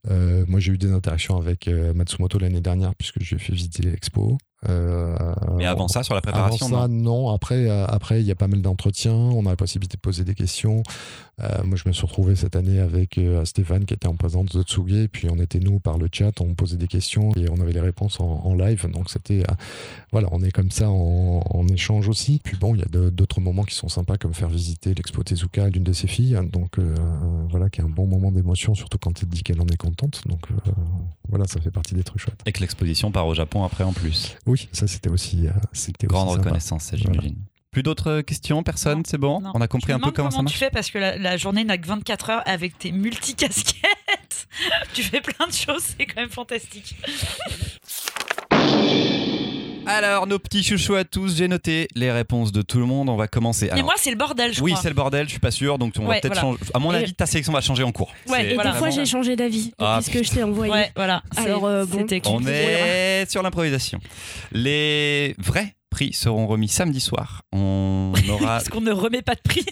Euh, 0.09 0.45
moi, 0.47 0.59
j'ai 0.59 0.71
eu 0.71 0.77
des 0.77 0.91
interactions 0.91 1.37
avec 1.37 1.67
euh, 1.67 1.93
Matsumoto 1.93 2.39
l'année 2.39 2.61
dernière 2.61 2.95
puisque 2.95 3.21
je 3.21 3.35
lui 3.35 3.35
ai 3.35 3.45
fait 3.45 3.53
visiter 3.53 3.83
l'expo. 3.83 4.37
Euh, 4.69 5.15
Mais 5.58 5.65
avant 5.65 5.88
ça, 5.88 6.04
sur 6.04 6.15
la 6.15 6.21
préparation, 6.21 6.67
avant 6.67 6.82
ça, 6.84 6.88
non 6.88 7.04
non. 7.04 7.30
Après, 7.30 7.69
euh, 7.69 7.86
après, 7.88 8.21
il 8.21 8.26
y 8.26 8.32
a 8.32 8.36
pas 8.36 8.47
mal 8.47 8.62
d'entretiens. 8.62 9.13
On 9.13 9.45
a 9.45 9.49
la 9.49 9.56
possibilité 9.56 9.97
de 9.97 10.02
poser 10.02 10.23
des 10.23 10.36
questions. 10.36 10.84
Euh, 11.41 11.63
moi, 11.63 11.78
je 11.78 11.88
me 11.88 11.93
suis 11.93 12.06
retrouvé 12.06 12.36
cette 12.36 12.56
année 12.56 12.80
avec 12.80 13.19
Stéphane 13.43 13.86
qui 13.86 13.93
était 13.93 14.08
en 14.08 14.15
présence 14.15 14.47
de 14.47 14.62
Tsuge. 14.62 15.08
Puis 15.12 15.28
on 15.30 15.39
était 15.39 15.60
nous 15.60 15.80
par 15.80 15.97
le 15.97 16.08
chat, 16.12 16.39
on 16.41 16.54
posait 16.54 16.78
des 16.78 16.88
questions 16.88 17.32
et 17.36 17.49
on 17.49 17.60
avait 17.60 17.73
les 17.73 17.82
réponses 17.82 18.19
en, 18.19 18.41
en 18.45 18.56
live. 18.56 18.89
Donc 18.91 19.10
c'était, 19.10 19.43
voilà, 20.12 20.28
on 20.32 20.41
est 20.41 20.52
comme 20.52 20.71
ça 20.71 20.89
en, 20.89 21.43
en 21.49 21.67
échange 21.67 22.08
aussi. 22.08 22.39
Puis 22.43 22.58
bon, 22.58 22.76
il 22.76 22.82
y 22.82 22.84
a 22.84 23.10
d'autres 23.10 23.41
moments 23.41 23.63
qui 23.63 23.76
sont 23.76 23.89
sympas 23.89 24.17
comme 24.17 24.34
faire 24.34 24.49
visiter 24.49 24.93
l'expo 24.93 25.23
Tezuka 25.23 25.65
à 25.65 25.69
l'une 25.69 25.84
de 25.84 25.93
ses 25.93 26.08
filles. 26.08 26.38
Donc 26.52 26.78
euh, 26.80 26.95
voilà, 27.49 27.69
qui 27.69 27.82
est 27.82 27.84
un 27.84 27.89
bon 27.89 28.06
moment 28.08 28.32
d'émotion, 28.32 28.76
surtout 28.76 28.97
quand 28.97 29.21
elle 29.21 29.30
dit 29.30 29.43
qu'elle 29.43 29.62
en 29.62 29.67
est 29.67 29.78
contente. 29.78 30.21
Donc 30.28 30.41
euh, 30.52 30.71
voilà, 31.30 31.45
ça 31.47 31.60
fait 31.60 31.71
partie 31.71 31.95
des 31.95 32.04
trucs 32.04 32.21
chouettes. 32.21 32.41
Et 32.45 32.52
que 32.52 32.60
l'exposition 32.62 33.12
part 33.12 33.28
au 33.28 33.34
Japon 33.34 33.63
après 33.63 33.84
en 33.84 33.93
plus. 33.93 34.36
Oui, 34.45 34.52
ça 34.71 34.87
c'était 34.87 35.09
aussi, 35.09 35.47
euh, 35.47 35.51
c'était 35.73 36.07
Grande 36.07 36.29
aussi 36.29 36.37
reconnaissance, 36.39 36.83
ça, 36.83 36.95
Voilà. 36.97 37.13
j'imagine. 37.13 37.37
Plus 37.71 37.81
d'autres 37.83 38.21
questions 38.21 38.61
Personne. 38.61 39.01
C'est 39.05 39.17
bon 39.17 39.41
Non. 39.41 39.51
On 39.55 39.61
a 39.61 39.67
compris 39.67 39.93
un 39.93 39.99
peu 39.99 40.11
comment 40.11 40.29
ça 40.29 40.37
tu 40.37 40.43
marche 40.43 40.57
fais 40.59 40.69
parce 40.69 40.91
que 40.91 40.99
la, 40.99 41.17
la 41.17 41.37
journée 41.37 41.63
n'a 41.63 41.77
que 41.77 41.87
24 41.87 42.29
heures 42.29 42.43
avec 42.45 42.77
tes 42.77 42.91
multicasquettes. 42.91 44.47
tu 44.93 45.01
fais 45.01 45.21
plein 45.21 45.47
de 45.47 45.53
choses, 45.53 45.81
c'est 45.97 46.05
quand 46.05 46.21
même 46.21 46.29
fantastique. 46.29 46.95
Alors, 49.95 50.25
nos 50.25 50.39
petits 50.39 50.63
chouchous 50.63 50.95
à 50.95 51.03
tous, 51.03 51.38
j'ai 51.38 51.47
noté 51.47 51.88
les 51.93 52.12
réponses 52.12 52.51
de 52.51 52.62
tout 52.63 52.79
le 52.79 52.86
monde. 52.86 53.10
On 53.10 53.15
va 53.15 53.27
commencer. 53.27 53.69
Alors, 53.69 53.86
moi, 53.86 53.93
c'est 53.97 54.10
le 54.10 54.15
bordel, 54.17 54.51
je 54.53 54.62
oui, 54.63 54.71
crois. 54.71 54.82
c'est 54.82 54.89
le 54.89 54.95
bordel, 54.95 55.25
je 55.27 55.32
suis 55.32 55.39
pas 55.39 55.51
sûr, 55.51 55.77
donc 55.77 55.93
on 55.99 56.03
va 56.03 56.10
Ouais, 56.10 56.19
peut-être 56.21 56.34
voilà. 56.39 56.58
changer. 56.58 56.71
À 56.73 56.79
mon 56.79 56.91
Et- 56.93 56.97
avis, 56.97 57.13
ta 57.13 57.27
sélection 57.27 57.53
va 57.53 57.62
changer 57.62 57.84
en 57.84 57.91
cours. 57.91 58.12
Ouais, 58.27 58.39
C'est 58.39 58.51
Et 58.51 58.53
voilà. 58.56 58.71
des 58.71 58.77
fois, 58.77 58.88
vraiment- 58.89 59.03
j'ai 59.06 59.10
changé 59.10 59.36
d'avis 59.36 59.71
Ah, 59.77 59.99
puisque 60.03 60.25
je 60.27 60.32
t'ai 60.36 60.41
envoyé. 60.43 60.73
Ouais, 60.73 60.91
voilà. 60.95 61.21
Alors, 61.38 61.65
euh, 61.65 61.86
bon. 61.86 61.99
c'était 61.99 62.21
On 62.27 62.41
est 62.47 63.29
sur 63.29 63.43
l'improvisation. 63.43 63.99
Les 64.51 65.36
vrais 65.38 65.75
prix 65.93 66.12
seront 66.13 66.47
remis 66.47 66.67
samedi 66.67 66.99
soir. 66.99 67.43
On 67.51 68.12
aura. 68.29 68.45
Parce 68.47 68.69
qu'on 68.69 68.82
ne 68.82 68.91
remet 68.91 69.21
pas 69.21 69.36
de 69.36 69.41
prix. 69.41 69.65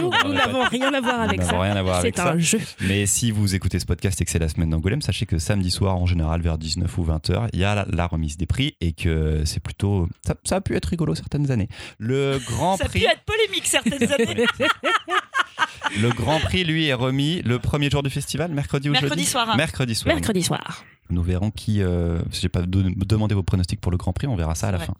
Nous, 0.00 0.10
nous 0.24 0.32
n'avons 0.34 0.64
rien 0.64 0.92
à 0.92 1.00
voir 1.00 1.20
avec 1.20 1.40
Nous 1.40 1.46
ça. 1.46 1.58
rien 1.60 1.76
à 1.76 1.82
voir 1.82 1.96
avec 1.98 2.16
C'est 2.16 2.22
ça. 2.22 2.32
un 2.32 2.38
jeu. 2.38 2.60
Mais 2.80 3.06
si 3.06 3.30
vous 3.30 3.54
écoutez 3.54 3.78
ce 3.78 3.86
podcast 3.86 4.20
et 4.20 4.24
que 4.24 4.30
c'est 4.30 4.38
la 4.38 4.48
semaine 4.48 4.70
d'Angoulême, 4.70 5.00
sachez 5.02 5.26
que 5.26 5.38
samedi 5.38 5.70
soir, 5.70 5.96
en 5.96 6.06
général, 6.06 6.40
vers 6.42 6.58
19 6.58 6.98
ou 6.98 7.04
20 7.04 7.30
heures, 7.30 7.46
il 7.52 7.60
y 7.60 7.64
a 7.64 7.74
la, 7.74 7.86
la 7.90 8.06
remise 8.06 8.36
des 8.36 8.46
prix 8.46 8.76
et 8.80 8.92
que 8.92 9.42
c'est 9.44 9.60
plutôt. 9.60 10.08
Ça, 10.26 10.34
ça 10.44 10.56
a 10.56 10.60
pu 10.60 10.74
être 10.76 10.86
rigolo 10.86 11.14
certaines 11.14 11.50
années. 11.50 11.68
Le 11.98 12.38
grand 12.46 12.76
Ça 12.76 12.84
a 12.84 12.88
prix. 12.88 13.00
pu 13.00 13.06
être 13.06 13.22
polémique 13.24 13.66
certaines 13.66 14.10
années. 14.12 14.46
Le 16.00 16.10
grand 16.10 16.40
prix, 16.40 16.64
lui, 16.64 16.86
est 16.86 16.94
remis 16.94 17.42
le 17.42 17.58
premier 17.58 17.90
jour 17.90 18.02
du 18.02 18.10
festival, 18.10 18.50
mercredi 18.52 18.88
ou 18.88 18.92
Mercredi 18.92 19.10
jeudi 19.22 19.26
soir. 19.26 19.50
hein. 19.50 19.56
Mercredi 19.56 19.94
soir. 19.94 20.14
Mercredi 20.14 20.42
soir. 20.42 20.84
Nous 21.10 21.22
verrons 21.22 21.50
qui. 21.50 21.82
Euh, 21.82 22.20
J'ai 22.32 22.48
pas 22.48 22.62
demandé 22.62 23.34
vos 23.34 23.42
pronostics 23.42 23.80
pour 23.80 23.90
le 23.92 23.98
Grand 23.98 24.12
Prix, 24.12 24.26
on 24.26 24.36
verra 24.36 24.54
ça 24.54 24.68
à 24.68 24.72
la 24.72 24.78
Ouais. 24.78 24.84
fin. 24.86 24.94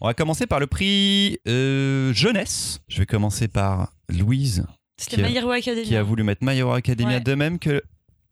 On 0.00 0.06
va 0.06 0.14
commencer 0.14 0.46
par 0.46 0.60
le 0.60 0.66
prix 0.66 1.38
euh, 1.48 2.12
jeunesse. 2.12 2.80
Je 2.88 2.98
vais 2.98 3.06
commencer 3.06 3.48
par 3.48 3.92
Louise, 4.08 4.66
C'était 4.96 5.22
Academia. 5.22 5.82
qui 5.82 5.96
a 5.96 6.02
voulu 6.02 6.22
mettre 6.22 6.44
Hero 6.52 6.72
Academia 6.72 7.14
Ouais. 7.16 7.20
de 7.20 7.34
même 7.34 7.58
que 7.58 7.82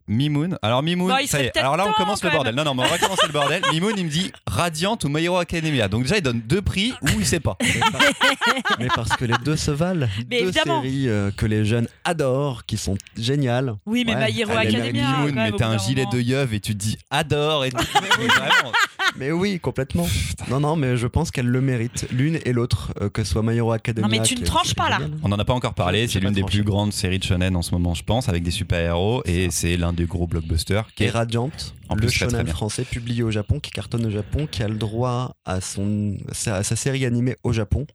Mimoun. 0.08 0.58
Alors 0.62 0.82
Mimoun, 0.82 1.12
ça 1.26 1.42
y 1.42 1.46
est. 1.46 1.56
Alors 1.56 1.76
là, 1.76 1.86
on 1.88 1.92
commence 1.92 2.22
le 2.24 2.30
bordel. 2.30 2.54
Non, 2.54 2.64
non, 2.64 2.74
mais 2.74 2.82
on 2.84 2.88
va 2.88 2.98
commencer 2.98 3.26
le 3.26 3.32
bordel. 3.32 3.62
Mimoun, 3.72 3.94
il 3.96 4.04
me 4.04 4.10
dit 4.10 4.32
Radiant 4.46 4.98
ou 5.04 5.08
My 5.08 5.24
Hero 5.24 5.36
Academia. 5.38 5.88
Donc 5.88 6.02
déjà, 6.02 6.16
il 6.18 6.22
donne 6.22 6.40
deux 6.40 6.62
prix 6.62 6.92
où 7.02 7.08
il 7.18 7.26
sait 7.26 7.40
pas. 7.40 7.56
Mais, 7.60 7.80
par- 7.80 8.78
mais 8.78 8.88
parce 8.94 9.16
que 9.16 9.24
les 9.24 9.34
deux 9.44 9.56
se 9.56 9.70
valent. 9.70 10.08
Mais 10.30 10.40
deux 10.40 10.48
évidemment. 10.48 10.82
séries 10.82 11.08
euh, 11.08 11.30
que 11.30 11.46
les 11.46 11.64
jeunes 11.64 11.88
adorent, 12.04 12.64
qui 12.66 12.76
sont 12.76 12.96
géniales. 13.16 13.74
Oui, 13.86 14.04
mais 14.06 14.12
Ouais. 14.14 14.30
My 14.32 14.40
Hero 14.40 14.52
Ah, 14.54 14.60
mais 14.64 14.68
Academia. 14.74 15.10
Mimoun, 15.18 15.34
mais 15.34 15.52
t'as 15.52 15.68
un 15.68 15.78
gilet 15.78 16.02
moment. 16.04 16.16
de 16.16 16.20
yeuve 16.20 16.54
et 16.54 16.60
tu 16.60 16.72
te 16.74 16.78
dis 16.78 16.98
adore. 17.10 17.64
Et... 17.64 17.70
Mais 18.18 18.26
vraiment. 18.26 18.72
Mais 19.16 19.30
oui, 19.30 19.58
complètement. 19.60 20.06
Non, 20.48 20.60
non, 20.60 20.76
mais 20.76 20.96
je 20.96 21.06
pense 21.06 21.30
qu'elles 21.30 21.46
le 21.46 21.60
méritent, 21.60 22.06
l'une 22.12 22.38
et 22.44 22.52
l'autre, 22.52 22.92
euh, 23.00 23.08
que 23.10 23.24
ce 23.24 23.32
soit 23.32 23.42
My 23.42 23.56
Hero 23.56 23.72
Academia. 23.72 24.08
Non, 24.08 24.10
mais 24.10 24.22
tu 24.22 24.36
ne 24.36 24.44
tranches 24.44 24.74
pas, 24.74 24.88
là. 24.88 24.98
génial. 24.98 25.18
On 25.22 25.28
n'en 25.28 25.38
a 25.38 25.44
pas 25.44 25.52
encore 25.52 25.74
parlé, 25.74 26.08
c'est 26.08 26.18
l'une 26.20 26.32
des 26.32 26.42
plus 26.44 26.62
grandes 26.62 26.92
séries 26.92 27.18
de 27.18 27.24
shonen 27.24 27.54
en 27.56 27.62
ce 27.62 27.72
moment, 27.72 27.94
je 27.94 28.04
pense, 28.04 28.28
avec 28.28 28.42
des 28.42 28.50
super-héros, 28.50 29.22
et 29.26 29.48
c'est 29.50 29.76
l'un 29.76 29.91
des 29.92 30.05
gros 30.07 30.26
blockbusters. 30.26 30.87
Qui 30.94 31.05
Et 31.05 31.07
est... 31.07 31.11
Radiant, 31.11 31.50
En 31.88 31.94
le 31.94 32.00
plus, 32.00 32.09
très, 32.09 32.26
très 32.26 32.31
shonen 32.38 32.46
français 32.46 32.85
publié 32.85 33.22
au 33.22 33.31
Japon, 33.31 33.61
qui 33.61 33.70
cartonne 33.70 34.07
au 34.07 34.11
Japon, 34.11 34.46
qui 34.50 34.62
a 34.62 34.68
le 34.68 34.76
droit 34.76 35.37
à, 35.44 35.61
son, 35.61 36.16
à 36.46 36.62
sa 36.62 36.76
série 36.76 37.05
animée 37.05 37.37
au 37.44 37.52
Japon. 37.52 37.87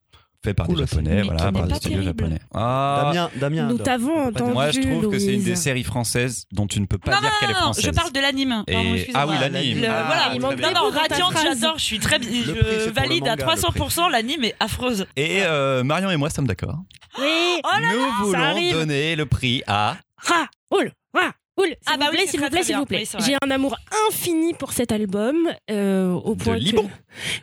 fait 0.45 0.53
par 0.53 0.67
Cool 0.67 0.75
des 0.77 0.81
japonais, 0.85 1.21
voilà, 1.23 1.51
par 1.51 1.67
des 1.67 1.75
studios 1.75 2.01
japonais. 2.03 2.39
Ah, 2.53 3.01
Damien, 3.13 3.29
Damien. 3.39 3.67
Nous 3.67 3.79
t'avons 3.79 4.27
entendu. 4.27 4.53
moi 4.53 4.71
je 4.71 4.79
trouve 4.81 5.09
que 5.11 5.19
c'est 5.19 5.33
une 5.33 5.43
des 5.43 5.55
séries 5.55 5.83
françaises 5.83 6.45
dont 6.51 6.67
tu 6.67 6.79
ne 6.79 6.85
peux 6.85 6.99
pas 6.99 7.15
Non, 7.15 7.19
dire 7.21 7.29
non, 7.29 7.35
qu'elle 7.39 7.49
est 7.49 7.53
non, 7.53 7.59
non, 7.59 7.63
française. 7.65 7.85
je 7.85 7.91
parle 7.91 8.11
de 8.13 8.19
l'anime. 8.19 8.63
Et- 8.67 9.07
ah 9.13 9.27
oui, 9.27 9.35
l'anime. 9.41 9.83
Ah, 9.89 10.03
voilà, 10.05 10.31
il 10.35 10.39
manque 10.41 10.59
Non, 10.61 10.71
non, 10.73 10.89
Radiant, 10.91 11.29
j'adore, 11.31 11.77
je 11.79 11.83
suis 11.83 11.99
très, 11.99 12.21
je 12.21 12.89
valide 12.91 13.21
manga, 13.25 13.31
à 13.33 13.35
le 13.35 13.61
300%, 13.61 14.11
l'anime 14.11 14.43
est 14.43 14.55
affreuse. 14.59 15.05
Et 15.15 15.39
euh, 15.41 15.83
Marion 15.83 16.11
et 16.11 16.17
moi 16.17 16.29
sommes 16.29 16.47
d'accord. 16.47 16.77
Oui. 17.19 17.25
Oh 17.63 17.67
là 17.81 17.87
Nous 17.93 18.31
ça 18.31 18.53
voulons 18.53 18.71
donner 18.71 19.15
le 19.15 19.25
prix 19.25 19.63
à. 19.65 19.97
Raoul, 20.17 20.91
Raoul, 21.13 21.31
s'il 21.65 21.75
Ah 21.85 21.97
bah 21.97 22.05
vous 22.05 22.11
oui, 22.11 22.17
plaît, 22.17 22.25
c'est 22.25 22.31
s'il 22.31 22.39
vous 22.41 22.49
plaît, 22.49 22.63
s'il 22.63 22.75
vous 22.77 22.85
plaît. 22.85 23.03
Oui. 23.13 23.19
J'ai 23.25 23.35
un 23.41 23.51
amour 23.51 23.75
infini 24.09 24.53
pour 24.53 24.73
cet 24.73 24.91
album, 24.91 25.35
euh, 25.71 26.11
au 26.11 26.35
point 26.35 26.55
que... 26.55 26.59
Libon 26.63 26.89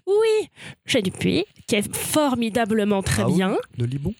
Oui, 0.07 0.48
j'ai 0.87 1.03
du 1.03 1.11
puits, 1.11 1.44
qui 1.66 1.74
est 1.77 1.94
formidablement 1.96 3.03
très 3.03 3.22
Raoul, 3.22 3.35
bien. 3.37 3.57
Le 3.79 3.87
Libon 3.87 4.14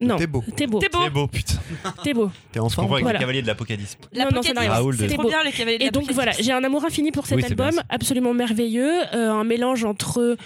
Non, 0.00 0.16
T'es 0.16 0.26
beau. 0.26 0.42
t'es 0.56 0.66
beau, 0.66 0.78
T'es 0.80 0.88
beau. 1.10 1.26
Putain. 1.28 1.54
t'es 2.04 2.14
beau. 2.14 2.30
T'es 2.52 2.58
en 2.60 2.68
forme 2.68 2.86
comprends 2.86 2.94
avec 2.96 3.04
Voilà. 3.04 3.18
les 3.18 3.22
cavaliers 3.22 3.42
de 3.42 3.46
l'Apocalypse. 3.46 3.96
La 4.12 4.24
Non, 4.24 4.30
non, 4.34 4.42
ça 4.42 4.52
n'a 4.52 4.60
rien. 4.62 4.70
Raoul 4.70 4.96
c'est 4.96 5.04
de- 5.04 5.08
C'est 5.08 5.14
trop 5.14 5.22
beau. 5.24 5.28
bien 5.28 5.42
les 5.44 5.52
cavaliers 5.52 5.78
de 5.78 5.84
Et 5.84 5.90
donc 5.90 6.10
voilà, 6.12 6.32
j'ai 6.32 6.52
un 6.52 6.62
amour 6.64 6.84
infini 6.84 7.10
pour 7.12 7.26
cet 7.26 7.36
Oui, 7.36 7.42
bien 7.42 7.50
album, 7.50 7.82
absolument 7.88 8.34
merveilleux, 8.34 9.02
euh, 9.14 9.30
un 9.32 9.44
mélange 9.44 9.84
entre 9.84 10.36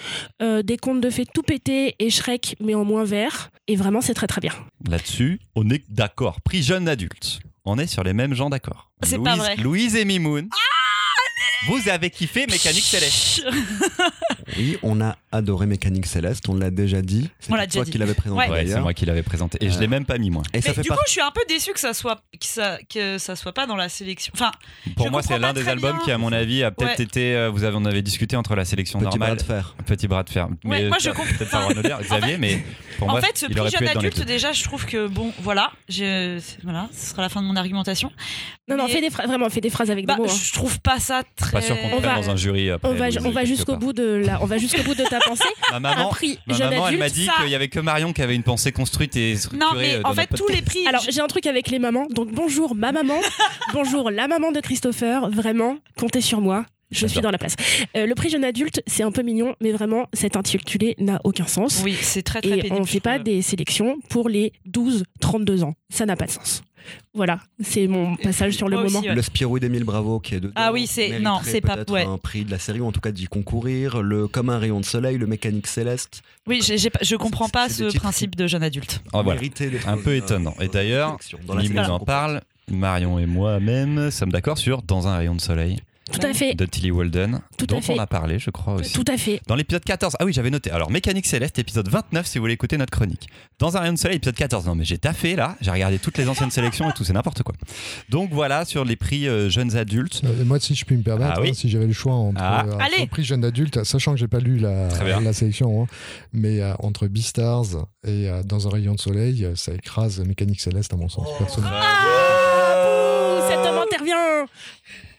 euh, 0.43 0.63
des 0.63 0.77
contes 0.77 1.01
de 1.01 1.11
fées 1.11 1.27
tout 1.27 1.43
pétés 1.43 1.95
et 1.99 2.11
Shrek, 2.11 2.57
mais 2.61 2.75
en 2.75 2.85
moins 2.85 3.05
vert. 3.05 3.51
Et 3.69 3.77
vraiment, 3.77 4.01
c'est 4.01 4.15
très 4.15 4.27
très 4.27 4.41
bien. 4.41 4.53
Là-dessus, 4.89 5.41
on 5.55 5.69
est 5.71 5.85
d'accord. 5.91 6.41
Prix 6.43 6.63
jeune 6.63 6.89
adulte. 6.89 7.41
On 7.65 7.79
est 7.79 7.87
sur 7.87 8.03
les 8.03 8.13
mêmes 8.13 8.35
gens 8.35 8.51
d'accord. 8.51 8.91
C'est 9.03 9.17
Louise, 9.17 9.25
pas 9.25 9.37
vrai. 9.37 9.57
Louise 9.57 9.97
et 9.97 10.05
Mimoun. 10.05 10.49
Vous 11.69 11.89
avez 11.89 12.11
kiffé 12.11 12.47
Mécanique 12.47 12.85
Céleste. 12.85 13.45
Oui, 14.59 14.77
on 14.83 15.01
a 15.01 15.17
adoré 15.31 15.65
Mécanique 15.65 16.05
Céleste, 16.05 16.47
on 16.49 16.55
l'a 16.57 16.71
déjà 16.71 17.01
dit. 17.01 17.31
C'est 17.41 17.49
toi 17.49 17.65
déjà 17.65 17.85
qui 17.85 17.97
l'avais 17.97 18.13
présenté 18.13 18.43
Ouais. 18.43 18.51
Ouais, 18.51 18.67
c'est 18.67 18.81
moi 18.81 18.93
qui 18.93 19.07
l'avais 19.07 19.23
présenté. 19.23 19.57
Et 19.63 19.71
je 19.71 19.77
Euh, 19.77 19.81
l'ai 19.81 19.87
même 19.87 20.05
pas 20.05 20.19
mis, 20.19 20.29
moi. 20.31 20.43
Et 20.53 20.61
ça 20.61 20.71
Mais 20.71 20.75
fait 20.75 20.83
du 20.83 20.91
coup, 20.91 20.97
je 21.07 21.13
suis 21.13 21.21
un 21.23 21.31
peu 21.31 21.41
déçu 21.49 21.73
que 21.73 21.81
ça 21.81 21.95
soit 21.95 22.17
que 22.39 22.45
ça 22.47 22.79
que 22.93 23.17
ça 23.17 23.35
soit 23.35 23.53
pas 23.55 23.67
dans 23.67 23.77
la 23.77 23.89
sélection. 23.89 24.31
Enfin, 24.35 24.51
Pour 24.95 25.11
moi, 25.11 25.23
c'est 25.23 25.39
l'un 25.39 25.55
des 25.55 25.67
albums 25.69 25.97
bien. 25.97 26.05
qui, 26.05 26.11
à 26.11 26.19
mon 26.19 26.33
avis, 26.33 26.65
a 26.65 26.71
peut-être 26.71 26.99
Ouais. 26.99 27.05
été. 27.05 27.35
euh, 27.35 27.49
vous 27.49 27.65
avez, 27.65 27.77
on 27.77 27.85
avait 27.87 28.03
discuté 28.03 28.37
entre 28.37 28.55
la 28.57 28.67
sélection 28.67 28.99
Petit 28.99 29.17
bras 29.17 29.29
normale. 29.29 29.37
de 29.39 29.43
fer. 29.43 29.75
Petit 29.87 30.07
bras 30.09 30.23
de 30.23 30.31
fer. 30.31 30.49
Mais 30.65 30.89
moi, 30.89 30.99
je 31.01 31.09
comprends. 31.11 31.25
peut-être 31.25 31.51
pas 31.89 32.03
Xavier, 32.03 32.37
mais 32.37 32.63
pour 32.99 33.09
en 33.09 33.13
moi, 33.13 33.21
fait, 33.23 33.39
ce 33.39 33.47
il 33.49 33.55
prix 33.57 33.71
jeune 33.71 33.89
adulte, 33.89 34.23
déjà, 34.27 34.53
je 34.53 34.63
trouve 34.65 34.85
que 34.85 35.07
bon, 35.07 35.33
voilà, 35.41 35.73
voilà, 36.63 36.89
ce 36.93 37.11
sera 37.11 37.23
la 37.23 37.29
fin 37.31 37.41
de 37.41 37.47
mon 37.47 37.57
argumentation. 37.57 38.13
Non, 38.69 38.77
non, 38.77 38.89
fais 38.89 39.01
des 39.01 39.11
phrases, 39.11 39.27
vraiment, 39.29 39.49
fais 39.49 39.61
des 39.61 39.71
phrases 39.71 39.91
avec 39.91 40.05
Bah, 40.07 40.17
des 40.17 40.23
mots. 40.23 40.29
hein. 40.29 40.35
je 40.45 40.53
trouve 40.53 40.79
pas 40.81 40.99
ça 40.99 41.23
très. 41.37 41.52
Pas 41.53 41.61
sûr 41.61 41.81
qu'on 41.81 42.01
te 42.01 42.03
dans 42.03 42.31
un 42.31 42.37
jury 42.37 42.71
après. 42.71 42.89
On 42.89 42.95
va, 42.95 43.07
on 43.25 43.31
va 43.31 43.45
jusqu'au 43.45 43.77
bout 43.77 43.93
de 43.93 44.03
la, 44.25 44.43
on 44.43 44.47
va 44.47 44.59
jusqu'au 44.59 44.83
bout 44.83 44.95
de 44.95 45.05
ta 45.05 45.21
pensée. 45.21 45.45
Ma 45.71 45.77
Un 45.77 45.81
maman, 45.81 46.09
prix 46.09 46.39
ma 46.47 46.55
jeune 46.55 46.71
maman 46.71 46.89
elle 46.89 46.99
m'a 46.99 47.09
dit 47.09 47.27
ça- 47.27 47.33
qu'il 47.41 47.51
y 47.51 47.55
avait 47.55 47.69
que 47.69 47.79
Marion 47.81 48.13
qui 48.13 48.23
avait 48.23 48.35
une 48.35 48.43
pensée 48.43 48.73
construite 48.73 49.15
et 49.17 49.37
structurée. 49.37 49.65
Non, 49.73 49.79
mais 49.79 49.95
euh, 49.97 50.01
en 50.05 50.13
fait, 50.15 50.29
tous 50.35 50.49
les 50.49 50.63
prix. 50.63 50.87
Alors, 50.87 51.05
j'ai 51.09 51.21
un 51.21 51.27
truc 51.27 51.47
avec 51.47 51.69
les 51.71 51.79
mamans. 51.79 52.07
Donc, 52.11 52.31
bonjour 52.33 52.75
ma 52.75 52.91
maman. 52.93 53.21
bonjour 53.73 54.11
la 54.11 54.29
maman 54.29 54.51
de 54.53 54.61
Christopher. 54.61 55.31
Vraiment, 55.31 55.77
comptez 55.99 56.21
sur 56.21 56.41
moi. 56.41 56.65
Je 56.91 57.07
suis 57.07 57.21
dans 57.23 57.31
la 57.31 57.39
place. 57.39 57.57
Euh, 57.97 58.05
le 58.07 58.15
prix 58.15 58.29
jeune 58.29 58.45
adulte, 58.45 58.83
c'est 58.87 59.03
un 59.03 59.11
peu 59.13 59.23
mignon, 59.23 59.55
mais 59.63 59.73
vraiment, 59.73 60.09
cet 60.13 60.37
intitulé 60.37 60.95
n'a 60.99 61.21
aucun 61.25 61.47
sens. 61.47 61.81
Oui, 61.83 61.97
c'est 61.99 62.23
très 62.23 62.43
très 62.43 62.51
Et 62.51 62.57
pénible. 62.61 62.77
on 62.77 62.81
ne 62.81 62.85
fait 62.87 63.01
pas 63.01 63.19
des 63.19 63.41
sélections 63.41 63.97
pour 64.11 64.29
les 64.29 64.53
12-32 64.71 65.63
ans. 65.65 65.75
Ça 65.91 66.05
n'a 66.05 66.17
pas 66.17 66.27
de 66.27 66.33
sens. 66.33 66.63
Voilà, 67.15 67.41
c'est 67.61 67.87
mon 67.87 68.17
passage 68.17 68.55
sur 68.55 68.69
le 68.69 68.77
Moi 68.77 68.85
aussi, 68.87 68.95
moment. 68.95 69.09
ouais. 69.09 69.15
Le 69.15 69.23
Spirou 69.23 69.59
d'Émile 69.59 69.85
Bravo 69.85 70.19
qui 70.21 70.35
est 70.37 70.41
dedans. 70.41 70.53
Ah 70.57 70.73
oui, 70.73 70.87
c'est- 70.87 71.21
non, 71.21 71.41
c'est 71.43 71.61
pas- 71.61 71.85
ouais. 71.89 72.05
un 72.05 72.19
prix 72.19 72.45
de 72.45 72.51
la 72.51 72.59
série 72.59 72.81
ou 72.81 72.87
en 72.87 72.93
tout 72.93 73.01
cas 73.01 73.13
d'y 73.13 73.27
concourir. 73.27 74.03
Le 74.03 74.29
Comme 74.29 74.49
un 74.51 74.59
rayon 74.59 74.81
de 74.81 74.85
soleil, 74.85 75.19
le 75.19 75.27
Mécanique 75.27 75.67
Céleste. 75.67 76.23
Oui, 76.47 76.61
j'ai- 76.65 76.79
j'ai 76.79 76.91
pas- 76.91 77.01
je 77.03 77.17
comprends 77.17 77.49
pas 77.49 77.69
ce 77.69 77.95
principe 77.97 78.35
de 78.37 78.47
jeune 78.47 78.63
adulte. 78.63 79.03
Ah, 79.13 79.23
voilà. 79.23 79.41
Un 79.87 79.97
peu 79.99 80.11
euh, 80.11 80.17
étonnant. 80.17 80.55
Et 80.61 80.67
dans 80.67 80.73
d'ailleurs, 80.73 81.17
sélection. 81.21 81.95
en 81.95 81.99
parle. 82.01 82.41
Marion 82.71 83.19
et 83.19 83.27
moi-même 83.27 84.11
sommes 84.11 84.31
d'accord 84.33 84.57
sur 84.57 84.83
Dans 84.83 85.07
un 85.09 85.17
rayon 85.17 85.35
de 85.35 85.41
soleil 85.41 85.81
Tout 86.13 86.27
à 86.27 86.33
fait, 86.35 86.55
de 86.55 86.65
Tilly 86.67 86.91
Walden, 86.91 87.41
Tout 87.59 87.65
à 87.65 87.67
dont 87.75 87.81
fait. 87.81 87.95
on 87.95 87.99
a 87.99 88.07
parlé, 88.07 88.39
je 88.39 88.51
crois 88.51 88.75
aussi. 88.75 88.93
tout 88.93 89.05
à 89.09 89.17
fait. 89.17 89.41
Dans 89.47 89.55
l'épisode 89.55 89.83
14, 89.85 90.17
ah 90.21 90.25
oui, 90.25 90.33
j'avais 90.33 90.51
noté. 90.51 90.71
Alors, 90.71 90.91
Mécanique 90.91 91.27
Céleste, 91.27 91.59
épisode 91.59 91.89
29, 91.89 92.27
si 92.27 92.39
vous 92.39 92.43
voulez 92.43 92.55
écouter 92.55 92.77
notre 92.77 92.91
chronique. 92.93 93.29
Dans 93.59 93.77
un 93.77 93.81
rayon 93.81 93.93
de 93.95 93.99
soleil, 93.99 94.17
épisode 94.19 94.35
14. 94.35 94.67
Non, 94.67 94.75
mais 94.75 94.85
j'ai 94.85 94.99
taffé 94.99 95.37
là, 95.37 95.57
j'ai 95.61 95.71
regardé 95.71 95.99
toutes 95.99 96.19
les 96.19 96.29
anciennes 96.29 96.51
sélections 96.51 96.89
et 96.91 96.93
tout, 96.93 97.05
c'est 97.05 97.13
n'importe 97.13 97.43
quoi. 97.43 97.55
Donc 98.11 98.31
voilà, 98.33 98.65
sur 98.65 98.85
les 98.85 98.97
prix 98.97 99.27
euh, 99.29 99.49
jeunes 99.49 99.77
adultes. 99.77 100.21
Euh, 100.25 100.45
Moi, 100.45 100.61
si 100.61 100.75
je 100.75 100.85
puis 100.85 100.97
me 100.97 101.03
permettre, 101.03 101.35
Ah 101.37 101.41
oui. 101.41 101.51
hein, 101.51 101.55
si 101.55 101.69
j'avais 101.71 101.87
le 101.87 101.93
choix 101.93 102.15
entre 102.15 102.41
Ah. 102.43 102.65
euh, 102.67 102.77
Allez. 102.79 103.03
un 103.03 103.07
prix 103.07 103.25
jeune 103.25 103.45
adulte, 103.45 103.83
sachant 103.85 104.13
que 104.13 104.19
j'ai 104.19 104.29
pas 104.29 104.41
lu 104.41 104.59
la, 104.59 104.89
Très 104.89 105.05
bien. 105.05 105.21
la 105.21 105.33
sélection, 105.33 105.83
hein, 105.83 105.87
mais 106.33 106.61
euh, 106.61 106.75
entre 106.81 107.07
Beastars 107.07 107.87
et 108.05 108.29
euh, 108.29 108.43
Dans 108.43 108.67
un 108.67 108.71
rayon 108.71 108.95
de 108.95 109.01
soleil, 109.01 109.45
euh, 109.45 109.55
ça 109.57 109.73
écrase 109.73 110.21
Mécanique 110.21 110.61
Céleste 110.61 110.93
à 110.93 110.97
mon 110.97 111.09
sens 111.09 111.27
personnel. 111.39 111.71
Ah, 111.73 111.81
bouh, 111.81 112.09
cet 112.27 112.32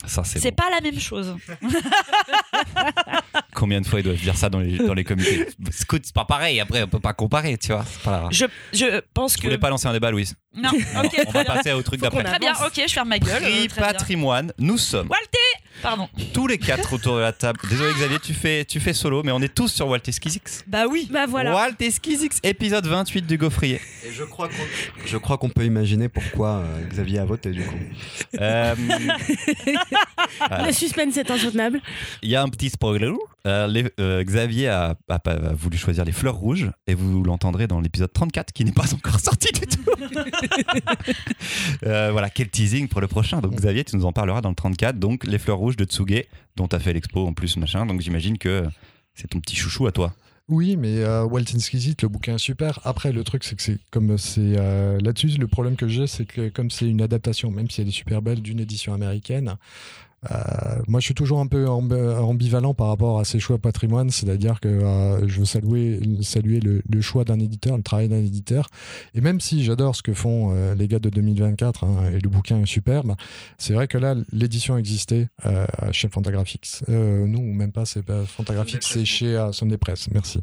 Ça, 0.06 0.24
c'est 0.26 0.42
bon. 0.50 0.56
pas 0.56 0.70
la 0.70 0.82
même 0.82 1.00
chose. 1.00 1.34
Combien 3.56 3.80
de 3.80 3.86
fois 3.86 4.00
ils 4.00 4.04
doivent 4.04 4.18
dire 4.18 4.36
ça 4.36 4.50
dans 4.50 4.60
les, 4.60 4.78
dans 4.78 4.94
les 4.94 5.04
comités 5.06 5.48
Écoute, 5.82 6.02
c'est 6.04 6.14
pas 6.14 6.26
pareil, 6.26 6.60
après, 6.60 6.84
on 6.84 6.88
peut 6.88 7.00
pas 7.00 7.14
comparer, 7.14 7.58
tu 7.58 7.72
vois. 7.72 7.86
C'est 7.90 8.02
pas 8.02 8.20
grave. 8.20 8.32
Je, 8.32 8.46
je 8.74 9.02
pense 9.14 9.34
Je 9.34 9.38
que. 9.38 9.44
voulais 9.44 9.58
pas 9.58 9.70
lancer 9.70 9.88
un 9.88 9.94
débat, 9.94 10.12
Louise. 10.12 10.36
Non, 10.56 10.72
ok. 10.72 11.24
on 11.28 11.32
va 11.32 11.46
passer 11.46 11.72
au 11.72 11.82
truc 11.84 12.02
d'après. 12.02 12.24
Très 12.24 12.40
bien, 12.40 12.54
ok, 12.54 12.82
je 12.86 12.92
ferme 12.94 13.10
ma 13.10 13.20
gueule. 13.20 13.44
Euh, 13.44 13.68
patrimoine, 13.78 14.52
nous 14.60 14.78
sommes 14.78 15.08
Walter 15.10 15.53
Pardon. 15.82 16.08
tous 16.34 16.48
les 16.48 16.58
quatre 16.58 16.94
autour 16.94 17.16
de 17.16 17.22
la 17.22 17.32
table. 17.34 17.60
Désolé 17.70 17.92
Xavier, 17.94 18.20
tu 18.20 18.34
fais, 18.34 18.64
tu 18.66 18.80
fais 18.80 18.94
solo, 18.94 19.22
mais 19.24 19.32
on 19.32 19.42
est 19.42 19.54
tous 19.54 19.68
sur 19.70 19.88
Walter 19.88 20.12
Skizix. 20.12 20.64
Bah 20.68 20.84
oui. 20.90 21.08
Bah 21.12 21.26
voilà. 21.28 21.54
Walter 21.54 21.90
Skizix, 21.92 22.40
épisode 22.44 22.86
28 22.86 23.26
du 23.26 23.38
Gaufrier. 23.38 23.82
Et 24.08 24.12
je 24.14 24.24
crois 24.24 24.48
qu'on 24.48 24.54
je 25.06 25.18
crois 25.18 25.38
qu'on 25.38 25.50
peut 25.50 25.66
imaginer 25.66 26.08
pourquoi 26.10 26.58
euh, 26.58 26.88
Xavier 26.90 27.20
a 27.20 27.26
voté 27.26 27.52
du 27.52 27.64
coup. 27.64 27.76
Euh, 28.40 28.76
Voilà. 30.48 30.68
Le 30.68 30.74
suspense 30.74 31.16
est 31.18 31.30
insoutenable. 31.30 31.80
Il 32.22 32.30
y 32.30 32.36
a 32.36 32.42
un 32.42 32.50
petit 32.50 32.70
spoiler. 32.70 33.12
Euh, 33.46 33.68
les- 33.68 33.92
euh, 34.00 34.24
Xavier 34.24 34.70
a, 34.70 34.96
a- 35.10 35.16
a- 35.16 35.30
a 35.30 35.54
voulu 35.54 35.78
choisir 35.78 36.06
les 36.06 36.12
fleurs 36.12 36.36
rouges 36.36 36.72
et 36.88 36.96
vous 36.96 37.24
l'entendrez 37.24 37.68
dans 37.68 37.80
l'épisode 37.82 38.12
34 38.12 38.52
qui 38.54 38.64
n'est 38.66 38.72
pas 38.72 38.94
encore 38.94 39.20
sorti 39.20 39.50
du 39.54 39.62
tout. 39.68 39.84
Euh, 41.86 42.10
voilà, 42.12 42.30
quel 42.30 42.50
teasing 42.50 42.88
pour 42.88 43.02
le 43.02 43.08
prochain. 43.08 43.40
Donc 43.42 43.56
Xavier, 43.56 43.84
tu 43.84 43.96
nous 43.96 44.06
en 44.06 44.12
parleras 44.14 44.42
dans 44.42 44.50
le 44.50 44.56
34. 44.56 44.98
Donc 45.00 45.26
les 45.26 45.38
fleurs 45.40 45.58
rouges 45.58 45.73
de 45.76 45.86
Tsuge, 45.86 46.26
dont 46.56 46.68
tu 46.68 46.76
as 46.76 46.80
fait 46.80 46.94
l'expo 46.94 47.26
en 47.26 47.34
plus, 47.34 47.58
machin. 47.58 47.86
Donc 47.86 48.02
j'imagine 48.02 48.38
que 48.38 48.64
c'est 49.14 49.28
ton 49.28 49.40
petit 49.40 49.56
chouchou 49.56 49.88
à 49.88 49.92
toi. 49.92 50.14
Oui, 50.50 50.76
mais 50.76 51.00
euh, 51.00 51.24
Walt 51.24 51.42
Exquisite, 51.42 52.02
le 52.02 52.10
bouquin 52.10 52.36
est 52.36 52.38
super. 52.38 52.80
Après, 52.84 53.14
le 53.14 53.24
truc, 53.24 53.46
c'est 53.46 53.56
que 53.56 53.62
c'est 53.64 53.78
comme 53.92 54.18
c'est 54.18 54.56
euh, 54.58 55.00
là-dessus, 55.00 55.28
le 55.40 55.48
problème 55.48 55.78
que 55.78 55.88
j'ai, 55.88 56.06
c'est 56.06 56.26
que 56.26 56.50
comme 56.50 56.70
c'est 56.70 56.88
une 56.88 57.02
adaptation, 57.02 57.50
même 57.50 57.70
si 57.70 57.80
elle 57.80 57.88
est 57.88 57.92
super 57.92 58.22
belle, 58.22 58.42
d'une 58.42 58.60
édition 58.60 58.94
américaine, 58.94 59.56
euh, 60.32 60.36
moi, 60.88 61.00
je 61.00 61.06
suis 61.06 61.14
toujours 61.14 61.40
un 61.40 61.48
peu 61.48 61.66
amb- 61.68 61.94
ambivalent 62.20 62.74
par 62.74 62.88
rapport 62.88 63.20
à 63.20 63.26
ces 63.26 63.40
choix 63.40 63.58
patrimoine, 63.58 64.10
c'est-à-dire 64.10 64.60
que 64.60 64.68
euh, 64.68 65.28
je 65.28 65.40
veux 65.40 65.46
saluer, 65.46 66.00
saluer 66.22 66.60
le, 66.60 66.82
le 66.90 67.02
choix 67.02 67.24
d'un 67.24 67.40
éditeur, 67.40 67.78
le 67.78 67.84
travail 67.84 68.08
d'un 68.10 68.18
éditeur. 68.18 68.68
Et 69.16 69.22
même 69.22 69.40
si 69.40 69.64
j'adore 69.64 69.96
ce 69.96 70.02
que 70.04 70.14
font 70.14 70.52
euh, 70.54 70.76
les 70.76 70.88
gars 70.88 71.00
de 71.00 71.10
2024 71.10 71.84
hein, 71.84 71.96
et 72.14 72.20
le 72.20 72.30
bouquin 72.30 72.60
est 72.62 72.66
superbe, 72.66 73.16
c'est 73.58 73.74
vrai 73.74 73.88
que 73.88 73.98
là, 73.98 74.16
l'édition 74.32 74.78
existait 74.78 75.28
euh, 75.46 75.66
chez 75.92 76.08
Fantagraphics. 76.10 76.84
Euh, 76.90 77.28
non, 77.28 77.42
même 77.42 77.72
pas, 77.72 77.86
c'est 77.86 78.04
pas 78.04 78.24
Fantagraphics, 78.26 78.84
c'est 78.84 79.06
chez 79.06 79.36
euh, 79.36 79.52
Sunday 79.52 79.78
Press. 79.78 80.08
Merci. 80.12 80.40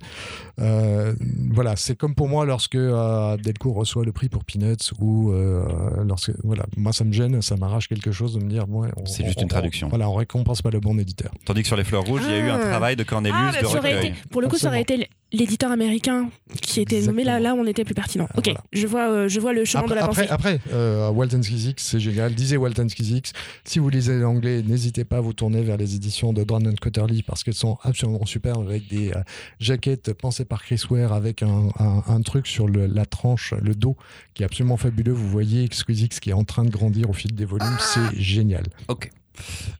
Euh, 0.61 1.15
voilà, 1.53 1.77
c'est 1.77 1.97
comme 1.97 2.15
pour 2.15 2.29
moi 2.29 2.45
lorsque 2.45 2.75
euh, 2.75 3.37
Delcourt 3.39 3.77
reçoit 3.77 4.05
le 4.05 4.13
prix 4.13 4.29
pour 4.29 4.45
Peanuts 4.45 4.77
ou 5.01 5.31
euh, 5.33 5.65
lorsque 6.05 6.33
voilà, 6.45 6.65
moi 6.77 6.93
ça 6.93 7.05
me 7.05 7.13
gêne, 7.13 7.41
ça 7.43 7.57
m'arrache 7.57 7.89
quelque 7.89 8.13
chose 8.13 8.35
de 8.35 8.41
me 8.45 8.49
dire 8.51 8.69
ouais, 8.69 8.89
C'est 9.07 9.25
juste 9.25 9.39
on- 9.39 9.43
une 9.43 9.49
traduction. 9.49 9.70
Voilà, 9.89 10.09
on 10.09 10.15
récompense 10.15 10.63
pas 10.63 10.71
le 10.71 10.81
bon 10.81 10.99
éditeur. 10.99 11.31
Tandis 11.45 11.63
que 11.63 11.67
sur 11.69 11.77
les 11.77 11.85
fleurs 11.85 12.05
rouges, 12.05 12.23
il 12.27 12.31
y 12.33 12.35
a 12.35 12.39
eu 12.39 12.51
un 12.51 12.61
Ah. 12.61 12.69
travail 12.71 12.97
de 12.97 13.03
Cornelius 13.05 13.37
Ah, 13.39 13.53
bah, 13.53 13.61
de 13.61 13.67
aurait 13.67 13.79
recueil. 13.95 14.07
été- 14.11 14.15
pour 14.31 14.41
le 14.43 14.49
coup, 14.49 14.57
ça 14.59 14.69
aurait 14.69 14.83
été 14.83 15.09
l'éditeur 15.33 15.71
américain 15.71 16.29
qui 16.61 16.81
était 16.81 17.01
nommé 17.03 17.23
là, 17.23 17.39
là, 17.39 17.55
on 17.55 17.65
était 17.67 17.85
plus 17.85 17.95
pertinent. 17.95 18.27
Ah, 18.31 18.39
Ok, 18.39 18.47
voilà. 18.47 18.61
je 18.73 18.87
vois, 18.89 19.09
euh, 19.11 19.29
je 19.29 19.39
vois 19.39 19.53
le 19.53 19.65
chemin 19.65 19.85
Après, 19.85 19.95
de 19.95 20.01
la 20.01 20.05
après, 20.07 20.23
pensée. 20.23 20.33
après 20.33 20.61
euh, 20.73 21.09
Walton 21.11 21.43
Physics, 21.43 21.79
c'est 21.81 22.01
génial. 22.01 22.33
Lisez 22.33 22.57
Walton 22.57 22.89
Physics. 22.89 23.29
Si 23.65 23.79
vous 23.79 23.89
lisez 23.91 24.19
l'anglais, 24.19 24.63
n'hésitez 24.63 25.05
pas 25.05 25.19
à 25.19 25.21
vous 25.21 25.33
tourner 25.33 25.63
vers 25.63 25.77
les 25.77 25.95
éditions 25.95 26.33
de 26.33 26.43
Brandon 26.43 26.75
Cotterly 26.81 27.23
parce 27.23 27.45
qu'elles 27.45 27.55
sont 27.55 27.79
absolument 27.85 28.27
superbes 28.27 28.67
avec 28.69 28.89
des 28.89 29.11
euh, 29.13 29.23
jaquettes 29.61 30.13
pensées 30.15 30.45
par 30.45 30.63
Chris 30.65 30.83
Ware 30.91 31.13
avec 31.13 31.43
un, 31.43 31.69
un- 31.79 32.03
un 32.09 32.23
truc 32.23 32.47
sur 32.49 32.67
le- 32.67 32.87
la 32.87 33.07
tranche, 33.07 33.55
le 33.63 33.75
dos 33.77 33.97
qui 34.35 34.43
est 34.43 34.47
absolument 34.47 34.77
fabuleux. 34.77 35.13
Vous 35.13 35.29
voyez 35.29 35.63
Exquisix 35.63 36.19
qui 36.21 36.31
est 36.31 36.35
en 36.35 36.45
train 36.45 36.65
de 36.65 36.71
grandir 36.71 37.09
au 37.09 37.13
fil 37.13 37.35
des 37.35 37.45
volumes. 37.45 37.77
C'est 37.79 38.19
génial. 38.21 38.65
Ok. 38.89 39.11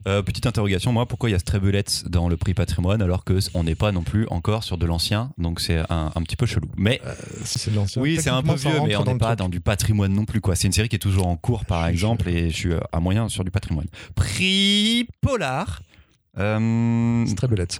Euh, 0.07 0.21
petite 0.23 0.45
interrogation, 0.47 0.91
moi, 0.91 1.05
pourquoi 1.05 1.29
il 1.29 1.33
y 1.33 1.35
a 1.35 1.39
Strebulette 1.39 2.05
dans 2.09 2.27
le 2.29 2.37
prix 2.37 2.53
patrimoine 2.53 3.01
alors 3.01 3.23
que 3.23 3.37
on 3.53 3.63
n'est 3.63 3.75
pas 3.75 3.91
non 3.91 4.01
plus 4.01 4.25
encore 4.29 4.63
sur 4.63 4.77
de 4.77 4.85
l'ancien, 4.85 5.31
donc 5.37 5.59
c'est 5.59 5.77
un, 5.89 6.11
un 6.15 6.21
petit 6.23 6.35
peu 6.35 6.45
chelou. 6.45 6.67
Mais 6.77 6.99
C'est 7.43 7.69
de 7.71 7.75
l'ancien. 7.75 8.01
oui, 8.01 8.17
c'est 8.21 8.29
un 8.29 8.41
peu 8.41 8.55
vieux, 8.55 8.71
mais 8.85 8.95
on 8.95 9.03
n'est 9.05 9.17
pas 9.17 9.27
truc. 9.27 9.39
dans 9.39 9.49
du 9.49 9.59
patrimoine 9.61 10.13
non 10.13 10.25
plus, 10.25 10.41
quoi. 10.41 10.55
C'est 10.55 10.67
une 10.67 10.73
série 10.73 10.89
qui 10.89 10.95
est 10.95 10.99
toujours 10.99 11.27
en 11.27 11.35
cours, 11.37 11.65
par 11.65 11.85
Je- 11.85 11.91
exemple, 11.91 12.27
et 12.29 12.49
je 12.49 12.55
suis 12.55 12.71
euh, 12.73 12.79
à 12.91 12.99
moyen 12.99 13.29
sur 13.29 13.43
du 13.43 13.51
patrimoine. 13.51 13.87
Prix 14.15 15.07
Polar. 15.21 15.81
Euh, 16.39 17.25
C'est 17.27 17.47
belette. 17.47 17.79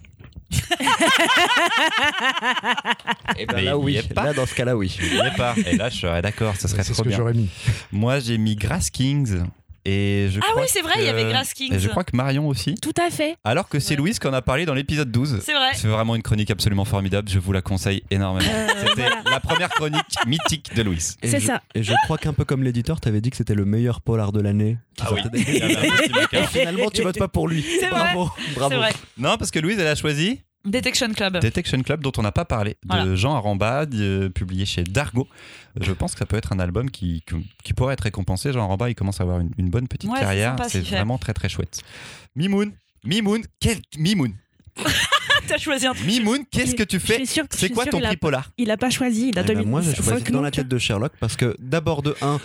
Et 3.38 3.46
ben 3.46 3.56
Mais 3.56 3.62
là, 3.64 3.72
il 3.72 3.76
oui. 3.84 4.02
pas. 4.14 4.26
Là, 4.26 4.34
dans 4.34 4.46
ce 4.46 4.54
cas-là, 4.54 4.76
oui. 4.76 4.94
je 5.00 5.24
l'ai 5.24 5.32
pas. 5.38 5.56
Et 5.66 5.76
là, 5.78 5.90
je 5.90 5.98
serais 5.98 6.22
d'accord, 6.28 6.56
ça 6.58 6.68
serait 6.68 6.84
C'est 6.84 6.90
ce 6.90 6.94
trop 6.96 7.04
que 7.04 7.08
bien. 7.10 7.18
j'aurais 7.18 7.34
mis. 7.34 7.50
Moi, 7.92 8.20
j'ai 8.20 8.38
mis 8.38 8.56
Grass 8.56 8.90
Kings. 8.90 9.40
Et 9.86 10.28
je 10.32 10.40
Ah 10.42 10.46
crois 10.52 10.62
oui, 10.62 10.68
c'est 10.72 10.82
vrai, 10.82 10.94
il 10.98 11.02
y 11.02 11.06
que- 11.06 11.10
avait 11.10 11.26
Grass 11.26 11.54
Kings. 11.54 11.74
Et 11.74 11.80
je 11.80 11.88
crois 11.90 12.04
que 12.04 12.16
Marion 12.16 12.48
aussi. 12.48 12.76
Tout 12.76 12.94
à 13.04 13.10
fait. 13.10 13.36
Alors 13.44 13.68
que 13.68 13.80
c'est 13.80 13.92
Ouais. 13.92 13.98
Louise 13.98 14.20
qu'on 14.20 14.34
a 14.34 14.42
parlé 14.42 14.66
dans 14.66 14.74
l'épisode 14.74 15.12
12. 15.12 15.40
C'est 15.44 15.54
vrai. 15.54 15.72
C'est 15.74 15.88
vraiment 15.88 16.16
une 16.16 16.22
chronique 16.22 16.52
absolument 16.52 16.86
formidable, 16.86 17.30
je 17.30 17.40
vous 17.40 17.52
la 17.52 17.62
conseille 17.62 18.04
énormément. 18.12 18.50
Euh, 18.52 18.68
C'était 18.88 19.10
la 19.30 19.40
première 19.40 19.70
chronique 19.70 20.02
mythique 20.28 20.74
de 20.76 20.84
Louise. 20.84 21.18
Et 21.24 21.28
C'est 21.28 21.40
ça. 21.40 21.62
Et 21.76 21.84
je 21.84 21.94
crois 22.04 22.18
qu'un 22.18 22.34
peu 22.34 22.46
comme 22.46 22.64
l'éditeur, 22.64 23.00
t'avais 23.00 23.22
dit 23.22 23.30
que 23.32 23.38
c'était 23.38 23.56
le 23.56 23.66
meilleur 23.66 24.02
polar 24.02 24.32
de 24.32 24.40
l'année. 24.42 24.78
qui 24.96 25.04
Ah 25.08 25.14
oui, 25.14 25.22
des- 25.32 25.42
écart. 25.42 26.50
finalement, 26.50 26.90
tu 26.90 27.02
votes 27.02 27.18
pas 27.20 27.28
pour 27.28 27.48
lui. 27.48 27.66
C'est 27.80 27.90
Bravo. 27.90 28.30
Bravo. 28.56 28.76
Vrai. 28.76 28.92
Non, 29.18 29.38
parce 29.38 29.52
que 29.52 29.60
Louise, 29.60 29.80
elle 29.80 29.88
a 29.88 29.96
choisi 29.96 30.42
Detection 30.66 31.12
Club. 31.14 31.40
Detection 31.40 31.82
Club, 31.82 32.02
dont 32.02 32.12
on 32.18 32.22
n'a 32.22 32.32
pas 32.32 32.46
parlé, 32.46 32.72
de 32.84 32.88
Voilà. 32.88 33.16
Jean 33.16 33.36
Aramba, 33.36 33.86
de- 33.86 34.32
publié 34.34 34.66
chez 34.66 34.84
Dargo. 34.84 35.28
Je 35.80 35.92
pense 35.92 36.14
que 36.14 36.20
ça 36.20 36.26
peut 36.26 36.38
être 36.38 36.54
un 36.54 36.60
album 36.60 36.92
qui, 36.92 37.24
qui, 37.28 37.36
qui 37.64 37.74
pourrait 37.74 37.94
être 37.94 38.02
récompensé. 38.02 38.54
Jean 38.54 38.64
Aramba, 38.66 38.90
il 38.90 38.96
commence 38.96 39.20
à 39.20 39.24
avoir 39.24 39.40
une, 39.40 39.52
une 39.58 39.70
bonne 39.70 39.88
petite 39.88 40.10
Ouais, 40.12 40.20
carrière. 40.20 40.56
C'est 40.70 40.82
fait. 40.84 40.96
vraiment 40.96 41.18
très 41.18 41.34
très 41.34 41.50
chouette. 41.50 41.82
Mimoun, 42.36 42.72
Mimoun, 43.04 43.42
quel 43.60 43.80
Mimoun, 43.98 44.34
T'as 45.48 45.58
choisi 45.58 45.86
un 45.88 45.94
truc. 45.94 46.06
Mimoun, 46.08 46.46
qu'est-ce 46.50 46.76
que 46.76 46.84
tu 46.84 47.00
fais? 47.00 47.24
C'est 47.26 47.70
quoi 47.72 47.86
ton 47.86 48.00
prix 48.00 48.16
polar? 48.18 48.52
Il 48.58 48.72
a 48.72 48.78
pas 48.78 48.90
choisi, 48.90 49.30
il 49.30 49.40
a 49.40 49.42
Eh 49.42 49.56
ben, 49.56 49.68
moi, 49.68 49.82
j'ai 49.82 49.96
choisi 49.96 50.24
dans 50.32 50.42
la 50.42 50.52
tête 50.52 50.68
de 50.68 50.78
Sherlock 50.78 51.12
parce 51.20 51.36
que 51.36 51.56
d'abord 51.60 52.02
de 52.04 52.16
1. 52.22 52.40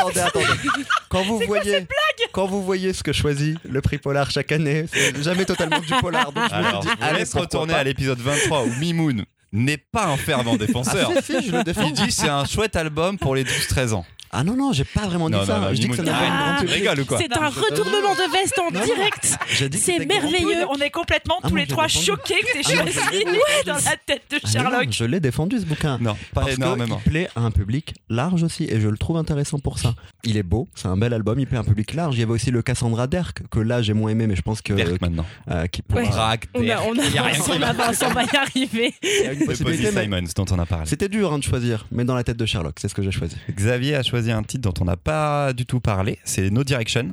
Attendez, 0.00 0.20
attendez. 0.20 0.46
Quand 1.08 1.22
vous 1.22 1.38
voyez, 1.46 1.86
quand 2.32 2.46
vous 2.46 2.62
voyez 2.62 2.92
ce 2.92 3.02
que 3.02 3.12
choisit 3.12 3.58
le 3.64 3.80
prix 3.80 3.98
polar 3.98 4.30
chaque 4.30 4.52
année, 4.52 4.86
c'est 4.92 5.22
jamais 5.22 5.44
totalement 5.44 5.78
du 5.78 5.92
polar. 6.00 6.32
Donc 6.32 6.44
je 6.50 6.54
me 6.54 6.58
Alors, 6.66 6.82
je 6.82 6.88
vous 6.88 6.94
allez, 7.00 7.18
laisse 7.20 7.34
retourner 7.34 7.72
pas. 7.74 7.78
à 7.80 7.84
l'épisode 7.84 8.18
23 8.18 8.64
où 8.64 8.70
Mimoun 8.78 9.24
n'est 9.52 9.78
pas 9.78 10.06
un 10.06 10.16
fervent 10.16 10.56
défenseur. 10.56 11.10
Ah, 11.16 11.20
si, 11.22 11.40
si, 11.40 11.46
je 11.46 11.52
le 11.52 11.64
défends. 11.64 11.86
Il 11.86 11.92
dit 11.92 12.10
c'est 12.10 12.28
un 12.28 12.44
chouette 12.44 12.76
album 12.76 13.18
pour 13.18 13.34
les 13.34 13.44
12-13 13.44 13.92
ans. 13.94 14.04
Ah 14.38 14.44
non, 14.44 14.54
non, 14.54 14.72
j'ai 14.72 14.84
pas 14.84 15.06
vraiment 15.06 15.30
dit 15.30 15.36
Non, 15.36 15.46
ça. 15.46 15.54
non, 15.58 15.60
non, 15.68 15.74
je 15.74 15.80
dis 15.80 15.88
que 15.88 15.96
ça 15.96 16.02
n'a 16.02 16.12
pas 16.12 16.60
une 16.62 16.84
grande 16.84 17.04
quoi 17.06 17.18
C'est 17.18 17.32
un 17.36 17.48
retournement 17.48 18.14
de 18.14 18.32
veste 18.32 18.58
en 18.58 18.70
direct. 18.70 19.38
J'ai 19.50 19.68
dit 19.70 19.78
que 19.78 19.82
C'est 19.84 19.98
merveilleux. 20.04 20.66
On 20.68 20.76
est 20.76 20.90
complètement 20.90 21.36
Ah, 21.42 21.48
tous 21.48 21.56
les 21.56 21.66
trois 21.66 21.88
choqués 21.88 22.34
que 22.40 22.62
t'aies 22.62 22.76
Ah, 22.78 23.62
dans 23.66 23.74
la 23.74 23.96
tête 24.04 24.22
de 24.30 24.38
Ah, 24.44 24.48
Sherlock. 24.48 24.88
je 24.90 25.04
l'ai 25.04 25.20
défendu 25.20 25.58
ce 25.58 25.64
bouquin. 25.64 25.96
Non, 26.00 26.14
pas 26.34 26.42
Parce 26.42 26.54
énormément. 26.54 26.96
qu'il 26.98 27.12
plaît 27.12 27.28
à 27.34 27.40
un 27.40 27.50
public 27.50 27.94
large 28.10 28.42
aussi, 28.42 28.64
et 28.64 28.78
je 28.80 28.88
le 28.88 28.98
trouve 28.98 29.16
intéressant 29.16 29.58
pour 29.58 29.78
ça. 29.78 29.94
Il 30.24 30.36
est 30.36 30.42
beau, 30.42 30.68
c'est 30.74 30.88
un 30.88 30.96
bel 30.98 31.14
album, 31.14 31.38
il 31.40 31.46
plaît 31.46 31.56
à 31.56 31.60
un 31.60 31.64
public 31.64 31.94
large. 31.94 32.16
Il 32.16 32.20
y 32.20 32.22
avait 32.22 32.32
aussi 32.32 32.50
le 32.50 32.60
Cassandra 32.62 33.06
Derk, 33.06 33.42
que 33.50 33.60
là 33.60 33.80
j'ai 33.80 33.94
moins 33.94 34.10
aimé, 34.10 34.26
mais 34.26 34.36
je 34.36 34.42
pense 34.42 34.60
que. 34.60 34.74
Derk 34.74 35.00
maintenant. 35.00 35.24
euh, 35.50 35.66
qui 35.66 35.80
pourra- 35.82 36.02
Ouais. 36.02 36.08
Drac, 36.08 36.46
On 36.54 36.60
a, 36.68 36.80
on 36.82 36.98
a, 36.98 37.04
Il 37.04 37.12
va. 37.12 38.22
Y 38.22 38.36
arriver. 38.36 38.94
il 39.02 39.24
y 39.24 39.26
a 39.28 39.32
une 39.32 39.46
possibilité, 39.46 39.90
Simons 39.90 40.22
dont 40.36 40.44
on 40.50 40.58
a 40.58 40.66
parlé. 40.66 40.86
C'était 40.86 41.08
dur 41.08 41.32
hein, 41.32 41.38
de 41.38 41.42
choisir, 41.44 41.86
mais 41.90 42.04
dans 42.04 42.14
la 42.14 42.22
tête 42.24 42.36
de 42.36 42.44
Sherlock, 42.46 42.76
c'est 42.80 42.88
ce 42.88 42.94
que 42.94 43.02
j'ai 43.02 43.10
choisi. 43.10 43.36
Xavier 43.50 43.94
a 43.96 44.02
choisi 44.02 44.25
un 44.32 44.42
titre 44.42 44.70
dont 44.70 44.82
on 44.82 44.84
n'a 44.84 44.96
pas 44.96 45.52
du 45.52 45.66
tout 45.66 45.80
parlé, 45.80 46.18
c'est 46.24 46.50
No 46.50 46.64
Direction 46.64 47.12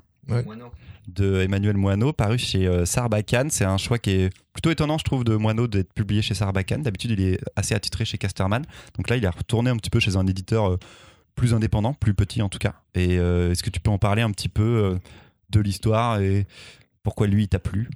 de 1.07 1.41
Emmanuel 1.41 1.75
Moineau, 1.75 2.13
paru 2.13 2.37
chez 2.37 2.65
euh, 2.65 2.85
Sarbacane. 2.85 3.49
C'est 3.49 3.65
un 3.65 3.77
choix 3.77 3.99
qui 3.99 4.11
est 4.11 4.29
plutôt 4.53 4.71
étonnant, 4.71 4.97
je 4.97 5.03
trouve, 5.03 5.23
de 5.23 5.35
Moineau 5.35 5.67
d'être 5.67 5.91
publié 5.93 6.21
chez 6.21 6.33
Sarbacane. 6.33 6.81
D'habitude, 6.81 7.11
il 7.11 7.21
est 7.21 7.39
assez 7.55 7.75
attitré 7.75 8.05
chez 8.05 8.17
Casterman. 8.17 8.63
Donc 8.95 9.09
là, 9.09 9.17
il 9.17 9.25
a 9.25 9.31
retourné 9.31 9.69
un 9.69 9.77
petit 9.77 9.89
peu 9.89 9.99
chez 9.99 10.15
un 10.15 10.25
éditeur 10.27 10.71
euh, 10.71 10.79
plus 11.35 11.53
indépendant, 11.53 11.93
plus 11.93 12.13
petit 12.13 12.41
en 12.41 12.49
tout 12.49 12.59
cas. 12.59 12.75
Et 12.95 13.17
euh, 13.17 13.51
est-ce 13.51 13.63
que 13.63 13.69
tu 13.69 13.79
peux 13.79 13.91
en 13.91 13.97
parler 13.97 14.21
un 14.21 14.31
petit 14.31 14.49
peu 14.49 14.63
euh, 14.63 14.95
de 15.49 15.59
l'histoire 15.59 16.19
et 16.19 16.47
pourquoi 17.03 17.27
lui, 17.27 17.43
il 17.43 17.47
t'a 17.49 17.59
plu 17.59 17.89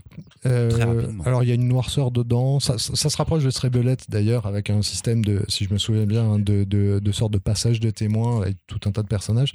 Euh, 0.45 0.69
Très 0.69 0.83
rapidement. 0.83 1.23
alors 1.23 1.43
il 1.43 1.49
y 1.49 1.51
a 1.51 1.55
une 1.55 1.67
noirceur 1.67 2.11
dedans. 2.11 2.59
Ça, 2.59 2.77
ça- 2.77 2.95
ça 2.95 3.09
se 3.09 3.17
rapproche 3.17 3.43
de 3.43 3.49
Strebelette 3.49 4.05
d'ailleurs, 4.09 4.45
avec 4.45 4.69
un 4.69 4.81
système 4.81 5.23
de, 5.23 5.43
si 5.47 5.63
je 5.65 5.73
me 5.73 5.77
souviens 5.77 6.05
bien, 6.05 6.23
hein, 6.23 6.39
de, 6.39 6.63
de, 6.63 6.99
de 6.99 7.11
sorte 7.11 7.31
de 7.31 7.37
passage 7.37 7.79
de 7.79 7.89
témoins 7.89 8.41
avec 8.41 8.57
tout 8.67 8.79
un 8.85 8.91
tas 8.91 9.01
de 9.03 9.07
personnages. 9.07 9.53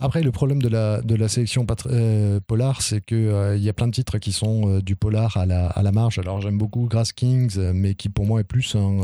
Après, 0.00 0.22
le 0.22 0.30
problème 0.32 0.62
de 0.62 0.68
la, 0.68 1.02
de 1.02 1.14
la 1.16 1.28
sélection 1.28 1.66
euh, 1.86 2.40
polar, 2.46 2.80
c'est 2.82 3.00
que 3.04 3.14
euh, 3.14 3.56
y 3.56 3.68
a 3.68 3.72
plein 3.72 3.88
de 3.88 3.92
titres 3.92 4.18
qui 4.18 4.32
sont 4.32 4.68
euh, 4.68 4.80
du 4.80 4.96
polar 4.96 5.36
à 5.36 5.46
la, 5.46 5.66
à 5.66 5.82
la 5.82 5.92
marge. 5.92 6.18
Alors 6.18 6.40
j'aime 6.40 6.56
beaucoup 6.58 6.86
Grass 6.88 7.12
Kings, 7.12 7.54
euh, 7.58 7.72
mais 7.74 7.94
qui 7.94 8.08
pour 8.08 8.24
moi 8.26 8.40
est 8.40 8.44
plus 8.44 8.74
un, 8.76 9.00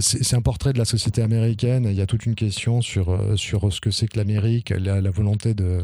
c'est 0.00 0.36
un 0.36 0.42
portrait 0.42 0.72
de 0.72 0.78
la 0.78 0.84
société 0.84 1.20
américaine. 1.22 1.86
Il 1.88 1.94
y 1.96 2.00
a 2.00 2.06
toute 2.06 2.26
une 2.26 2.34
question 2.34 2.80
sur, 2.80 3.18
sur 3.36 3.72
ce 3.72 3.80
que 3.80 3.90
c'est 3.90 4.06
que 4.08 4.18
l'Amérique, 4.18 4.70
la, 4.70 5.00
la 5.00 5.10
volonté 5.10 5.54
de 5.54 5.80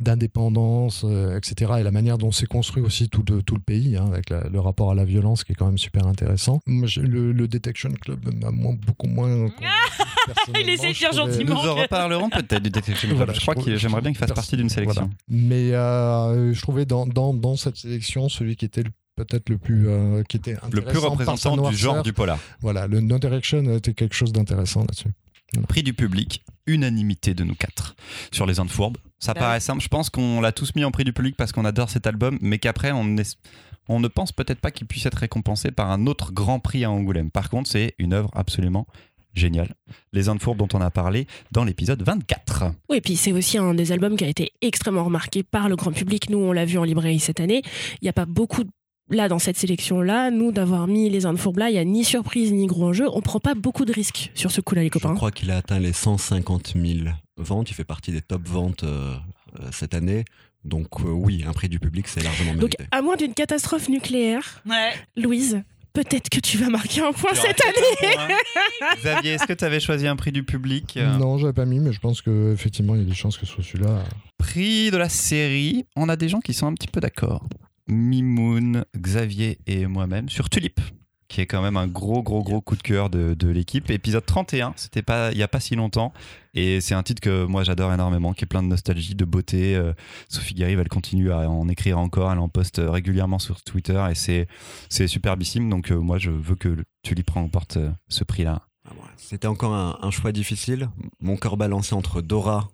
d'indépendance, 0.00 1.04
etc. 1.36 1.72
Et 1.80 1.82
la 1.82 1.90
manière 1.90 2.09
dont 2.16 2.32
c'est 2.32 2.46
construit 2.46 2.82
aussi 2.82 3.08
tout, 3.08 3.24
le- 3.28 3.42
tout 3.42 3.54
le 3.54 3.60
pays, 3.60 3.96
hein, 3.96 4.06
avec 4.06 4.30
la- 4.30 4.48
le 4.48 4.60
rapport 4.60 4.90
à 4.90 4.94
la 4.94 5.04
violence 5.04 5.44
qui 5.44 5.52
est 5.52 5.54
quand 5.54 5.66
même 5.66 5.78
super 5.78 6.06
intéressant. 6.06 6.60
Moi, 6.66 6.88
le, 6.96 7.32
le 7.32 7.48
Detection 7.48 7.90
Club 8.00 8.20
m'a 8.42 8.50
moins- 8.50 8.76
beaucoup 8.86 9.06
moins. 9.06 9.48
Il 10.60 10.68
essaie 10.68 10.88
de 10.88 10.92
dire 10.94 11.10
trouvais- 11.10 11.44
Nous 11.44 11.54
gentiment. 11.54 11.72
en 11.72 11.74
reparlerons 11.74 12.30
peut-être 12.30 12.62
du 12.62 12.70
Detection 12.70 13.08
Club. 13.08 13.16
Voilà, 13.16 13.32
je 13.32 13.40
crois 13.40 13.54
que 13.54 13.76
j'aimerais 13.76 14.00
bien 14.00 14.10
qu'il 14.12 14.18
fasse 14.18 14.32
partie 14.32 14.56
d'une 14.56 14.68
sélection. 14.68 15.02
Voilà. 15.02 15.14
Mais 15.28 15.72
euh, 15.72 16.52
je 16.52 16.60
trouvais 16.60 16.84
dans, 16.84 17.06
dans, 17.06 17.34
dans 17.34 17.56
cette 17.56 17.76
sélection 17.76 18.28
celui 18.28 18.56
qui 18.56 18.64
était 18.64 18.82
le- 18.82 18.90
peut-être 19.16 19.48
le 19.50 19.58
plus 19.58 19.88
euh, 19.88 20.22
qui 20.28 20.36
était 20.38 20.56
Le 20.72 20.80
plus 20.82 20.98
représentant 20.98 21.68
du 21.70 21.76
genre 21.76 22.02
du 22.02 22.12
polar. 22.12 22.38
Voilà, 22.60 22.86
le 22.86 23.00
No 23.00 23.18
Direction 23.18 23.62
était 23.76 23.92
quelque 23.94 24.14
chose 24.14 24.32
d'intéressant 24.32 24.80
là-dessus. 24.80 25.08
Prix 25.68 25.82
du 25.82 25.92
public, 25.94 26.42
unanimité 26.66 27.34
de 27.34 27.44
nous 27.44 27.54
quatre 27.54 27.96
sur 28.32 28.46
les 28.46 28.60
Indes 28.60 28.70
Fourbes. 28.70 28.96
Ça 29.18 29.34
Bah 29.34 29.40
paraît 29.40 29.60
simple. 29.60 29.82
Je 29.82 29.88
pense 29.88 30.08
qu'on 30.10 30.40
l'a 30.40 30.52
tous 30.52 30.74
mis 30.76 30.84
en 30.84 30.90
prix 30.90 31.04
du 31.04 31.12
public 31.12 31.36
parce 31.36 31.52
qu'on 31.52 31.64
adore 31.64 31.90
cet 31.90 32.06
album, 32.06 32.38
mais 32.40 32.58
qu'après, 32.58 32.92
on, 32.92 33.16
est- 33.16 33.36
on 33.88 34.00
ne 34.00 34.08
pense 34.08 34.32
peut-être 34.32 34.60
pas 34.60 34.70
qu'il 34.70 34.86
puisse 34.86 35.04
être 35.06 35.18
récompensé 35.18 35.70
par 35.72 35.90
un 35.90 36.06
autre 36.06 36.32
grand 36.32 36.60
prix 36.60 36.84
à 36.84 36.90
Angoulême. 36.90 37.30
Par 37.30 37.50
contre, 37.50 37.68
c'est 37.70 37.94
une 37.98 38.12
œuvre 38.12 38.30
absolument 38.34 38.86
génial. 39.34 39.74
Les 40.12 40.28
Indes 40.28 40.40
fourbes 40.42 40.58
dont 40.58 40.68
on 40.72 40.80
a 40.80 40.90
parlé 40.90 41.26
dans 41.52 41.64
l'épisode 41.64 42.02
24. 42.02 42.64
Oui, 42.88 42.96
et 42.96 43.00
puis 43.00 43.16
c'est 43.16 43.32
aussi 43.32 43.58
un 43.58 43.74
des 43.74 43.92
albums 43.92 44.16
qui 44.16 44.24
a 44.24 44.28
été 44.28 44.52
extrêmement 44.60 45.04
remarqué 45.04 45.42
par 45.42 45.68
le 45.68 45.76
grand 45.76 45.92
public. 45.92 46.30
Nous, 46.30 46.38
on 46.38 46.52
l'a 46.52 46.64
vu 46.64 46.78
en 46.78 46.84
librairie 46.84 47.20
cette 47.20 47.40
année. 47.40 47.62
Il 48.00 48.04
n'y 48.04 48.08
a 48.08 48.12
pas 48.12 48.26
beaucoup 48.26 48.64
de 48.64 48.70
là 49.10 49.28
dans 49.28 49.38
cette 49.38 49.56
sélection 49.56 50.00
là 50.00 50.30
nous 50.30 50.52
d'avoir 50.52 50.86
mis 50.86 51.10
les 51.10 51.26
Indes 51.26 51.38
fourbes 51.38 51.58
là 51.58 51.70
il 51.70 51.74
y 51.76 51.78
a 51.78 51.84
ni 51.84 52.04
surprise 52.04 52.52
ni 52.52 52.66
gros 52.66 52.86
enjeu 52.86 53.06
on 53.12 53.20
prend 53.20 53.40
pas 53.40 53.54
beaucoup 53.54 53.84
de 53.84 53.92
risques 53.92 54.30
sur 54.34 54.50
ce 54.50 54.60
coup 54.60 54.74
là 54.74 54.82
les 54.82 54.88
Je 54.88 54.92
copains 54.92 55.14
crois 55.14 55.30
qu'il 55.30 55.50
a 55.50 55.56
atteint 55.58 55.78
les 55.78 55.92
150 55.92 56.74
000 56.76 57.08
ventes. 57.36 57.70
Il 57.70 57.74
fait 57.74 57.84
partie 57.84 58.12
des 58.12 58.20
top 58.20 58.46
ventes 58.46 58.84
euh, 58.84 59.14
euh, 59.58 59.68
cette 59.72 59.94
année. 59.94 60.24
Donc 60.64 60.88
euh, 61.00 61.08
oui, 61.08 61.44
un 61.46 61.52
prix 61.52 61.68
du 61.70 61.78
public, 61.80 62.06
c'est 62.06 62.22
largement 62.22 62.52
donc 62.52 62.60
mérité. 62.78 62.84
à 62.90 63.00
moins 63.02 63.16
d'une 63.16 63.32
catastrophe 63.34 63.88
nucléaire 63.88 64.62
Ouais. 64.68 64.92
Louise 65.16 65.62
peut-être 65.92 66.28
que 66.28 66.38
tu 66.38 66.56
vas 66.58 66.68
marquer 66.68 67.00
un 67.00 67.12
point 67.12 67.34
cette 67.34 67.60
année 67.64 68.14
Xavier, 69.02 69.32
est-ce 69.32 69.46
que 69.46 69.52
tu 69.52 69.64
avais 69.64 69.80
choisi 69.80 70.06
un 70.06 70.14
prix 70.16 70.30
du 70.32 70.44
public 70.44 70.96
Non, 71.18 71.36
j'avais 71.38 71.52
pas 71.52 71.64
mis, 71.64 71.80
mais 71.80 71.92
je 71.92 71.98
pense 71.98 72.22
qu'effectivement, 72.22 72.94
il 72.94 73.00
y 73.00 73.04
a 73.04 73.08
des 73.08 73.14
chances 73.14 73.36
que 73.36 73.44
ce 73.44 73.54
soit 73.54 73.64
celui-là. 73.64 74.04
Prix 74.38 74.90
de 74.92 74.96
la 74.96 75.08
série, 75.08 75.84
on 75.96 76.08
a 76.08 76.14
des 76.14 76.28
gens 76.28 76.38
qui 76.40 76.54
sont 76.54 76.66
un 76.68 76.74
petit 76.74 76.86
peu 76.86 77.00
d'accord. 77.00 77.44
Mimoun, 77.90 78.84
Xavier 78.96 79.58
et 79.66 79.86
moi-même 79.86 80.28
sur 80.28 80.48
Tulip, 80.48 80.80
qui 81.28 81.40
est 81.40 81.46
quand 81.46 81.62
même 81.62 81.76
un 81.76 81.86
gros, 81.86 82.22
gros, 82.22 82.42
gros 82.42 82.60
coup 82.60 82.76
de 82.76 82.82
cœur 82.82 83.10
de, 83.10 83.48
l'équipe. 83.48 83.90
Épisode 83.90 84.24
31, 84.24 84.72
c'était 84.76 85.02
pas 85.02 85.32
il 85.32 85.38
y 85.38 85.42
a 85.42 85.48
pas 85.48 85.60
si 85.60 85.76
longtemps. 85.76 86.12
Et 86.54 86.80
c'est 86.80 86.94
un 86.94 87.02
titre 87.02 87.20
que 87.20 87.44
moi 87.44 87.64
j'adore 87.64 87.92
énormément, 87.92 88.32
qui 88.32 88.44
est 88.44 88.46
plein 88.46 88.62
de 88.62 88.68
nostalgie, 88.68 89.14
de 89.14 89.24
beauté. 89.24 89.76
Euh, 89.76 89.92
Sophie 90.28 90.54
Garive, 90.54 90.80
elle 90.80 90.88
continue 90.88 91.32
à 91.32 91.50
en 91.50 91.68
écrire 91.68 91.98
encore, 91.98 92.32
elle 92.32 92.38
en 92.38 92.48
poste 92.48 92.80
régulièrement 92.82 93.38
sur 93.38 93.62
Twitter 93.62 94.04
et 94.10 94.14
c'est 94.88 95.06
superbissime. 95.06 95.68
Donc 95.68 95.90
euh, 95.90 95.96
moi 95.96 96.18
je 96.18 96.30
veux 96.30 96.56
que 96.56 96.76
Tulip 97.02 97.30
remporte 97.30 97.76
euh, 97.76 97.90
ce 98.08 98.24
prix-là. 98.24 98.62
Ah. 98.86 98.92
C'était 99.16 99.46
encore 99.46 99.74
un, 99.74 100.10
choix 100.10 100.32
difficile. 100.32 100.90
Mon 101.20 101.36
cœur 101.36 101.56
balancé 101.56 101.94
entre 101.94 102.20
Dora 102.20 102.68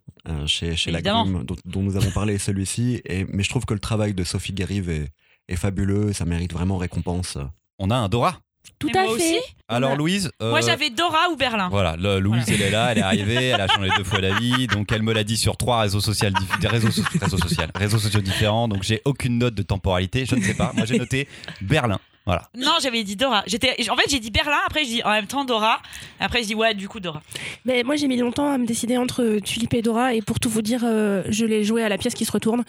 chez, 0.46 0.76
chez 0.76 0.90
Évidemment. 0.90 1.24
Lagrim, 1.24 1.44
dont, 1.44 1.56
dont 1.64 1.82
nous 1.82 1.96
avons 1.96 2.10
parlé, 2.10 2.38
celui-ci. 2.38 3.02
Mais 3.32 3.42
je 3.42 3.48
trouve 3.48 3.64
que 3.64 3.74
le 3.74 3.80
travail 3.80 4.14
de 4.14 4.24
Sophie 4.24 4.52
Garive 4.52 4.90
est, 4.90 5.08
est 5.48 5.56
fabuleux. 5.56 6.12
Ça 6.12 6.24
mérite 6.24 6.52
vraiment 6.52 6.76
récompense. 6.78 7.38
On 7.78 7.90
a 7.90 7.96
un 7.96 8.08
Dora. 8.08 8.38
tout 8.78 8.88
Et 8.88 8.96
à 8.98 9.02
moi 9.04 9.16
fait 9.16 9.36
aussi 9.36 9.38
Alors. 9.68 9.96
Louise, 9.96 10.30
Moi, 10.40 10.58
euh, 10.58 10.62
j'avais 10.64 10.90
Dora 10.90 11.28
ou 11.32 11.36
Berlin. 11.36 11.68
Voilà, 11.70 11.96
le- 11.96 12.18
Louise, 12.20 12.44
Voilà. 12.46 12.54
elle 12.60 12.66
est 12.66 12.70
là, 12.70 12.92
elle 12.92 12.98
est 12.98 13.02
arrivée, 13.12 13.44
elle 13.46 13.60
a 13.60 13.68
changé 13.68 13.90
deux 13.96 14.04
fois 14.04 14.20
la 14.20 14.38
vie, 14.38 14.66
donc 14.66 14.90
elle 14.92 15.02
me 15.02 15.12
l'a 15.12 15.24
dit 15.24 15.36
sur 15.36 15.56
trois 15.56 15.80
réseaux 15.82 16.00
sociaux, 16.00 16.28
dif- 16.30 16.60
des 16.60 16.68
réseaux, 16.68 16.90
so- 16.90 17.02
réseaux, 17.20 17.38
sociaux, 17.38 17.62
réseaux 17.74 17.98
sociaux 17.98 18.20
différents, 18.20 18.66
donc 18.68 18.82
j'ai 18.82 19.02
aucune 19.04 19.38
note 19.38 19.54
de 19.54 19.62
temporalité, 19.62 20.24
je 20.26 20.34
ne 20.34 20.42
sais 20.42 20.54
pas. 20.54 20.72
Moi 20.74 20.84
j'ai 20.86 20.98
noté 20.98 21.28
Berlin. 21.60 21.98
Voilà. 22.26 22.48
Non, 22.56 22.72
j'avais 22.82 23.04
dit 23.04 23.14
Dora. 23.14 23.44
J'étais, 23.46 23.76
en 23.88 23.96
fait, 23.96 24.10
j'ai 24.10 24.18
dit 24.18 24.30
Berlin. 24.32 24.58
Après, 24.66 24.84
je 24.84 24.88
dis 24.88 25.02
en 25.04 25.10
même 25.10 25.26
temps 25.28 25.44
Dora. 25.44 25.80
Après, 26.18 26.42
je 26.42 26.48
dis 26.48 26.54
ouais, 26.54 26.74
du 26.74 26.88
coup 26.88 26.98
Dora. 26.98 27.22
Mais 27.64 27.84
moi, 27.84 27.94
j'ai 27.94 28.08
mis 28.08 28.16
longtemps 28.16 28.52
à 28.52 28.58
me 28.58 28.66
décider 28.66 28.96
entre 28.98 29.38
Tulip 29.38 29.72
et 29.74 29.82
Dora. 29.82 30.12
Et 30.12 30.22
pour 30.22 30.40
tout 30.40 30.50
vous 30.50 30.62
dire, 30.62 30.82
euh, 30.84 31.22
je 31.28 31.44
l'ai 31.44 31.62
joué 31.62 31.84
à 31.84 31.88
la 31.88 31.98
pièce 31.98 32.14
qui 32.14 32.24
se 32.24 32.32
retourne. 32.32 32.64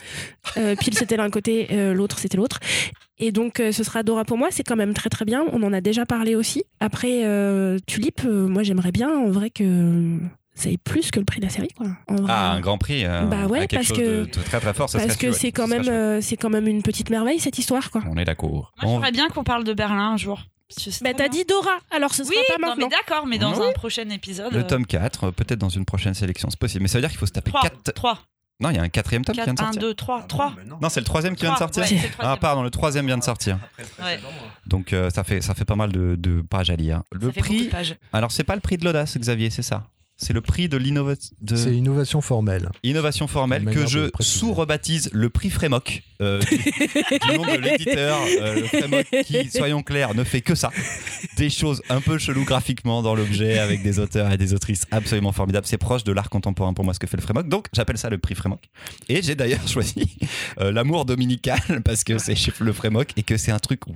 Euh, 0.58 0.76
pile, 0.76 0.93
c'était 0.97 1.18
l'un 1.18 1.32
côté, 1.32 1.68
euh, 1.72 1.93
l'autre, 1.93 2.20
c'était 2.20 2.38
l'autre. 2.38 2.60
Et 3.20 3.32
donc, 3.32 3.60
euh, 3.60 3.72
ce 3.72 3.84
sera 3.84 4.03
Dora 4.03 4.26
pour 4.26 4.38
moi. 4.38 4.49
C'est 4.51 4.64
quand 4.64 4.76
même 4.76 4.93
très, 4.93 5.10
très 5.10 5.26
bien. 5.26 5.43
On 5.51 5.64
en 5.64 5.74
a 5.74 5.82
déjà 5.82 6.05
parlé 6.05 6.36
aussi. 6.36 6.64
Après, 6.80 7.24
euh, 7.24 7.80
Tulip, 7.88 8.22
euh, 8.26 8.47
moi, 8.47 8.64
j'aimerais 8.64 8.91
bien, 8.91 9.10
en 9.10 9.30
vrai, 9.30 9.49
que 9.49 10.20
ça 10.58 10.70
ait 10.70 10.78
plus 10.78 11.12
que 11.12 11.20
le 11.20 11.26
prix 11.26 11.39
de 11.39 11.45
la 11.45 11.51
série, 11.51 11.70
quoi. 11.76 11.88
En 12.08 12.16
vrai. 12.16 12.26
Ah, 12.36 12.51
un 12.51 12.60
grand 12.60 12.78
prix. 12.78 13.05
euh, 13.05 13.24
Bah 13.26 13.45
ouais, 13.45 13.60
quelque 13.68 13.76
parce 13.76 13.88
chose 13.88 13.97
que- 13.97 14.22
de, 14.22 14.26
de 14.26 14.43
très 14.43 14.60
très 14.60 14.74
fort. 14.74 14.89
ça 14.89 14.99
Parce 14.99 15.16
que 15.16 15.32
c'est 15.32 15.51
quand 15.51 15.68
même, 15.68 15.88
euh, 15.88 16.20
c'est 16.22 16.36
quand 16.38 16.49
même 16.49 16.68
une 16.68 16.82
petite 16.84 17.10
merveille 17.10 17.39
cette 17.39 17.58
histoire, 17.60 17.91
quoi. 17.91 18.01
On 18.10 18.18
est 18.18 18.26
d'accord. 18.26 18.49
Moi, 18.51 18.72
On- 18.84 18.93
j'aimerais 18.95 19.12
bien 19.12 19.30
qu'on 19.30 19.43
parle 19.43 19.64
de 19.64 19.74
Berlin 19.74 20.12
un 20.14 20.18
jour. 20.18 20.41
C'est 20.70 21.01
Bah, 21.01 21.14
t'as 21.16 21.30
dit 21.30 21.45
Dora, 21.45 21.78
alors 21.91 22.14
ce 22.14 22.26
sera 22.26 22.36
Oui, 22.36 22.41
pas 22.60 22.68
non, 22.68 22.76
mais 22.78 22.88
d'accord, 22.89 23.26
mais 23.26 23.38
dans 23.38 23.58
Oui. 23.58 23.68
un 23.70 23.72
prochain 23.72 24.10
épisode. 24.10 24.51
Le 24.53 24.68
tome 24.68 24.86
4, 24.86 25.26
euh, 25.28 25.32
peut-être 25.32 25.60
dans 25.60 25.70
une 25.70 25.86
prochaine 25.86 26.14
sélection, 26.14 26.49
c'est 26.49 26.60
possible. 26.60 26.82
Mais 26.82 26.89
ça 26.89 26.97
veut 26.97 27.01
dire 27.03 27.10
qu'il 27.10 27.20
faut 27.20 27.26
se 27.26 27.32
taper 27.32 27.51
3, 27.51 27.62
4. 27.62 27.93
3, 27.93 28.20
Non, 28.60 28.72
il 28.72 28.76
y 28.76 28.80
a 28.80 28.82
un 28.82 28.89
quatrième 28.89 29.24
tome 29.24 29.36
qui 29.36 29.41
vient 29.43 29.53
de 29.53 29.62
1, 29.62 29.64
sortir. 29.66 29.82
2, 29.82 29.93
3, 29.93 30.24
3. 30.24 30.55
Non, 30.82 30.89
c'est 30.89 30.99
le 30.99 31.05
troisième 31.05 31.36
qui 31.38 31.43
vient 31.45 31.53
de 31.53 31.58
sortir. 31.60 31.86
Ah, 32.20 32.36
pardon, 32.41 32.64
le 32.64 32.70
troisième 32.72 33.05
vient 33.05 33.18
de 33.18 33.24
sortir. 33.24 33.60
Ouais. 34.03 34.20
Donc 34.66 34.91
euh, 34.93 35.10
ça, 35.12 35.24
fait, 35.24 35.39
ça 35.41 35.53
fait 35.53 35.64
pas 35.64 35.76
mal 35.76 35.91
de, 35.93 36.16
de 36.18 36.41
pages 36.41 36.70
à 36.72 36.76
lire. 36.76 37.03
Le 37.14 37.28
Ça 37.28 37.32
fait 37.34 37.39
beaucoup 37.41 37.47
prix, 37.55 37.66
de 37.68 37.72
pages. 37.72 37.95
alors 38.12 38.32
c'est 38.32 38.43
pas 38.43 38.55
le 38.55 38.62
prix 38.62 38.78
de 38.78 38.84
l'audace, 38.84 39.16
Xavier, 39.18 39.49
c'est 39.51 39.62
ça? 39.62 39.86
C'est 40.20 40.34
le 40.34 40.41
prix 40.41 40.68
de 40.68 40.78
l'innovation. 40.78 41.36
C'est 41.47 41.76
innovation 41.76 42.22
formelle. 42.22 42.70
Innovation 42.82 43.28
formelle 43.28 43.65
que 43.65 43.82
de 43.82 43.86
je 43.86 44.09
sous-rebaptise 44.20 45.11
le 45.13 45.30
prix 45.30 45.51
Frémoc 45.51 46.01
euh, 46.24 46.39
du, 46.39 46.57
du 46.57 47.38
nom 47.38 47.45
de 47.45 47.59
l'éditeur. 47.59 48.18
Euh, 48.41 48.55
le 48.55 48.63
Frémoc 48.63 49.05
qui, 49.26 49.49
soyons 49.51 49.84
clairs, 49.84 50.15
ne 50.15 50.24
fait 50.24 50.41
que 50.41 50.55
ça. 50.55 50.72
Des 51.38 51.51
choses 51.51 51.84
un 51.89 52.01
peu 52.01 52.18
cheloues 52.18 52.45
graphiquement 52.45 53.03
dans 53.03 53.13
l'objet 53.13 53.59
avec 53.59 53.84
des 53.84 53.99
auteurs 53.99 54.32
et 54.32 54.38
des 54.38 54.55
autrices 54.55 54.86
absolument 54.89 55.32
formidables. 55.32 55.68
C'est 55.68 55.78
proche 55.78 56.03
de 56.03 56.11
l'art 56.11 56.32
contemporain 56.32 56.74
pour 56.74 56.84
moi 56.84 56.95
ce 56.95 56.99
que 56.99 57.05
fait 57.05 57.18
le 57.18 57.22
Frémoc. 57.22 57.47
Donc 57.47 57.68
j'appelle 57.74 57.99
ça 57.99 58.09
le 58.09 58.18
prix 58.18 58.34
Frémoc. 58.34 58.61
Et 59.09 59.22
j'ai 59.22 59.36
d'ailleurs 59.36 59.68
choisi 59.68 60.18
euh, 60.59 60.72
l'amour 60.72 61.05
dominical 61.05 61.59
parce 61.86 62.03
que 62.03 62.18
c'est 62.18 62.36
chez 62.36 62.51
le 62.59 62.74
Frémoc 62.74 63.11
et 63.18 63.24
que 63.24 63.38
c'est 63.38 63.51
un 63.51 63.59
truc 63.59 63.86
où 63.86 63.95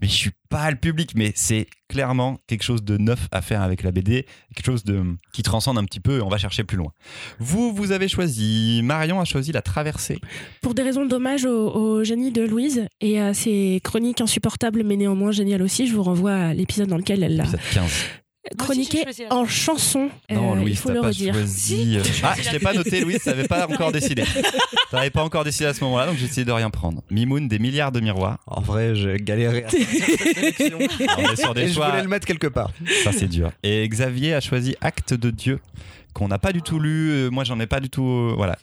mais 0.00 0.06
je 0.08 0.12
suis 0.12 0.30
pas 0.48 0.70
le 0.70 0.76
public, 0.76 1.12
mais 1.14 1.32
c'est 1.34 1.66
clairement 1.88 2.38
quelque 2.46 2.62
chose 2.62 2.82
de 2.82 2.96
neuf 2.98 3.26
à 3.32 3.42
faire 3.42 3.62
avec 3.62 3.82
la 3.82 3.90
BD, 3.90 4.26
quelque 4.54 4.66
chose 4.66 4.84
de 4.84 5.02
qui 5.32 5.42
transcende 5.42 5.76
un 5.78 5.84
petit 5.84 6.00
peu 6.00 6.18
et 6.18 6.22
on 6.22 6.28
va 6.28 6.38
chercher 6.38 6.64
plus 6.64 6.76
loin. 6.76 6.92
Vous, 7.38 7.72
vous 7.72 7.92
avez 7.92 8.08
choisi, 8.08 8.80
Marion 8.84 9.20
a 9.20 9.24
choisi 9.24 9.52
la 9.52 9.62
traversée. 9.62 10.18
Pour 10.62 10.74
des 10.74 10.82
raisons 10.82 11.04
d'hommage 11.06 11.44
au, 11.44 11.70
au 11.74 12.04
génie 12.04 12.30
de 12.32 12.42
Louise 12.42 12.86
et 13.00 13.20
à 13.20 13.34
ses 13.34 13.80
chroniques 13.82 14.20
insupportables 14.20 14.82
mais 14.84 14.96
néanmoins 14.96 15.32
géniales 15.32 15.62
aussi, 15.62 15.86
je 15.86 15.94
vous 15.94 16.02
renvoie 16.02 16.34
à 16.34 16.54
l'épisode 16.54 16.88
dans 16.88 16.96
lequel 16.98 17.22
elle 17.22 17.36
l'a 17.36 17.44
Épisode 17.44 17.60
15. 17.72 17.92
chroniqué 18.56 19.04
la- 19.04 19.34
en 19.36 19.46
chanson. 19.46 20.08
Non, 20.30 20.52
Euh, 20.52 20.60
Louise, 20.60 20.70
il 20.70 20.76
faut 20.76 20.88
t'as 20.88 20.94
le 20.94 21.00
pas 21.02 21.06
redire. 21.08 21.34
choisi. 21.34 21.76
Si, 21.76 21.96
euh, 21.98 22.02
Ah, 22.22 22.34
je 22.40 22.48
t'ai 22.50 22.58
pas 22.58 22.72
noté, 22.72 23.00
Louise, 23.00 23.18
t'avais 23.22 23.46
pas 23.46 23.66
encore 23.66 23.92
décidé. 23.92 24.22
T'avais 24.90 25.10
pas 25.10 25.22
encore 25.22 25.44
décidé 25.44 25.66
à 25.66 25.74
ce 25.74 25.84
moment-là, 25.84 26.06
donc 26.06 26.16
j'ai 26.16 26.24
essayé 26.24 26.44
de 26.46 26.52
rien 26.52 26.70
prendre. 26.70 27.02
Mimoun, 27.10 27.46
des 27.46 27.58
milliards 27.58 27.92
de 27.92 28.00
miroirs. 28.00 28.38
En 28.46 28.60
vrai, 28.62 28.94
j'ai 28.94 29.16
galéré 29.18 29.64
à 29.64 29.68
sortir 29.68 29.86
cette 30.18 30.34
sélection. 30.34 30.78
Alors, 30.78 31.18
on 31.18 31.32
est 31.32 31.36
sur 31.36 31.54
des 31.54 31.60
Et 31.62 31.68
je 31.68 31.74
choix. 31.74 31.90
voulais 31.90 32.02
le 32.02 32.08
mettre 32.08 32.26
quelque 32.26 32.46
part. 32.46 32.70
Ça, 33.04 33.12
c'est 33.12 33.28
dur. 33.28 33.52
Et 33.62 33.86
Xavier 33.88 34.34
a 34.34 34.40
choisi 34.40 34.76
Acte 34.80 35.12
de 35.12 35.30
Dieu, 35.30 35.60
qu'on 36.14 36.28
n'a 36.28 36.38
pas 36.38 36.52
du 36.52 36.62
tout 36.62 36.78
lu. 36.80 37.10
Euh, 37.10 37.30
Moi, 37.30 37.44
j'en 37.44 37.60
ai 37.60 37.66
pas 37.66 37.80
du 37.80 37.90
tout. 37.90 38.02
euh, 38.06 38.32
Voilà. 38.36 38.56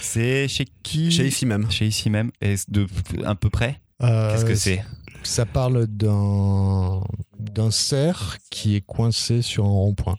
C'est 0.00 0.48
chez 0.48 0.66
qui 0.82 1.10
Chez 1.10 1.26
ici 1.26 1.46
même. 1.46 1.70
Chez 1.70 1.86
ici 1.86 2.10
même. 2.10 2.30
Et 2.40 2.56
de 2.68 2.86
à 3.24 3.34
peu 3.34 3.50
près. 3.50 3.80
Euh, 4.02 4.32
Qu'est-ce 4.32 4.44
que 4.44 4.54
c'est 4.54 4.84
Ça 5.22 5.46
parle 5.46 5.86
d'un 5.86 7.00
d'un 7.38 7.70
cerf 7.70 8.38
qui 8.50 8.74
est 8.76 8.80
coincé 8.80 9.42
sur 9.42 9.64
un 9.64 9.68
rond-point. 9.68 10.16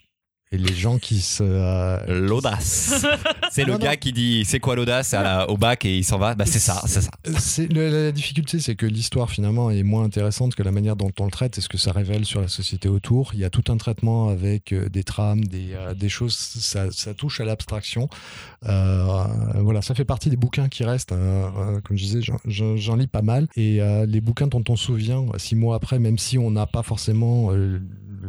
Et 0.55 0.57
les 0.57 0.73
gens 0.73 0.97
qui 0.99 1.19
se. 1.19 1.43
euh, 1.43 1.99
L'audace. 2.07 3.05
C'est 3.51 3.65
le 3.65 3.73
Non, 3.73 3.77
gars 3.79 3.91
non. 3.91 3.97
qui 3.97 4.13
dit 4.13 4.45
c'est 4.45 4.59
quoi 4.59 4.75
l'audace? 4.77 5.13
Au 5.49 5.57
bac 5.57 5.83
et 5.83 5.97
il 5.97 6.03
s'en 6.05 6.17
va. 6.17 6.33
Bah 6.35 6.45
c'est 6.45 6.59
ça, 6.59 6.81
c'est 6.85 7.01
ça. 7.01 7.11
le- 7.69 7.89
la, 7.89 8.03
la 8.05 8.11
difficulté, 8.13 8.59
c'est 8.59 8.75
que 8.75 8.85
l'histoire 8.85 9.29
finalement 9.29 9.69
est 9.69 9.83
moins 9.83 10.03
intéressante 10.05 10.55
que 10.55 10.63
la 10.63 10.71
manière 10.71 10.95
dont 10.95 11.11
on 11.19 11.25
le 11.25 11.31
traite 11.31 11.57
et 11.57 11.61
ce 11.61 11.67
que 11.67 11.77
ça 11.77 11.91
révèle 11.91 12.23
sur 12.25 12.39
la 12.41 12.47
société 12.47 12.87
autour. 12.87 13.31
Il 13.33 13.39
y 13.41 13.43
a 13.45 13.49
tout 13.49 13.69
un 13.71 13.77
traitement 13.77 14.29
avec 14.29 14.71
euh, 14.71 14.87
des 14.87 15.03
trames, 15.03 15.43
des, 15.43 15.73
euh, 15.73 15.93
des 15.93 16.09
choses, 16.09 16.35
ça, 16.35 16.89
ça 16.91 17.13
touche 17.13 17.41
à 17.41 17.45
l'abstraction. 17.45 18.07
Euh, 18.67 19.23
voilà, 19.59 19.81
ça 19.81 19.93
fait 19.93 20.05
partie 20.05 20.29
des 20.29 20.37
bouquins 20.37 20.69
qui 20.69 20.83
restent. 20.85 21.11
euh, 21.11 21.47
euh, 21.57 21.81
comme 21.81 21.97
je 21.97 22.03
disais, 22.03 22.19
j'en- 22.45 22.95
lis 22.95 23.07
pas 23.07 23.21
mal. 23.21 23.47
Et 23.57 23.81
euh, 23.81 24.05
les 24.05 24.21
bouquins 24.21 24.47
dont 24.47 24.63
on 24.69 24.75
se 24.77 24.85
souvient 24.85 25.25
six 25.37 25.55
mois 25.55 25.75
après, 25.75 25.99
même 25.99 26.17
si 26.17 26.37
on 26.37 26.49
n'a 26.51 26.65
pas 26.65 26.81
forcément 26.83 27.49
euh, 27.51 27.79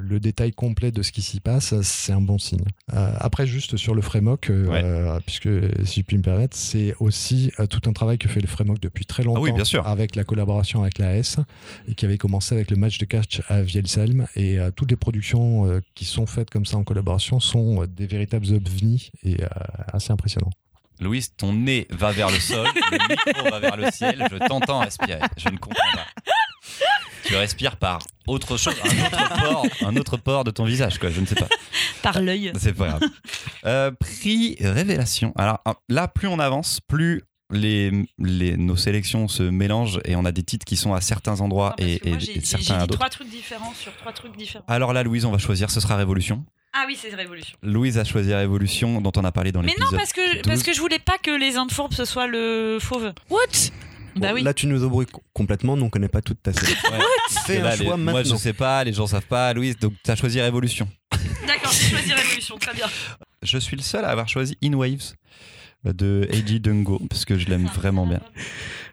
le 0.09 0.21
détail 0.21 0.53
complet 0.53 0.91
de 0.93 1.03
ce 1.03 1.11
qui 1.13 1.23
s'y 1.23 1.41
passe, 1.41 1.75
c'est 1.83 2.13
un 2.13 2.21
bon 2.21 2.39
signe. 2.39 2.65
Euh, 2.95 3.13
après, 3.19 3.47
juste 3.47 3.77
sur 3.77 3.95
le 3.95 4.03
Frémoc, 4.03 4.51
euh, 4.51 4.67
Ouais. 4.67 5.21
puisque 5.27 5.49
si 5.85 6.01
je 6.01 6.05
puis 6.05 6.17
me 6.17 6.23
permettre, 6.23 6.57
c'est 6.57 6.95
aussi 7.01 7.53
euh, 7.59 7.67
tout 7.67 7.81
un 7.89 7.93
travail 7.93 8.19
que 8.19 8.29
fait 8.29 8.41
le 8.41 8.47
Frémoc 8.47 8.79
depuis 8.81 9.05
très 9.07 9.23
longtemps 9.23 9.41
Ah 9.41 9.45
oui, 9.45 9.53
bien 9.53 9.65
sûr. 9.65 9.87
avec 9.87 10.15
la 10.17 10.25
collaboration 10.25 10.83
avec 10.83 10.99
l'AS 10.99 11.39
et 11.89 11.95
qui 11.95 12.05
avait 12.05 12.19
commencé 12.19 12.55
avec 12.55 12.71
le 12.71 12.77
match 12.77 12.99
de 12.99 13.05
catch 13.05 13.43
à 13.49 13.63
Vielselm. 13.63 14.27
Et 14.37 14.59
toutes 14.77 14.91
les 14.91 14.97
productions 14.97 15.81
qui 15.95 16.05
sont 16.05 16.27
faites 16.27 16.51
comme 16.51 16.67
ça 16.67 16.77
en 16.77 16.85
collaboration 16.85 17.41
sont 17.41 17.85
des 17.87 18.07
véritables 18.07 18.47
ovnis 18.55 19.11
et 19.25 19.37
assez 19.93 20.13
impressionnants. 20.13 20.51
Louise, 21.01 21.35
ton 21.37 21.53
nez 21.53 21.87
va 21.91 22.11
vers 22.13 22.31
le 22.31 22.39
sol, 22.41 22.67
le 22.91 22.99
micro 23.09 23.51
va 23.51 23.59
vers 23.61 23.77
le 23.77 23.91
ciel, 23.91 24.27
je 24.31 24.37
t'entends 24.47 24.81
respirer. 24.81 25.19
Je 25.37 25.49
ne 25.51 25.59
comprends 25.59 25.85
pas. 25.95 26.07
Tu 27.27 27.37
respires 27.37 27.77
par 27.77 27.99
autre 28.27 28.57
chose, 28.57 28.75
un 28.85 28.89
autre 29.07 29.39
port, 29.41 29.67
un 29.89 29.97
autre 29.97 30.17
port 30.17 30.45
de 30.45 30.51
ton 30.51 30.65
visage, 30.65 30.99
quoi. 30.99 31.11
Je 31.11 31.21
ne 31.21 31.27
sais 31.27 31.35
pas. 31.35 31.49
Par 32.03 32.21
l'œil. 32.21 32.53
C'est 32.59 32.73
pas 32.73 32.89
grave. 32.89 33.01
Euh, 33.65 33.91
prix 33.93 34.57
révélation. 34.61 35.33
Alors 35.37 35.61
euh, 35.67 35.73
là, 35.89 36.09
plus 36.09 36.29
on 36.29 36.39
avance, 36.39 36.81
plus 36.87 37.23
les, 37.51 37.93
les, 38.19 38.57
nos 38.57 38.77
sélections 38.77 39.29
se 39.29 39.43
mélangent 39.45 40.01
et 40.05 40.17
on 40.17 40.25
a 40.25 40.33
des 40.33 40.43
titres 40.43 40.65
qui 40.65 40.77
sont 40.77 40.95
à 40.95 41.01
certains 41.01 41.41
endroits 41.41 41.75
Non, 41.79 41.87
parce 41.87 41.91
et, 41.91 42.01
moi, 42.11 42.19
et- 42.21 42.39
et 42.39 42.41
certains 42.45 42.75
à 42.75 42.81
d'autres. 42.81 42.95
trois 42.95 43.09
trucs 43.09 43.29
différents 43.31 43.73
sur 43.75 43.95
trois 43.97 44.13
trucs 44.13 44.37
différents. 44.37 44.65
Alors 44.69 44.93
là, 44.93 45.03
Louise, 45.03 45.25
on 45.25 45.31
va 45.33 45.39
choisir. 45.39 45.71
Ce 45.71 45.81
sera 45.81 45.97
Révolution. 45.97 46.45
Ah 46.73 46.85
oui, 46.87 46.99
c'est 47.01 47.15
Révolution. 47.15 47.57
Louise 47.63 47.99
a 47.99 48.05
choisi 48.05 48.35
Révolution, 48.35 49.01
dont 49.01 49.13
on 49.17 49.25
a 49.25 49.33
parlé 49.33 49.51
dans 49.53 49.63
Mais 49.63 49.69
l'épisode. 49.69 49.93
non, 49.93 49.97
parce 49.99 50.13
que, 50.13 50.35
12. 50.35 50.43
parce 50.43 50.63
que 50.63 50.73
je 50.75 50.81
voulais 50.81 50.99
pas 50.99 51.17
que 51.23 51.31
les 51.31 51.57
Indes 51.57 51.71
fourbes 51.73 51.95
ce 51.95 52.05
soit 52.05 52.27
le 52.27 52.79
fauve. 52.81 53.13
What? 53.31 53.71
Bah 54.17 54.29
Bon, 54.29 54.35
oui. 54.35 54.43
Là, 54.43 54.55
tu 54.55 54.67
nous 54.67 54.85
embrouilles 54.85 55.07
co- 55.07 55.23
complètement, 55.33 55.77
nous 55.77 55.85
on 55.85 55.91
connaît 55.91 56.09
pas 56.09 56.23
toute 56.23 56.43
ta 56.43 56.53
sélection. 56.53 56.91
Ouais. 56.91 56.99
Fais 57.47 57.57
Et 57.57 57.61
un 57.61 57.63
là, 57.65 57.77
les- 57.77 57.85
choix 57.85 57.97
moi, 57.97 58.13
je 58.13 58.19
maintenant. 58.29 58.39
sais 58.39 58.53
pas, 58.53 58.83
les 58.85 58.93
gens 58.93 59.07
savent 59.07 59.27
pas, 59.27 59.53
Louise, 59.53 59.77
donc 59.79 59.93
tu 60.05 60.11
as 60.11 60.17
choisi 60.17 60.41
Révolution. 60.41 60.89
D'accord, 61.47 61.71
j'ai 61.73 61.91
choisi 61.91 62.13
Révolution, 62.13 62.57
très 62.59 62.75
bien. 62.75 62.87
Je 63.43 63.59
suis 63.59 63.77
le 63.77 63.83
seul 63.83 64.05
à 64.05 64.09
avoir 64.09 64.29
choisi 64.29 64.57
In 64.65 64.73
Waves 64.73 65.13
de 65.85 66.27
Eiji 66.33 66.59
Dungo, 66.59 67.01
parce 67.09 67.25
que 67.25 67.39
je 67.39 67.47
l'aime 67.47 67.67
vraiment 67.67 68.07
bien. 68.07 68.21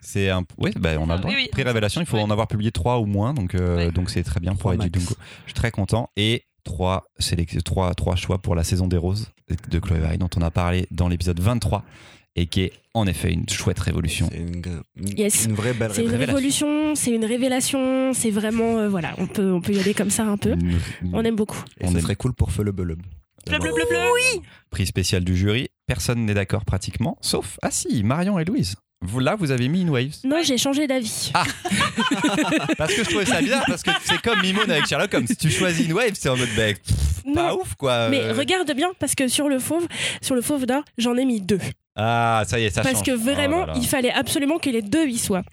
C'est 0.02 0.30
un. 0.30 0.44
Oui, 0.60 0.72
bah, 0.76 0.92
on 1.00 1.10
a 1.10 1.16
le 1.16 1.22
droit. 1.22 1.32
Oui, 1.34 1.38
oui. 1.44 1.50
Prix 1.52 1.64
Révélation, 1.64 2.02
il 2.02 2.06
faut 2.06 2.18
Ouais. 2.18 2.24
en 2.24 2.30
avoir 2.30 2.48
publié 2.48 2.72
trois 2.72 3.00
ou 3.00 3.06
moins, 3.06 3.34
donc 3.34 3.56
euh, 3.56 3.78
Ouais. 3.78 3.92
donc 3.92 4.10
c'est 4.12 4.22
très 4.22 4.40
bien 4.40 4.54
pour 4.54 4.72
Eiji. 4.74 4.90
Dungo. 4.92 5.16
Je 5.46 5.52
suis 5.52 5.54
très 5.54 5.72
content. 5.72 6.12
Et 6.18 6.44
trois, 6.64 7.06
trois, 7.66 7.96
trois 7.96 8.16
choix 8.16 8.38
pour 8.40 8.54
la 8.54 8.64
saison 8.64 8.88
des 8.88 8.98
roses 8.98 9.32
de 9.70 9.80
Chloé 9.80 10.00
Vaille, 10.00 10.18
dont 10.20 10.30
on 10.38 10.42
a 10.42 10.52
parlé 10.52 10.86
dans 10.92 11.08
l'épisode 11.08 11.40
23, 11.40 11.84
et 12.36 12.48
qui 12.48 12.62
est 12.64 12.74
en 12.94 13.06
effet 13.08 13.32
une 13.32 13.48
chouette 13.50 13.80
révolution. 13.80 14.28
C'est 14.32 14.38
une, 14.40 14.62
une- 14.98 15.18
Yes. 15.18 15.46
une 15.46 15.54
vraie 15.54 15.74
belle 15.74 15.92
C'est 15.94 16.04
une 16.04 16.16
révolution, 16.16 16.96
c'est 16.96 17.12
une 17.12 17.26
révélation, 17.26 18.14
c'est 18.14 18.32
vraiment 18.32 18.78
euh, 18.80 18.90
voilà, 18.90 19.14
on 19.18 19.28
peut 19.28 19.52
on 19.52 19.62
peut 19.62 19.74
y 19.74 19.80
aller 19.80 19.94
comme 19.94 20.10
ça 20.10 20.24
un 20.24 20.38
peu. 20.38 20.52
Une- 20.54 20.80
On 21.14 21.24
aime 21.24 21.36
beaucoup. 21.36 21.64
Et 21.80 21.86
On 21.86 21.92
ce 21.92 21.96
aime. 21.98 22.02
serait 22.02 22.16
cool 22.16 22.34
pour 22.34 22.52
Feu 22.52 22.64
le 22.64 22.72
Belub. 22.72 23.02
Bleu, 23.48 23.60
bleu, 23.60 23.72
bleu, 23.74 23.84
bleu. 23.90 24.00
Oui. 24.14 24.42
prix 24.70 24.86
spécial 24.86 25.24
du 25.24 25.36
jury. 25.36 25.68
Personne 25.86 26.26
n'est 26.26 26.34
d'accord 26.34 26.64
pratiquement, 26.66 27.18
sauf 27.22 27.58
ah 27.62 27.70
si, 27.72 28.02
Marion 28.04 28.40
et 28.40 28.46
Louise. 28.46 28.76
Vous 29.06 29.20
là, 29.20 29.36
vous 29.36 29.52
avez 29.52 29.68
mis 29.68 29.84
In 29.84 29.90
Waves. 29.90 30.16
Non, 30.24 30.38
j'ai 30.44 30.58
changé 30.58 30.88
d'avis. 30.88 31.32
Ah. 31.34 31.44
Parce 32.78 32.94
que 32.94 33.04
je 33.04 33.10
trouvais 33.10 33.26
ça 33.26 33.42
bizarre, 33.42 33.64
parce 33.68 33.84
que 33.84 33.92
c'est 34.06 34.22
comme 34.22 34.40
Mimoun 34.42 34.70
avec 34.72 34.86
Sherlock 34.88 35.14
Holmes. 35.14 35.28
Si 35.28 35.36
tu 35.36 35.50
choisis 35.50 35.86
une 35.86 35.92
wave, 35.94 36.14
c'est 36.14 36.30
en 36.30 36.38
mode 36.38 36.48
bec. 36.56 36.80
Pas 37.34 37.54
ouf 37.56 37.76
quoi. 37.76 38.08
Mais 38.10 38.32
regarde 38.32 38.72
bien 38.74 38.90
parce 39.00 39.14
que 39.16 39.28
sur 39.28 39.50
le 39.50 39.60
fauve, 39.60 39.88
sur 40.22 40.36
le 40.36 40.42
fauve 40.42 40.66
d'or, 40.66 40.84
j'en 40.98 41.16
ai 41.18 41.26
mis 41.26 41.42
deux. 41.42 41.60
Ah, 41.96 42.44
ça 42.48 42.60
y 42.60 42.64
est, 42.66 42.70
ça 42.72 42.82
parce 42.82 42.96
change. 42.98 43.06
que 43.06 43.12
vraiment, 43.12 43.64
Oh 43.64 43.66
là 43.68 43.74
là. 43.74 43.80
il 43.80 43.86
fallait 43.88 44.12
absolument 44.12 44.58
que 44.58 44.70
les 44.70 44.82
deux 44.82 45.06
y 45.08 45.18
soient. 45.20 45.44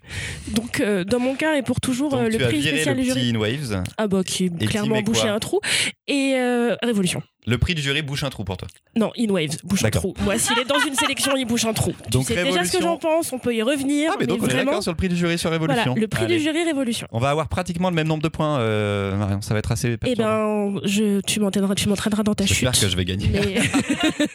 Donc, 0.49 0.81
euh, 0.81 1.05
dans 1.05 1.19
mon 1.21 1.35
cas 1.35 1.57
et 1.57 1.63
pour 1.63 1.81
toujours, 1.81 2.11
Donc 2.13 2.21
euh, 2.21 2.29
le 2.31 2.39
tu 2.39 2.45
as 2.45 2.47
prix 2.47 2.61
viré 2.61 2.77
spécial 2.77 2.97
le 2.97 3.03
du 3.03 3.09
jury. 3.09 3.37
Waves. 3.37 3.83
Ah 3.99 4.09
bah 4.09 4.23
qui 4.25 4.51
qui 4.51 4.67
clairement 4.67 4.95
met 4.97 5.03
bouchait 5.03 5.29
un 5.29 5.39
trou. 5.39 5.61
Et 6.09 6.35
euh, 6.37 6.77
Révolution. 6.83 7.23
Le 7.47 7.57
prix 7.59 7.75
du 7.75 7.81
jury 7.83 8.03
bouche 8.03 8.23
un 8.23 8.29
trou 8.31 8.45
pour 8.45 8.57
toi. 8.59 8.69
Non, 8.97 9.13
In 9.19 9.31
Waves, 9.31 9.57
bouche 9.65 9.83
un 9.85 9.91
trou. 9.91 10.15
Moi, 10.21 10.39
s'il 10.39 10.59
est 10.59 10.65
dans 10.67 10.79
une 10.87 10.95
sélection, 10.95 11.33
il 11.37 11.47
bouche 11.47 11.65
un 11.65 11.73
trou. 11.73 11.93
Donc, 12.11 12.27
tu 12.27 12.35
sais 12.35 12.45
déjà 12.45 12.65
ce 12.65 12.73
que 12.73 12.77
Révolution- 12.77 12.81
j'en 12.83 12.97
pense, 12.99 13.33
on 13.33 13.39
peut 13.39 13.55
y 13.55 13.63
revenir. 13.63 14.11
Ah, 14.13 14.17
mais 14.21 14.27
donc 14.27 14.43
on 14.43 14.47
est 14.47 14.51
vraiment, 14.51 14.65
d'accord 14.73 14.83
sur 14.83 14.93
le 14.93 14.97
prix 14.97 15.09
du 15.09 15.17
jury 15.17 15.39
sur 15.39 15.51
Révolution. 15.51 15.85
voilà, 15.85 16.01
le 16.01 16.07
prix 16.09 16.25
Allez. 16.25 16.37
du 16.37 16.43
jury 16.43 16.65
Révolution. 16.65 17.07
On 17.13 17.19
va 17.19 17.31
avoir 17.31 17.49
pratiquement 17.49 17.89
le 17.89 17.97
même 17.97 18.07
nombre 18.09 18.23
de 18.23 18.29
points, 18.29 18.59
euh, 18.61 19.17
Marion. 19.17 19.41
Ça 19.41 19.55
va 19.55 19.59
être 19.61 19.73
assez 19.73 19.97
Eh 20.07 20.15
ben, 20.15 20.81
je, 20.85 21.21
tu 21.23 21.41
m'entraîneras, 21.41 21.75
tu 21.75 21.89
m'entraîneras 21.89 22.23
dans 22.23 22.35
ta 22.35 22.45
chute. 22.45 22.59
J'espère 22.59 22.79
que 22.81 22.89
je 22.89 22.97
vais 22.97 23.05
gagner. 23.07 23.29
Mais 23.33 23.61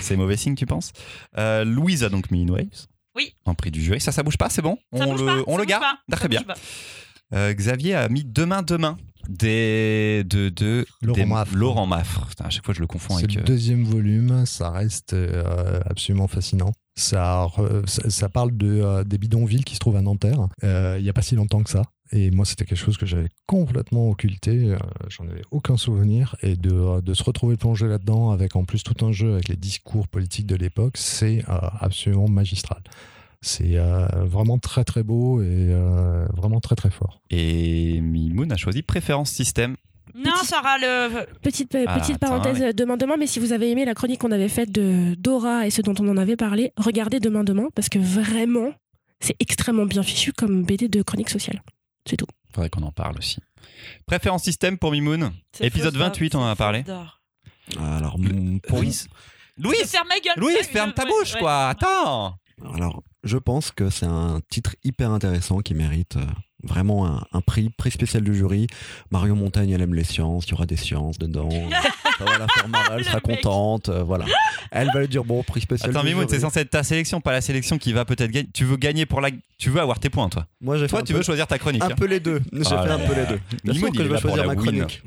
C'est 0.00 0.16
mauvais 0.16 0.36
signe, 0.36 0.54
tu 0.54 0.66
penses? 0.66 0.92
Euh, 1.38 1.64
Louise 1.64 2.04
a 2.04 2.08
donc 2.08 2.30
mis 2.30 2.44
In 2.44 2.48
Waves. 2.52 2.86
Oui. 3.16 3.34
En 3.46 3.54
prix 3.54 3.70
du 3.72 3.82
jury. 3.82 4.00
Ça, 4.00 4.12
ça 4.12 4.22
bouge 4.22 4.36
pas, 4.36 4.48
c'est 4.48 4.62
bon? 4.62 4.78
Ça 4.96 5.04
On 5.06 5.10
bouge 5.12 5.20
le, 5.20 5.26
pas, 5.26 5.32
on 5.46 5.52
ça 5.52 5.52
le 5.52 5.56
bouge 5.58 5.66
garde 5.66 5.82
pas, 5.82 6.16
Très 6.16 6.22
ça 6.22 6.28
bien. 6.28 6.42
Euh, 7.34 7.52
Xavier 7.52 7.94
a 7.94 8.08
mis 8.08 8.24
demain 8.24 8.62
demain 8.62 8.96
des 9.28 10.24
de, 10.24 10.48
de 10.48 10.86
Laurent 11.02 11.16
des- 11.18 11.24
Maffre. 11.26 11.54
Laurent 11.56 11.86
Maffre. 11.86 12.26
Putain, 12.28 12.44
à 12.46 12.50
chaque 12.50 12.64
fois 12.64 12.74
je 12.74 12.80
le 12.80 12.86
confonds 12.86 13.14
C'est 13.18 13.24
avec. 13.24 13.34
le 13.36 13.42
euh, 13.42 13.44
deuxième 13.44 13.84
volume, 13.84 14.46
ça 14.46 14.70
reste 14.70 15.12
euh, 15.12 15.80
absolument 15.86 16.26
fascinant. 16.28 16.72
Ça, 16.96 17.46
re- 17.46 17.86
ça, 17.86 18.10
ça 18.10 18.28
parle 18.28 18.56
de, 18.56 18.80
euh, 18.82 19.04
des 19.04 19.18
bidonvilles 19.18 19.62
qui 19.64 19.74
se 19.74 19.80
trouvent 19.80 19.96
à 19.96 20.02
Nanterre. 20.02 20.48
Euh, 20.64 20.96
Il 20.98 21.04
n'y 21.04 21.08
a 21.10 21.12
pas 21.12 21.22
si 21.22 21.34
longtemps 21.36 21.62
que 21.62 21.70
ça. 21.70 21.82
Et 22.10 22.30
moi, 22.30 22.46
c'était 22.46 22.64
quelque 22.64 22.78
chose 22.78 22.96
que 22.96 23.04
j'avais 23.04 23.28
complètement 23.46 24.08
occulté. 24.08 24.74
J'en 25.10 25.28
avais 25.28 25.42
aucun 25.50 25.76
souvenir. 25.76 26.36
Et 26.42 26.56
de, 26.56 27.02
de 27.02 27.14
se 27.14 27.22
retrouver 27.22 27.58
plongé 27.58 27.86
là-dedans, 27.86 28.30
avec 28.30 28.56
en 28.56 28.64
plus 28.64 28.82
tout 28.82 29.04
un 29.04 29.12
jeu 29.12 29.34
avec 29.34 29.48
les 29.48 29.56
discours 29.56 30.08
politiques 30.08 30.46
de 30.46 30.56
l'époque, 30.56 30.96
c'est 30.96 31.44
absolument 31.46 32.26
magistral. 32.26 32.82
C'est 33.40 33.76
euh, 33.76 34.06
vraiment 34.24 34.58
très 34.58 34.84
très 34.84 35.02
beau 35.02 35.40
et 35.40 35.46
euh, 35.70 36.26
vraiment 36.36 36.60
très 36.60 36.74
très 36.74 36.90
fort. 36.90 37.20
Et 37.30 38.00
Mimoun 38.00 38.50
a 38.52 38.56
choisi 38.56 38.82
préférence 38.82 39.30
système. 39.30 39.76
Non, 40.14 40.34
Sarah, 40.42 40.78
le. 40.78 41.24
petite, 41.42 41.74
euh, 41.76 41.84
Ah, 41.86 41.98
petite 42.00 42.16
attends, 42.16 42.40
parenthèse 42.40 42.74
demain 42.74 42.96
demain, 42.96 43.14
mais 43.16 43.26
si 43.28 43.38
vous 43.38 43.52
avez 43.52 43.70
aimé 43.70 43.84
la 43.84 43.94
chronique 43.94 44.20
qu'on 44.20 44.32
avait 44.32 44.48
faite 44.48 44.72
de 44.72 45.14
Dora 45.14 45.66
et 45.66 45.70
ce 45.70 45.82
dont 45.82 45.94
on 46.00 46.08
en 46.08 46.16
avait 46.16 46.34
parlé, 46.36 46.72
regardez 46.76 47.20
demain 47.20 47.44
demain 47.44 47.68
parce 47.76 47.88
que 47.88 47.98
vraiment, 48.00 48.72
c'est 49.20 49.36
extrêmement 49.38 49.86
bien 49.86 50.02
fichu 50.02 50.32
comme 50.32 50.64
BD 50.64 50.88
de 50.88 51.02
chronique 51.02 51.30
sociale. 51.30 51.62
C'est 52.08 52.16
tout. 52.16 52.26
Faudrait 52.52 52.70
qu'on 52.70 52.82
en 52.82 52.90
parle 52.92 53.18
aussi. 53.18 53.38
Préférence 54.06 54.42
système 54.42 54.78
pour 54.78 54.90
Mimoun. 54.90 55.30
Épisode 55.60 55.92
fausse 55.92 56.02
28, 56.02 56.34
on 56.34 56.40
en 56.40 56.48
a 56.48 56.56
parlé. 56.56 56.84
Alors, 57.78 58.18
mon- 58.18 58.58
pour- 58.60 58.78
Louise. 58.78 59.06
Louise. 59.58 59.84
Ferme 59.84 60.08
ma 60.08 60.18
gueule. 60.20 60.34
Louise, 60.38 60.56
Ouais, 60.56 60.62
ferme 60.64 60.92
ta 60.94 61.04
bouche 61.04 61.34
ouais. 61.34 61.40
quoi. 61.40 61.68
Attends. 61.68 62.34
Alors, 62.74 63.02
je 63.28 63.38
pense 63.38 63.70
que 63.70 63.90
c'est 63.90 64.06
un 64.06 64.40
titre 64.50 64.74
hyper 64.84 65.10
intéressant 65.10 65.60
qui 65.60 65.74
mérite 65.74 66.16
euh, 66.16 66.24
vraiment 66.64 67.06
un, 67.06 67.24
un 67.32 67.40
prix, 67.40 67.70
prix 67.70 67.90
spécial 67.90 68.24
du 68.24 68.34
jury. 68.34 68.66
Marion 69.10 69.36
Montagne, 69.36 69.70
elle 69.70 69.82
aime 69.82 69.94
les 69.94 70.04
sciences, 70.04 70.46
il 70.46 70.50
y 70.50 70.54
aura 70.54 70.66
des 70.66 70.76
sciences 70.76 71.18
dedans. 71.18 71.48
Ça 72.18 72.24
va 72.24 72.38
la 72.38 72.46
faire 72.48 72.68
marrer, 72.68 72.94
elle 72.98 73.04
sera 73.04 73.20
contente. 73.20 73.88
euh, 73.90 74.02
voilà. 74.02 74.24
Elle 74.72 74.90
va 74.92 75.00
lui 75.00 75.08
dire 75.08 75.22
bon, 75.24 75.42
prix 75.44 75.60
spécial 75.60 75.90
Attends 75.90 76.02
Mimoun, 76.02 76.26
c'est 76.28 76.40
censé 76.40 76.60
être 76.60 76.70
ta 76.70 76.82
sélection, 76.82 77.20
pas 77.20 77.32
la 77.32 77.40
sélection 77.40 77.78
qui 77.78 77.92
va 77.92 78.04
peut-être 78.04 78.30
gagner. 78.30 78.48
Tu 78.52 78.64
veux 78.64 78.76
gagner 78.76 79.06
pour 79.06 79.20
la. 79.20 79.30
Tu 79.58 79.70
veux 79.70 79.80
avoir 79.80 80.00
tes 80.00 80.10
points 80.10 80.28
toi. 80.28 80.46
Moi, 80.60 80.76
j'ai 80.78 80.84
fait 80.84 80.88
Toi, 80.88 81.02
tu 81.02 81.12
peu- 81.12 81.18
veux 81.18 81.24
choisir 81.24 81.46
ta 81.46 81.58
chronique. 81.58 81.82
un 81.82 81.86
hein. 81.90 81.94
peu 81.96 82.06
les 82.06 82.18
deux. 82.20 82.40
J'ai 82.52 82.62
Ah 82.72 82.82
fait 82.82 82.88
là 82.88 82.94
un 82.94 82.98
peu 83.06 83.14
les 83.14 83.26
deux. 83.26 83.40
Mimoun, 83.72 83.92
que 83.92 84.02
je 84.04 84.08
vais 84.08 84.18
choisir 84.18 84.44
ma 84.46 84.54
win. 84.54 84.62
chronique. 84.62 85.02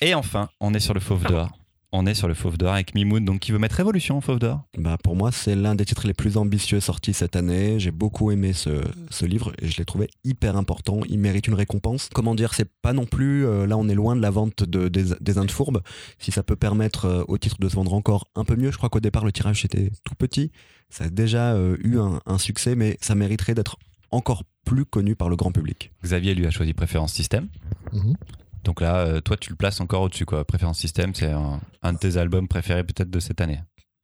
Et 0.00 0.14
enfin, 0.14 0.48
on 0.60 0.74
est 0.74 0.80
sur 0.80 0.94
le 0.94 1.00
Fauve 1.00 1.24
d'Or. 1.24 1.50
On 1.90 2.04
est 2.04 2.12
sur 2.12 2.28
le 2.28 2.34
Fauve 2.34 2.58
d'Or 2.58 2.74
avec 2.74 2.94
Mimoun, 2.94 3.24
donc 3.24 3.40
qui 3.40 3.50
veut 3.50 3.58
mettre 3.58 3.76
Révolution 3.76 4.18
au 4.18 4.20
Fauve 4.20 4.38
d'Or. 4.38 4.60
Bah, 4.76 4.98
pour 5.02 5.16
moi, 5.16 5.32
c'est 5.32 5.56
l'un 5.56 5.74
des 5.74 5.86
titres 5.86 6.06
les 6.06 6.12
plus 6.12 6.36
ambitieux 6.36 6.80
sortis 6.80 7.14
cette 7.14 7.34
année. 7.34 7.80
J'ai 7.80 7.90
beaucoup 7.92 8.30
aimé 8.30 8.52
ce, 8.52 8.82
ce 9.08 9.24
livre 9.24 9.52
et 9.62 9.68
je 9.68 9.78
l'ai 9.78 9.86
trouvé 9.86 10.10
hyper 10.22 10.58
important. 10.58 11.00
Il 11.08 11.18
mérite 11.18 11.46
une 11.48 11.54
récompense. 11.54 12.10
Comment 12.12 12.34
dire, 12.34 12.52
c'est 12.52 12.68
pas 12.82 12.92
non 12.92 13.06
plus. 13.06 13.46
euh, 13.46 13.66
là, 13.66 13.78
on 13.78 13.88
est 13.88 13.94
loin 13.94 14.14
de 14.16 14.20
la 14.20 14.28
vente 14.28 14.64
de, 14.64 14.88
des, 14.88 15.14
des 15.18 15.38
Indes 15.38 15.50
fourbes. 15.50 15.80
Si 16.18 16.30
ça 16.30 16.42
peut 16.42 16.56
permettre 16.56 17.06
euh, 17.06 17.24
au 17.26 17.38
titre 17.38 17.56
de 17.58 17.68
se 17.70 17.74
vendre 17.74 17.94
encore 17.94 18.28
un 18.34 18.44
peu 18.44 18.54
mieux, 18.54 18.70
je 18.70 18.76
crois 18.76 18.90
qu'au 18.90 19.00
départ, 19.00 19.24
le 19.24 19.32
tirage 19.32 19.64
était 19.64 19.90
tout 20.04 20.14
petit. 20.14 20.52
Ça 20.90 21.04
a 21.04 21.08
déjà 21.08 21.54
euh, 21.54 21.78
eu 21.82 21.98
un, 21.98 22.20
un 22.26 22.36
succès, 22.38 22.74
mais 22.74 22.98
ça 23.00 23.14
mériterait 23.14 23.54
d'être 23.54 23.78
encore 24.10 24.42
plus 24.66 24.84
connu 24.84 25.16
par 25.16 25.30
le 25.30 25.36
grand 25.36 25.52
public. 25.52 25.90
Xavier 26.04 26.34
lui 26.34 26.46
a 26.46 26.50
choisi 26.50 26.74
préférence 26.74 27.14
système. 27.14 27.48
Mhm. 27.94 28.14
Donc 28.64 28.80
là, 28.80 28.98
euh, 28.98 29.20
toi, 29.20 29.36
tu 29.36 29.50
le 29.50 29.56
places 29.56 29.80
encore 29.80 30.02
au-dessus, 30.02 30.26
quoi. 30.26 30.44
Préférence 30.44 30.78
système, 30.78 31.14
c'est 31.14 31.30
un, 31.30 31.60
un 31.82 31.92
de 31.92 31.98
tes 31.98 32.16
albums 32.16 32.48
préférés 32.48 32.84
peut-être 32.84 33.10
de 33.10 33.20
cette 33.20 33.40
année. 33.40 33.60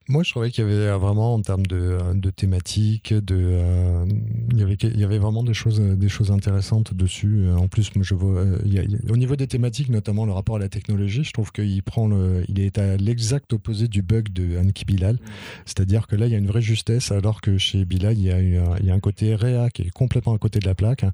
Moi, 0.07 0.23
je 0.23 0.33
trouvais 0.33 0.51
qu'il 0.51 0.65
y 0.65 0.67
avait 0.67 0.77
euh, 0.87 0.99
vraiment, 0.99 1.33
en 1.33 1.41
termes 1.41 1.65
de, 1.65 1.77
euh, 1.79 2.13
de 2.13 2.29
thématiques, 2.29 3.15
de, 3.15 3.37
euh, 3.41 4.05
il, 4.53 4.59
y 4.59 4.63
avait, 4.63 4.75
il 4.75 5.01
y 5.01 5.05
avait 5.05 5.17
vraiment 5.17 5.43
des 5.43 5.55
choses, 5.55 5.81
des 5.81 6.09
choses 6.11 6.31
intéressantes 6.31 6.93
dessus. 6.93 7.47
En 7.57 7.69
plus, 7.69 7.91
moi, 7.97 8.05
je 8.07 8.15
vois, 8.15 8.45
il 8.67 8.75
y 8.75 8.79
a- 8.79 8.83
il 8.83 8.93
y 8.93 8.97
a- 8.97 9.11
au 9.11 9.17
niveau 9.17 9.35
des 9.35 9.47
thématiques, 9.47 9.89
notamment 9.89 10.27
le 10.27 10.33
rapport 10.33 10.57
à 10.57 10.59
la 10.59 10.69
technologie, 10.69 11.25
je 11.25 11.33
trouve 11.33 11.53
qu'il 11.53 11.83
prend 11.83 12.07
le, 12.07 12.45
il 12.51 12.61
est 12.61 12.77
à 12.77 12.99
l'exact 12.99 13.55
opposé 13.55 13.89
du 13.89 14.03
bug 14.03 14.29
de 14.31 14.59
Anki 14.59 14.85
Bilal. 14.85 15.19
C'est-à-dire 15.65 16.07
que 16.07 16.17
là, 16.17 16.27
il 16.27 16.33
y 16.33 16.35
a 16.35 16.39
une 16.39 16.49
vraie 16.49 16.61
justesse, 16.61 17.11
alors 17.11 17.41
que 17.41 17.57
chez 17.57 17.87
Bilal, 17.87 18.19
il 18.19 18.25
y 18.25 18.31
a, 18.31 18.37
un- 18.37 18.77
il 18.81 18.85
y 18.87 18.91
a 18.91 18.95
un 18.95 19.01
côté 19.01 19.35
réa 19.35 19.71
qui 19.71 19.83
est 19.83 19.91
complètement 19.91 20.35
à 20.35 20.39
côté 20.39 20.59
de 20.59 20.67
la 20.67 20.75
plaque. 20.75 21.07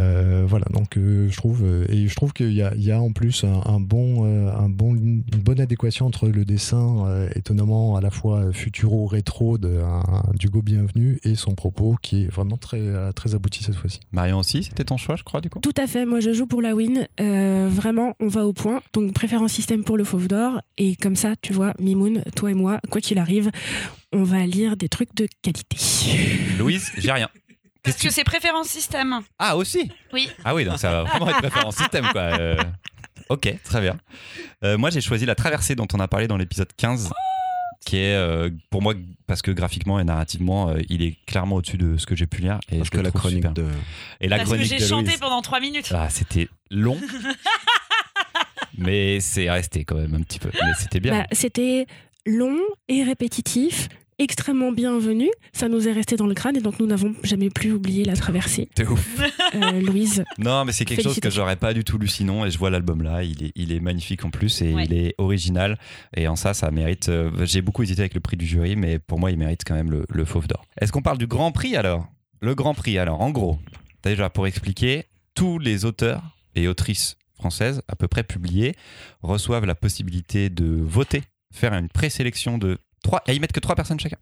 Euh, 0.00 0.44
voilà, 0.48 0.64
donc 0.72 0.92
je 0.96 1.36
trouve, 1.36 1.66
et 1.90 2.08
je 2.08 2.14
trouve 2.14 2.32
qu'il 2.32 2.52
y 2.54 2.62
a, 2.62 2.74
il 2.76 2.82
y 2.84 2.92
a 2.92 3.00
en 3.02 3.12
plus 3.12 3.44
un, 3.44 3.60
un 3.66 3.78
bon, 3.78 4.24
un 4.24 4.70
bon, 4.70 4.94
une 4.94 5.20
bonne 5.20 5.60
adéquation 5.60 6.06
entre 6.06 6.28
le 6.28 6.46
dessin 6.46 7.28
étonnamment 7.34 7.96
à 7.96 8.00
la 8.06 8.10
fois 8.12 8.52
futuro-rétro 8.52 9.58
d'Hugo 9.58 10.62
Bienvenu 10.62 11.18
et 11.24 11.34
son 11.34 11.56
propos 11.56 11.96
qui 12.00 12.22
est 12.22 12.28
vraiment 12.28 12.56
très, 12.56 13.12
très 13.14 13.34
abouti 13.34 13.64
cette 13.64 13.74
fois-ci. 13.74 13.98
Marion 14.12 14.38
aussi, 14.38 14.62
c'était 14.62 14.84
ton 14.84 14.96
choix, 14.96 15.16
je 15.16 15.24
crois, 15.24 15.40
du 15.40 15.50
coup? 15.50 15.58
Tout 15.58 15.74
à 15.76 15.88
fait, 15.88 16.06
moi 16.06 16.20
je 16.20 16.32
joue 16.32 16.46
pour 16.46 16.62
la 16.62 16.76
win. 16.76 17.08
Euh, 17.20 17.68
vraiment, 17.68 18.14
on 18.20 18.28
va 18.28 18.46
au 18.46 18.52
point. 18.52 18.80
Donc 18.92 19.12
préférence 19.12 19.52
système 19.52 19.82
pour 19.82 19.96
le 19.96 20.04
fauve 20.04 20.28
d'or. 20.28 20.60
Et 20.78 20.94
comme 20.94 21.16
ça, 21.16 21.34
tu 21.42 21.52
vois, 21.52 21.74
Mimoun, 21.80 22.22
toi 22.36 22.52
et 22.52 22.54
moi, 22.54 22.78
quoi 22.92 23.00
qu'il 23.00 23.18
arrive, 23.18 23.50
on 24.12 24.22
va 24.22 24.46
lire 24.46 24.76
des 24.76 24.88
trucs 24.88 25.12
de 25.16 25.26
qualité. 25.42 25.76
Louise, 26.60 26.92
j'ai 26.96 27.10
rien. 27.10 27.28
Parce 27.82 27.96
que 27.96 28.10
c'est 28.10 28.22
préférence 28.22 28.68
système. 28.68 29.18
Ah, 29.40 29.56
aussi? 29.56 29.90
Oui. 30.12 30.30
Ah 30.44 30.54
oui, 30.54 30.64
donc 30.64 30.78
ça 30.78 30.92
va 30.92 31.02
vraiment 31.02 31.28
être 31.28 31.38
préférence 31.38 31.74
système, 31.74 32.06
quoi. 32.12 32.22
Euh, 32.22 32.56
ok, 33.30 33.52
très 33.64 33.80
bien. 33.80 33.98
Euh, 34.62 34.78
moi, 34.78 34.90
j'ai 34.90 35.00
choisi 35.00 35.26
La 35.26 35.34
Traversée 35.34 35.74
dont 35.74 35.88
on 35.92 35.98
a 35.98 36.06
parlé 36.06 36.28
dans 36.28 36.36
l'épisode 36.36 36.72
15, 36.76 37.10
qui 37.86 37.96
est, 37.98 38.14
euh, 38.16 38.50
pour 38.68 38.82
moi, 38.82 38.92
parce 39.26 39.40
que 39.40 39.50
graphiquement 39.50 39.98
et 39.98 40.04
narrativement, 40.04 40.68
euh, 40.70 40.80
il 40.90 41.02
est 41.02 41.16
clairement 41.24 41.56
au-dessus 41.56 41.78
de 41.78 41.96
ce 41.96 42.04
que 42.04 42.14
j'ai 42.14 42.26
pu 42.26 42.42
lire. 42.42 42.58
Et 42.70 42.78
Parce 42.78 42.90
que 42.90 42.98
la 42.98 43.10
chronique 43.12 43.38
super. 43.38 43.52
de. 43.54 43.64
Et 44.20 44.28
la 44.28 44.36
Parce 44.36 44.50
que 44.50 44.54
chronique 44.56 44.70
j'ai 44.70 44.78
de 44.78 44.84
chanté 44.84 45.06
Louise. 45.06 45.20
pendant 45.20 45.40
3 45.40 45.60
minutes. 45.60 45.90
Ah, 45.94 46.10
c'était 46.10 46.48
long. 46.70 46.98
mais 48.78 49.20
c'est 49.20 49.50
resté 49.50 49.84
quand 49.84 49.96
même 49.96 50.14
un 50.14 50.20
petit 50.22 50.38
peu. 50.38 50.50
Mais 50.52 50.72
c'était 50.78 51.00
bien. 51.00 51.20
Bah, 51.20 51.26
C'était 51.32 51.86
long 52.26 52.58
et 52.88 53.04
répétitif, 53.04 53.88
extrêmement 54.18 54.72
bienvenu. 54.72 55.28
Ça 55.52 55.68
nous 55.68 55.88
est 55.88 55.92
resté 55.92 56.16
dans 56.16 56.26
le 56.26 56.34
crâne 56.34 56.56
et 56.56 56.60
donc 56.60 56.78
nous 56.80 56.86
n'avons 56.86 57.14
jamais 57.22 57.50
plus 57.50 57.72
oublié 57.72 58.04
la 58.04 58.16
traversée. 58.16 58.68
T'es 58.74 58.86
ouf. 58.86 59.06
Euh, 59.54 59.80
Louise, 59.80 60.24
Non, 60.38 60.64
mais 60.64 60.72
c'est 60.72 60.84
quelque 60.84 61.02
chose 61.04 61.20
que 61.20 61.30
j'aurais 61.30 61.56
pas 61.56 61.72
du 61.72 61.84
tout 61.84 61.98
lu 61.98 62.08
sinon. 62.08 62.44
Et 62.44 62.50
je 62.50 62.58
vois 62.58 62.68
l'album 62.68 63.00
là, 63.02 63.22
il 63.22 63.44
est, 63.44 63.52
il 63.54 63.72
est 63.72 63.78
magnifique 63.80 64.24
en 64.24 64.30
plus 64.30 64.60
et 64.60 64.74
Ouais. 64.74 64.84
il 64.84 64.92
est 64.92 65.14
original. 65.18 65.78
Et 66.16 66.26
en 66.28 66.34
ça, 66.36 66.52
ça 66.52 66.70
mérite. 66.72 67.08
euh, 67.08 67.30
J'ai 67.46 67.62
beaucoup 67.62 67.82
hésité 67.84 68.02
avec 68.02 68.14
le 68.14 68.20
prix 68.20 68.36
du 68.36 68.44
jury, 68.44 68.74
mais 68.76 68.98
pour 68.98 69.18
moi, 69.20 69.30
il 69.30 69.38
mérite 69.38 69.62
quand 69.64 69.74
même 69.74 69.90
le, 69.90 70.04
le 70.10 70.24
Fauve 70.24 70.48
d'Or. 70.48 70.64
Est-ce 70.80 70.90
qu'on 70.92 71.00
parle 71.00 71.16
du 71.18 71.26
Grand 71.28 71.52
Prix 71.52 71.76
alors? 71.76 72.06
Le 72.42 72.54
Grand 72.54 72.74
Prix, 72.74 72.98
alors 72.98 73.20
en 73.22 73.30
gros, 73.30 73.58
déjà 74.02 74.28
pour 74.28 74.46
expliquer, 74.46 75.04
tous 75.34 75.58
les 75.58 75.84
auteurs 75.84 76.22
et 76.54 76.66
autrices 76.68 77.16
françaises, 77.38 77.82
à 77.88 77.96
peu 77.96 78.08
près 78.08 78.24
publiés, 78.24 78.74
reçoivent 79.22 79.64
la 79.64 79.74
possibilité 79.76 80.50
de 80.50 80.66
voter, 80.82 81.22
faire 81.54 81.72
une 81.72 81.88
présélection 81.88 82.58
de 82.58 82.78
trois, 83.02 83.22
et 83.26 83.34
ils 83.34 83.40
mettent 83.40 83.52
que 83.52 83.60
trois 83.60 83.74
personnes 83.74 84.00
chacun. 84.00 84.18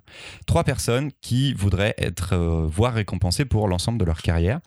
Trois 0.47 0.65
personnes 0.65 1.11
qui 1.21 1.55
voudraient 1.55 1.95
être, 1.99 2.35
euh, 2.35 2.67
voire 2.67 2.95
récompensées 2.95 3.45
pour 3.45 3.69
l'ensemble 3.69 3.99
de 3.99 4.05
leur 4.05 4.23
carrière. 4.23 4.61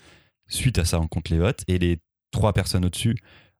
Suite 0.48 0.80
à 0.80 0.86
ça, 0.86 1.00
on 1.00 1.08
compte 1.08 1.30
les 1.30 1.38
votes, 1.38 1.64
et 1.68 1.78
les 1.78 2.00
trois 2.32 2.54
personnes 2.54 2.86
au-dessus, 2.86 3.18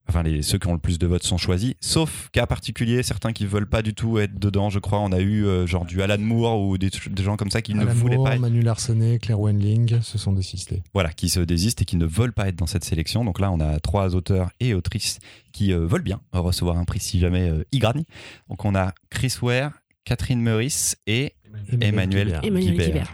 enfin 0.10 0.24
les, 0.24 0.42
ceux 0.42 0.58
qui 0.58 0.68
ont 0.68 0.74
le 0.74 0.80
plus 0.80 1.00
de 1.00 1.08
votes 1.08 1.24
sont 1.24 1.38
choisis, 1.38 1.74
sauf 1.82 2.30
cas 2.32 2.46
particulier, 2.46 3.04
certains 3.04 3.34
qui 3.34 3.46
veulent 3.46 3.68
pas 3.68 3.82
du 3.82 3.94
tout 3.94 4.20
être 4.20 4.40
dedans, 4.40 4.70
je 4.70 4.80
crois, 4.80 5.00
on 5.00 5.12
a 5.12 5.20
eu 5.20 5.46
euh, 5.46 5.66
genre 5.68 5.86
du 5.86 6.02
Alan 6.02 6.18
Moore 6.18 6.62
ou 6.62 6.78
des, 6.78 6.90
des 7.10 7.24
gens 7.24 7.36
comme 7.36 7.52
ça 7.52 7.62
qui 7.62 7.74
ne 7.74 7.86
voulaient 7.86 8.16
Moore, 8.16 8.26
pas 8.26 8.36
être 8.36 8.42
Manu 8.42 8.62
Larsenet, 8.62 9.20
Claire 9.20 9.40
Wenling 9.40 10.02
se 10.02 10.18
sont 10.18 10.34
désistés. 10.34 10.82
voilà, 10.94 11.12
qui 11.12 11.30
se 11.30 11.40
désistent 11.40 11.82
et 11.82 11.86
qui 11.86 11.98
ne 11.98 12.06
veulent 12.06 12.34
pas 12.34 12.48
être 12.48 12.56
dans 12.56 12.68
cette 12.68 12.86
sélection. 12.86 13.26
Donc 13.26 13.40
là, 13.40 13.52
on 13.52 13.60
a 13.60 13.80
trois 13.80 14.16
auteurs 14.16 14.50
et 14.60 14.74
autrices 14.74 15.20
qui 15.52 15.74
euh, 15.74 15.86
veulent 15.86 16.04
bien 16.04 16.22
recevoir 16.32 16.78
un 16.78 16.86
prix 16.86 17.00
si 17.00 17.20
jamais 17.20 17.50
euh, 17.50 17.64
ils 17.72 17.80
gagnent. 17.80 18.06
Donc 18.50 18.64
on 18.66 18.76
a 18.76 18.94
Chris 19.10 19.36
Ware, 19.42 19.72
Catherine 20.08 20.42
Meurice 20.42 20.96
et 21.06 21.34
Emmanuel 21.82 22.28
Guibert. 22.28 22.44
Emmanuel 22.46 22.72
Guibert. 22.72 22.88
Guibert. 22.88 23.14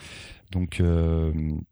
donc 0.51 0.79
euh, 0.79 1.31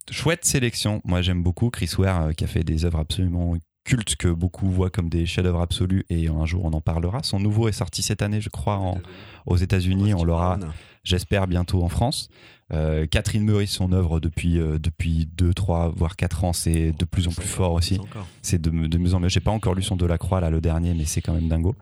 chouette 0.09 0.45
sélection. 0.45 0.99
Moi 1.05 1.21
j'aime 1.21 1.43
beaucoup 1.43 1.69
Chris 1.69 1.91
Ware 1.97 2.23
euh, 2.23 2.31
qui 2.33 2.43
a 2.43 2.47
fait 2.47 2.63
des 2.63 2.85
œuvres 2.85 2.99
absolument 2.99 3.55
cultes 3.83 4.15
que 4.15 4.27
beaucoup 4.27 4.69
voient 4.69 4.89
comme 4.89 5.09
des 5.09 5.25
chefs-d'œuvre 5.27 5.61
absolus 5.61 6.05
et 6.09 6.27
un 6.27 6.45
jour 6.45 6.65
on 6.65 6.71
en 6.73 6.81
parlera. 6.81 7.21
Son 7.23 7.39
nouveau 7.39 7.67
est 7.67 7.71
sorti 7.71 8.01
cette 8.01 8.21
année, 8.23 8.41
je 8.41 8.49
crois, 8.49 8.77
en- 8.77 8.99
aux 9.45 9.57
États-Unis. 9.57 10.13
On 10.15 10.23
l'aura 10.23 10.57
j'espère 11.03 11.47
bientôt 11.47 11.83
en 11.83 11.89
France. 11.89 12.29
Euh, 12.73 13.05
Catherine 13.05 13.43
Meurice, 13.43 13.71
son 13.71 13.91
œuvre 13.91 14.19
depuis, 14.19 14.57
euh, 14.59 14.77
depuis 14.79 15.27
2, 15.35 15.53
3, 15.53 15.89
voire 15.95 16.15
4 16.15 16.45
ans, 16.45 16.53
c'est 16.53 16.93
de 16.93 17.05
plus 17.05 17.27
en 17.27 17.31
plus 17.31 17.47
fort 17.47 17.73
aussi. 17.73 17.95
C'est 18.41 18.61
de, 18.61 18.69
de 18.69 18.97
mieux 18.97 19.13
en 19.13 19.19
mieux. 19.19 19.29
J'ai 19.29 19.39
pas 19.41 19.51
encore 19.51 19.75
lu 19.75 19.81
son 19.83 19.97
Delacroix, 19.97 20.39
là, 20.39 20.49
le 20.49 20.61
dernier, 20.61 20.93
mais 20.93 21.03
c'est 21.05 21.21
quand 21.21 21.33
même 21.33 21.47
dingo. 21.49 21.75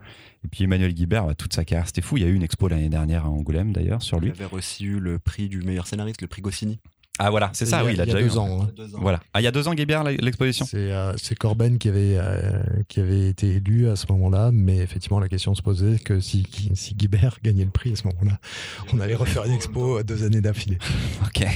Et 0.44 0.48
puis 0.48 0.64
Emmanuel 0.64 0.94
Guibert, 0.94 1.26
bah, 1.26 1.34
toute 1.34 1.52
sa 1.52 1.64
carrière, 1.64 1.86
c'était 1.86 2.00
fou. 2.00 2.16
Il 2.16 2.22
y 2.22 2.26
a 2.26 2.28
eu 2.28 2.34
une 2.34 2.42
expo 2.42 2.68
l'année 2.68 2.88
dernière 2.88 3.26
à 3.26 3.28
Angoulême, 3.28 3.72
d'ailleurs, 3.72 4.02
sur 4.02 4.18
Il 4.18 4.24
lui. 4.24 4.30
avait 4.30 4.44
reçu 4.46 4.98
le 4.98 5.18
prix 5.18 5.48
du 5.48 5.60
meilleur 5.62 5.86
scénariste, 5.86 6.22
le 6.22 6.28
prix 6.28 6.40
Goscinny. 6.42 6.80
Ah 7.18 7.28
voilà, 7.30 7.50
c'est 7.52 7.66
ça, 7.66 7.78
Il 7.78 7.80
y 7.80 7.82
a- 7.82 7.86
oui, 7.88 7.92
il 7.94 8.00
a 8.00 8.04
il 8.04 8.08
y 8.08 8.10
a 8.12 8.14
déjà 8.14 8.24
eu. 8.26 8.28
deux 8.30 8.38
ans. 8.38 8.62
hein. 8.62 8.84
Voilà. 8.94 9.20
Ah, 9.34 9.42
il 9.42 9.44
y 9.44 9.46
a 9.46 9.50
deux 9.50 9.68
ans, 9.68 9.74
Guibert, 9.74 10.04
la- 10.04 10.12
l'exposition? 10.12 10.64
C'est 10.64 10.90
euh, 10.90 11.12
c'est 11.18 11.34
Corben 11.34 11.76
qui 11.78 11.88
avait, 11.90 12.16
euh, 12.16 12.62
qui 12.88 12.98
avait 13.00 13.28
été 13.28 13.56
élu 13.56 13.90
à 13.90 13.96
ce 13.96 14.06
moment-là, 14.10 14.50
mais 14.54 14.78
effectivement, 14.78 15.20
la 15.20 15.28
question 15.28 15.54
se 15.54 15.60
posait 15.60 15.98
que 15.98 16.18
si, 16.20 16.46
si 16.74 16.94
Guibert 16.94 17.36
gagnait 17.42 17.64
le 17.66 17.70
prix 17.70 17.92
à 17.92 17.96
ce 17.96 18.06
moment-là, 18.06 18.38
on 18.94 19.00
allait 19.00 19.14
refaire 19.16 19.44
une 19.44 19.52
expo 19.52 20.02
deux 20.02 20.24
années 20.24 20.40
d'affilée. 20.40 20.78
Ok. 21.26 21.46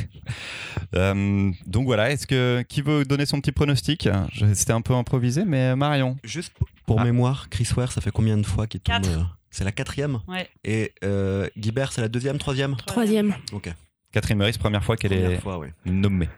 Euh, 0.94 1.50
donc 1.66 1.86
voilà, 1.86 2.11
est-ce 2.11 2.26
que 2.26 2.62
qui 2.68 2.82
veut 2.82 3.05
donner 3.05 3.26
son 3.26 3.40
petit 3.40 3.52
pronostic? 3.52 4.09
C'était 4.55 4.72
un 4.72 4.80
peu 4.82 4.94
improvisé, 4.94 5.44
mais 5.44 5.74
Marion. 5.76 6.16
Juste 6.24 6.52
pour 6.86 7.00
Ah. 7.00 7.05
mémoire, 7.05 7.48
Chris 7.48 7.68
Ware, 7.76 7.90
ça 7.90 8.00
fait 8.00 8.11
combien 8.11 8.36
de 8.36 8.44
fois 8.46 8.66
qu'il 8.66 8.80
tombe 8.80 8.96
Quatre. 9.02 9.09
euh, 9.18 9.22
C'est 9.50 9.64
la 9.64 9.72
quatrième? 9.72 10.18
Ouais. 10.28 10.48
Et 10.64 10.92
euh, 11.05 11.48
Guibert, 11.57 11.92
c'est 11.92 12.00
la 12.02 12.09
deuxième, 12.09 12.38
troisième? 12.38 12.76
Troisième. 12.86 13.34
Ok. 13.52 13.72
Catherine 14.14 14.38
Meurice, 14.38 14.58
première 14.58 14.84
fois 14.84 14.96
qu'elle 14.96 15.12
est 15.12 15.40
fois, 15.40 15.58
ouais. 15.58 15.72
nommée. 15.84 16.28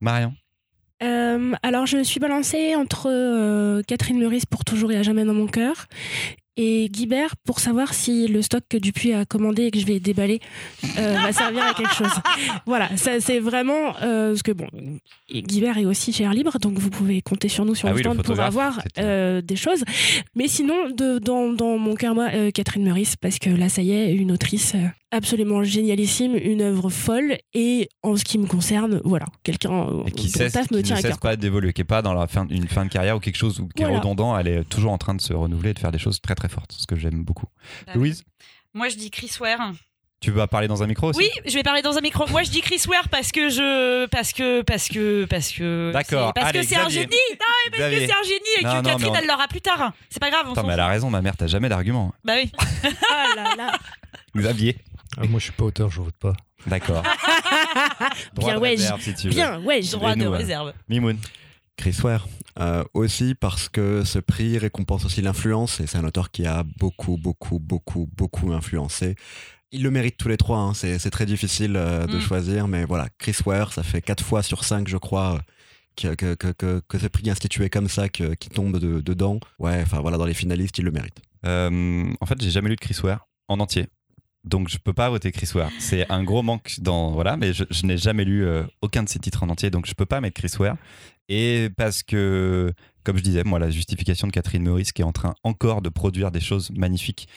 Marion. 0.00 0.32
Euh, 1.02 1.52
alors, 1.62 1.84
je 1.84 2.02
suis 2.02 2.18
balancée 2.18 2.74
entre 2.74 3.10
euh, 3.10 3.82
Catherine 3.86 4.18
Meurice 4.18 4.46
pour 4.46 4.64
toujours 4.64 4.90
et 4.90 4.96
à 4.96 5.02
jamais 5.02 5.26
dans 5.26 5.34
mon 5.34 5.46
cœur 5.46 5.86
et 6.56 6.88
Guibert 6.90 7.36
pour 7.36 7.58
savoir 7.58 7.94
si 7.94 8.26
le 8.28 8.42
stock 8.42 8.62
que 8.68 8.76
Dupuis 8.76 9.14
a 9.14 9.24
commandé 9.24 9.64
et 9.64 9.70
que 9.70 9.78
je 9.78 9.86
vais 9.86 9.98
déballer 9.98 10.40
euh, 10.98 11.16
va 11.22 11.32
servir 11.32 11.64
à 11.64 11.74
quelque 11.74 11.94
chose. 11.94 12.10
Voilà, 12.66 12.94
ça 12.96 13.20
c'est 13.20 13.38
vraiment 13.38 13.96
euh, 14.02 14.30
parce 14.30 14.42
que 14.42 14.52
bon, 14.52 14.66
Guibert 15.32 15.78
est 15.78 15.86
aussi 15.86 16.12
chez 16.12 16.24
Air 16.24 16.34
Libre, 16.34 16.58
donc 16.58 16.78
vous 16.78 16.90
pouvez 16.90 17.22
compter 17.22 17.48
sur 17.48 17.64
nous 17.64 17.74
sur 17.74 17.88
Ah 17.88 17.92
le 17.92 17.96
oui, 17.96 18.02
le 18.02 18.10
stand 18.10 18.24
pour 18.24 18.40
avoir 18.40 18.80
euh, 18.98 19.40
des 19.40 19.56
choses. 19.56 19.84
Mais 20.34 20.48
sinon, 20.48 20.90
de, 20.90 21.18
dans, 21.18 21.52
dans 21.52 21.78
mon 21.78 21.94
cœur, 21.94 22.14
moi, 22.14 22.28
euh, 22.34 22.50
Catherine 22.50 22.84
Meurice, 22.84 23.16
parce 23.16 23.38
que 23.38 23.50
là, 23.50 23.68
ça 23.68 23.82
y 23.82 23.92
est, 23.92 24.12
une 24.12 24.32
autrice 24.32 24.74
euh, 24.74 24.86
absolument 25.12 25.62
génialissime, 25.64 26.36
une 26.36 26.62
œuvre 26.62 26.88
folle 26.90 27.36
et 27.54 27.88
en 28.02 28.16
ce 28.16 28.24
qui 28.24 28.38
me 28.38 28.46
concerne, 28.46 29.00
voilà, 29.04 29.26
quelqu'un 29.42 29.86
qui, 30.16 30.28
cesse, 30.28 30.52
taf 30.52 30.68
qui 30.68 30.74
me 30.74 30.78
ne 30.78 30.84
tient 30.84 30.96
à 30.96 31.00
cesse 31.00 31.16
pas 31.18 31.36
d'évoluer, 31.36 31.72
qui 31.72 31.80
n'est 31.80 31.84
pas 31.86 32.02
dans 32.02 32.12
la 32.14 32.26
fin, 32.26 32.46
une 32.48 32.68
fin 32.68 32.84
de 32.84 32.90
carrière 32.90 33.16
ou 33.16 33.20
quelque 33.20 33.36
chose 33.36 33.56
qui 33.74 33.82
est 33.82 33.86
Voilà. 33.86 33.98
redondant, 34.00 34.38
elle 34.38 34.48
est 34.48 34.64
toujours 34.68 34.92
en 34.92 34.98
train 34.98 35.14
de 35.14 35.20
se 35.20 35.32
renouveler 35.32 35.70
et 35.70 35.74
de 35.74 35.78
faire 35.78 35.92
des 35.92 35.98
choses 35.98 36.20
très 36.20 36.34
très 36.34 36.48
fortes, 36.48 36.72
ce 36.78 36.86
que 36.86 36.96
j'aime 36.96 37.24
beaucoup. 37.24 37.46
Bah, 37.86 37.92
Louise, 37.96 38.24
Moi, 38.74 38.88
je 38.88 38.96
dis 38.96 39.10
Chris 39.10 39.32
Ware. 39.40 39.72
tu 40.20 40.30
vas 40.30 40.46
parler 40.46 40.68
dans 40.68 40.82
un 40.82 40.86
micro 40.86 41.08
aussi? 41.08 41.18
Oui, 41.18 41.30
je 41.44 41.54
vais 41.54 41.62
parler 41.64 41.82
dans 41.82 41.96
un 41.96 42.00
micro. 42.02 42.28
Moi, 42.28 42.42
je 42.44 42.50
dis 42.50 42.60
Chris 42.60 42.82
Ware 42.88 43.08
parce 43.08 43.32
que 43.32 43.48
je, 43.48 44.06
parce 44.06 44.32
que, 44.32 44.62
parce 44.62 44.88
que, 44.88 45.24
parce 45.24 45.50
que. 45.50 45.90
D'accord. 45.92 46.32
Parce 46.34 46.50
Allez, 46.50 46.60
que 46.60 46.66
c'est 46.66 46.76
un 46.76 46.88
génie. 46.88 47.06
Non, 47.06 47.46
mais 47.64 47.70
parce 47.70 47.78
Xavier. 47.82 47.98
que 48.00 48.06
c'est 48.12 48.18
un 48.18 48.22
génie 48.22 48.54
et 48.58 48.62
que 48.62 48.66
non, 48.68 48.82
Catherine, 48.82 49.08
on- 49.10 49.14
elle 49.16 49.26
l'aura 49.26 49.48
plus 49.48 49.60
tard. 49.60 49.92
C'est 50.08 50.20
pas 50.20 50.30
grave. 50.30 50.44
On 50.48 50.52
Attends, 50.52 50.66
mais 50.66 50.74
elle 50.74 50.80
a 50.80 50.88
raison, 50.88 51.10
ma 51.10 51.20
mère, 51.22 51.36
t'as 51.36 51.46
jamais 51.48 51.68
d'argument. 51.68 52.12
Bah 52.24 52.34
oui. 52.40 52.52
Ah 53.10 53.24
là 53.36 53.44
là. 53.56 53.72
Xavier. 54.36 54.76
Ah, 55.16 55.26
moi, 55.26 55.38
je 55.40 55.44
suis 55.44 55.52
pas 55.52 55.64
auteur, 55.64 55.90
je 55.90 56.00
vote 56.00 56.14
pas. 56.18 56.34
D'accord. 56.66 57.02
Bien, 58.36 58.58
ouais, 58.58 58.70
réserve, 58.70 59.00
si 59.00 59.14
tu 59.14 59.28
veux. 59.28 59.34
Bien, 59.34 59.60
ouais, 59.62 59.80
Droit 59.82 60.14
de 60.14 60.24
nous, 60.24 60.30
ouais. 60.30 60.38
réserve. 60.38 60.72
Mimoun. 60.88 61.18
Chris 61.76 61.96
Ware. 62.02 62.26
Euh, 62.58 62.84
aussi 62.94 63.34
parce 63.34 63.68
que 63.68 64.04
ce 64.04 64.18
prix 64.18 64.58
récompense 64.58 65.04
aussi 65.04 65.22
l'influence 65.22 65.80
et 65.80 65.86
c'est 65.86 65.96
un 65.98 66.04
auteur 66.04 66.30
qui 66.30 66.44
a 66.46 66.64
beaucoup, 66.78 67.16
beaucoup, 67.16 67.58
beaucoup, 67.58 68.08
beaucoup 68.16 68.52
influencé. 68.52 69.14
Ils 69.72 69.82
le 69.82 69.90
méritent 69.90 70.16
tous 70.18 70.28
les 70.28 70.36
trois, 70.36 70.58
hein. 70.58 70.74
c'est 70.74 70.98
c'est 70.98 71.10
très 71.10 71.26
difficile 71.26 71.76
euh, 71.76 72.06
de 72.06 72.16
Mm. 72.16 72.20
choisir, 72.20 72.68
mais 72.68 72.84
voilà, 72.84 73.08
Chris 73.18 73.36
Ware, 73.46 73.72
ça 73.72 73.82
fait 73.84 74.02
quatre 74.02 74.24
fois 74.24 74.42
sur 74.42 74.64
cinq, 74.64 74.88
je 74.88 74.96
crois, 74.96 75.36
euh, 75.36 75.38
que, 75.96 76.14
que, 76.14 76.34
que, 76.34 76.48
que, 76.52 76.82
que 76.88 76.98
ce 76.98 77.06
prix 77.06 77.30
institué 77.30 77.70
comme 77.70 77.88
ça, 77.88 78.08
que- 78.08 78.34
qui 78.34 78.48
tombe 78.48 78.78
de- 78.78 79.00
dedans. 79.00 79.38
Ouais, 79.60 79.80
enfin 79.82 80.00
voilà, 80.00 80.18
dans 80.18 80.26
les 80.26 80.34
finalistes, 80.34 80.76
il 80.78 80.84
le 80.84 80.90
mérite. 80.90 81.16
Euh, 81.46 82.12
en 82.20 82.26
fait, 82.26 82.42
j'ai 82.42 82.50
jamais 82.50 82.68
lu 82.68 82.74
de 82.76 82.80
Chris 82.80 82.98
Ware 83.02 83.26
en 83.48 83.60
entier. 83.60 83.86
Donc 84.44 84.68
je 84.68 84.78
peux 84.78 84.92
pas 84.92 85.10
voter 85.10 85.32
Chris 85.32 85.50
Ware. 85.54 85.70
C'est 85.78 86.10
un 86.10 86.24
gros 86.24 86.42
manque 86.42 86.76
dans 86.80 87.10
voilà, 87.12 87.36
mais 87.36 87.52
je, 87.52 87.64
n'ai 87.84 87.98
jamais 87.98 88.24
lu 88.24 88.44
euh, 88.44 88.64
aucun 88.80 89.02
de 89.02 89.08
ses 89.08 89.18
titres 89.18 89.42
en 89.42 89.48
entier, 89.50 89.70
donc 89.70 89.86
je 89.86 89.94
peux 89.94 90.06
pas 90.06 90.20
mettre 90.20 90.40
Chris 90.40 90.52
Ware. 90.58 90.76
Et 91.28 91.68
parce 91.76 92.02
que, 92.02 92.72
comme 93.04 93.16
je 93.16 93.22
disais, 93.22 93.44
moi 93.44 93.58
la 93.58 93.70
justification 93.70 94.26
de 94.26 94.32
Catherine 94.32 94.62
Meurice 94.62 94.92
qui 94.92 95.02
est 95.02 95.04
en 95.04 95.12
train 95.12 95.34
encore 95.44 95.82
de 95.82 95.88
produire 95.88 96.30
des 96.30 96.40
choses 96.40 96.70
magnifiques. 96.70 97.28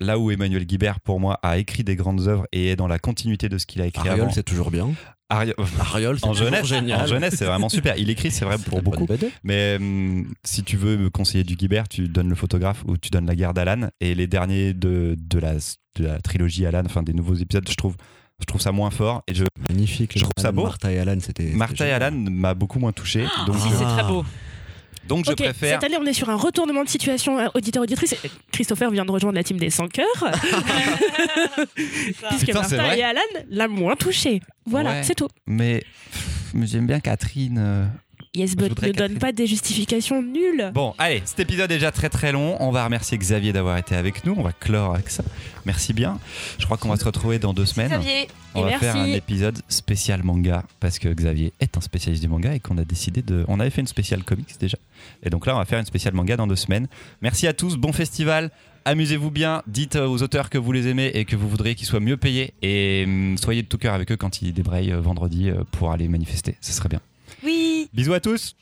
Là 0.00 0.18
où 0.18 0.30
Emmanuel 0.30 0.64
Guibert, 0.64 1.00
pour 1.00 1.20
moi, 1.20 1.38
a 1.42 1.58
écrit 1.58 1.84
des 1.84 1.94
grandes 1.96 2.26
œuvres 2.26 2.46
et 2.52 2.68
est 2.70 2.76
dans 2.76 2.88
la 2.88 2.98
continuité 2.98 3.48
de 3.48 3.58
ce 3.58 3.66
qu'il 3.66 3.82
a 3.82 3.86
écrit 3.86 4.08
Ariol, 4.08 4.22
avant. 4.26 4.32
c'est 4.32 4.42
toujours 4.42 4.70
bien. 4.70 4.88
Ariol- 5.30 5.54
Ariol, 5.78 6.18
c'est 6.18 6.24
en 6.26 6.30
toujours 6.32 6.46
jeunesse, 6.46 6.66
génial. 6.66 7.02
en 7.02 7.06
jeunesse, 7.06 7.34
c'est 7.36 7.44
vraiment 7.44 7.68
super. 7.68 7.96
Il 7.98 8.10
écrit, 8.10 8.30
c'est 8.30 8.44
vrai 8.44 8.56
pour 8.58 8.82
beaucoup. 8.82 9.06
Mais 9.44 9.76
hum, 9.78 10.26
si 10.42 10.62
tu 10.64 10.76
veux 10.76 10.96
me 10.96 11.10
conseiller 11.10 11.44
du 11.44 11.54
Guibert, 11.54 11.86
tu 11.88 12.08
donnes 12.08 12.28
le 12.30 12.34
photographe 12.34 12.82
ou 12.88 12.96
tu 12.96 13.10
donnes 13.10 13.26
la 13.26 13.36
guerre 13.36 13.54
d'Alan. 13.54 13.90
Et 14.00 14.14
les 14.14 14.26
derniers 14.26 14.72
de, 14.74 15.16
de, 15.18 15.38
la, 15.38 15.54
de 15.96 16.04
la 16.06 16.18
trilogie 16.20 16.66
Alan, 16.66 16.82
enfin 16.84 17.02
des 17.02 17.12
nouveaux 17.12 17.34
épisodes, 17.34 17.68
je 17.68 17.74
trouve, 17.76 17.94
je 18.40 18.46
trouve 18.46 18.60
ça 18.60 18.72
moins 18.72 18.90
fort. 18.90 19.22
Et 19.28 19.34
je, 19.34 19.44
Magnifique. 19.68 20.12
Je 20.16 20.20
trouve 20.22 20.32
ça 20.38 20.50
beau. 20.50 20.64
Martha 20.64 20.90
et 20.90 20.98
Alan, 20.98 21.18
c'était. 21.20 21.50
Martha 21.52 21.86
et. 21.86 21.92
Alan 21.92 22.10
m'a 22.12 22.54
beaucoup 22.54 22.78
moins 22.80 22.92
touché. 22.92 23.24
Donc, 23.46 23.56
Si, 23.56 23.68
je, 23.68 23.74
c'est 23.74 23.84
très 23.84 24.02
beau. 24.08 24.24
Donc 25.08 25.24
je 25.26 25.32
préfère. 25.32 25.80
cette 25.80 25.84
année, 25.90 25.98
on 26.00 26.06
est 26.06 26.12
sur 26.12 26.30
un 26.30 26.36
retournement 26.36 26.84
de 26.84 26.88
situation 26.88 27.38
euh, 27.38 27.48
auditeur-auditrice. 27.54 28.14
Christopher 28.52 28.90
vient 28.90 29.04
de 29.04 29.10
rejoindre 29.10 29.36
la 29.36 29.42
team 29.44 29.58
des 29.58 29.70
100 29.70 29.88
cœurs, 29.92 30.06
puisque 32.28 32.46
Putain, 32.46 32.60
Martha 32.60 32.96
et 32.96 33.02
Alan 33.02 33.20
l'a 33.48 33.68
moins 33.68 33.96
touché. 33.96 34.40
Voilà, 34.66 34.90
Ouais. 34.90 35.02
c'est 35.02 35.14
tout. 35.14 35.28
Mais, 35.46 35.82
j'aime 36.62 36.86
bien 36.86 37.00
Catherine. 37.00 37.90
Yes, 38.32 38.50
Je 38.50 38.54
but 38.54 38.68
voudrais 38.68 38.88
ne 38.88 38.92
donne 38.92 39.18
pas 39.18 39.32
des 39.32 39.48
justifications 39.48 40.22
nulles. 40.22 40.70
Bon, 40.72 40.94
allez, 40.98 41.20
cet 41.24 41.40
épisode 41.40 41.68
est 41.72 41.74
déjà 41.74 41.90
très 41.90 42.08
très 42.08 42.30
long. 42.30 42.56
On 42.60 42.70
va 42.70 42.84
remercier 42.84 43.18
Xavier 43.18 43.52
d'avoir 43.52 43.76
été 43.76 43.96
avec 43.96 44.24
nous. 44.24 44.34
On 44.36 44.42
va 44.44 44.52
clore 44.52 44.94
avec 44.94 45.10
ça. 45.10 45.24
Merci 45.66 45.92
bien. 45.92 46.16
Je 46.60 46.64
crois 46.64 46.76
qu'on 46.76 46.90
va 46.90 46.96
se 46.96 47.04
retrouver 47.04 47.40
dans 47.40 47.52
deux 47.52 47.66
semaines. 47.66 47.88
Xavier. 47.88 48.28
On 48.54 48.60
Et 48.60 48.62
va 48.62 48.68
merci. 48.70 48.84
faire 48.84 48.96
un 48.96 49.06
épisode 49.06 49.58
spécial 49.68 50.22
manga 50.22 50.62
parce 50.78 51.00
que 51.00 51.08
Xavier 51.08 51.52
est 51.58 51.76
un 51.76 51.80
spécialiste 51.80 52.22
du 52.22 52.28
manga 52.28 52.54
et 52.54 52.60
qu'on 52.60 52.78
a 52.78 52.84
décidé 52.84 53.22
de. 53.22 53.44
On 53.48 53.58
avait 53.58 53.70
fait 53.70 53.80
une 53.80 53.88
spéciale 53.88 54.22
comics 54.22 54.54
déjà. 54.60 54.78
Et 55.24 55.30
donc 55.30 55.44
là, 55.46 55.56
on 55.56 55.58
va 55.58 55.64
faire 55.64 55.80
une 55.80 55.86
spéciale 55.86 56.14
manga 56.14 56.36
dans 56.36 56.46
deux 56.46 56.54
semaines. 56.54 56.86
Merci 57.22 57.48
à 57.48 57.52
tous, 57.52 57.76
bon 57.78 57.92
festival. 57.92 58.52
Amusez-vous 58.84 59.32
bien, 59.32 59.62
dites 59.66 59.96
euh, 59.96 60.06
aux 60.06 60.22
auteurs 60.22 60.50
que 60.50 60.56
vous 60.56 60.70
les 60.70 60.86
aimez 60.86 61.10
et 61.14 61.24
que 61.24 61.34
vous 61.34 61.48
voudriez 61.48 61.74
qu'ils 61.74 61.86
soient 61.88 61.98
mieux 62.00 62.16
payés. 62.16 62.54
Et 62.62 63.02
hum, 63.06 63.36
soyez 63.38 63.62
de 63.62 63.66
tout 63.68 63.76
cœur 63.76 63.92
avec 63.92 64.12
eux 64.12 64.16
quand 64.16 64.40
ils 64.40 64.52
débrayent 64.52 64.92
euh, 64.92 65.00
vendredi 65.00 65.50
euh, 65.50 65.64
pour 65.72 65.90
aller 65.90 66.06
manifester. 66.06 66.54
Ce 66.60 66.72
serait 66.72 66.88
bien. 66.88 67.00
Oui. 67.42 67.88
Bisous 67.92 68.12
à 68.12 68.20
tous! 68.20 68.54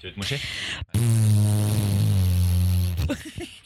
tu 0.00 0.06
veux 0.06 0.12
te 0.12 0.16
moucher? 0.16 0.40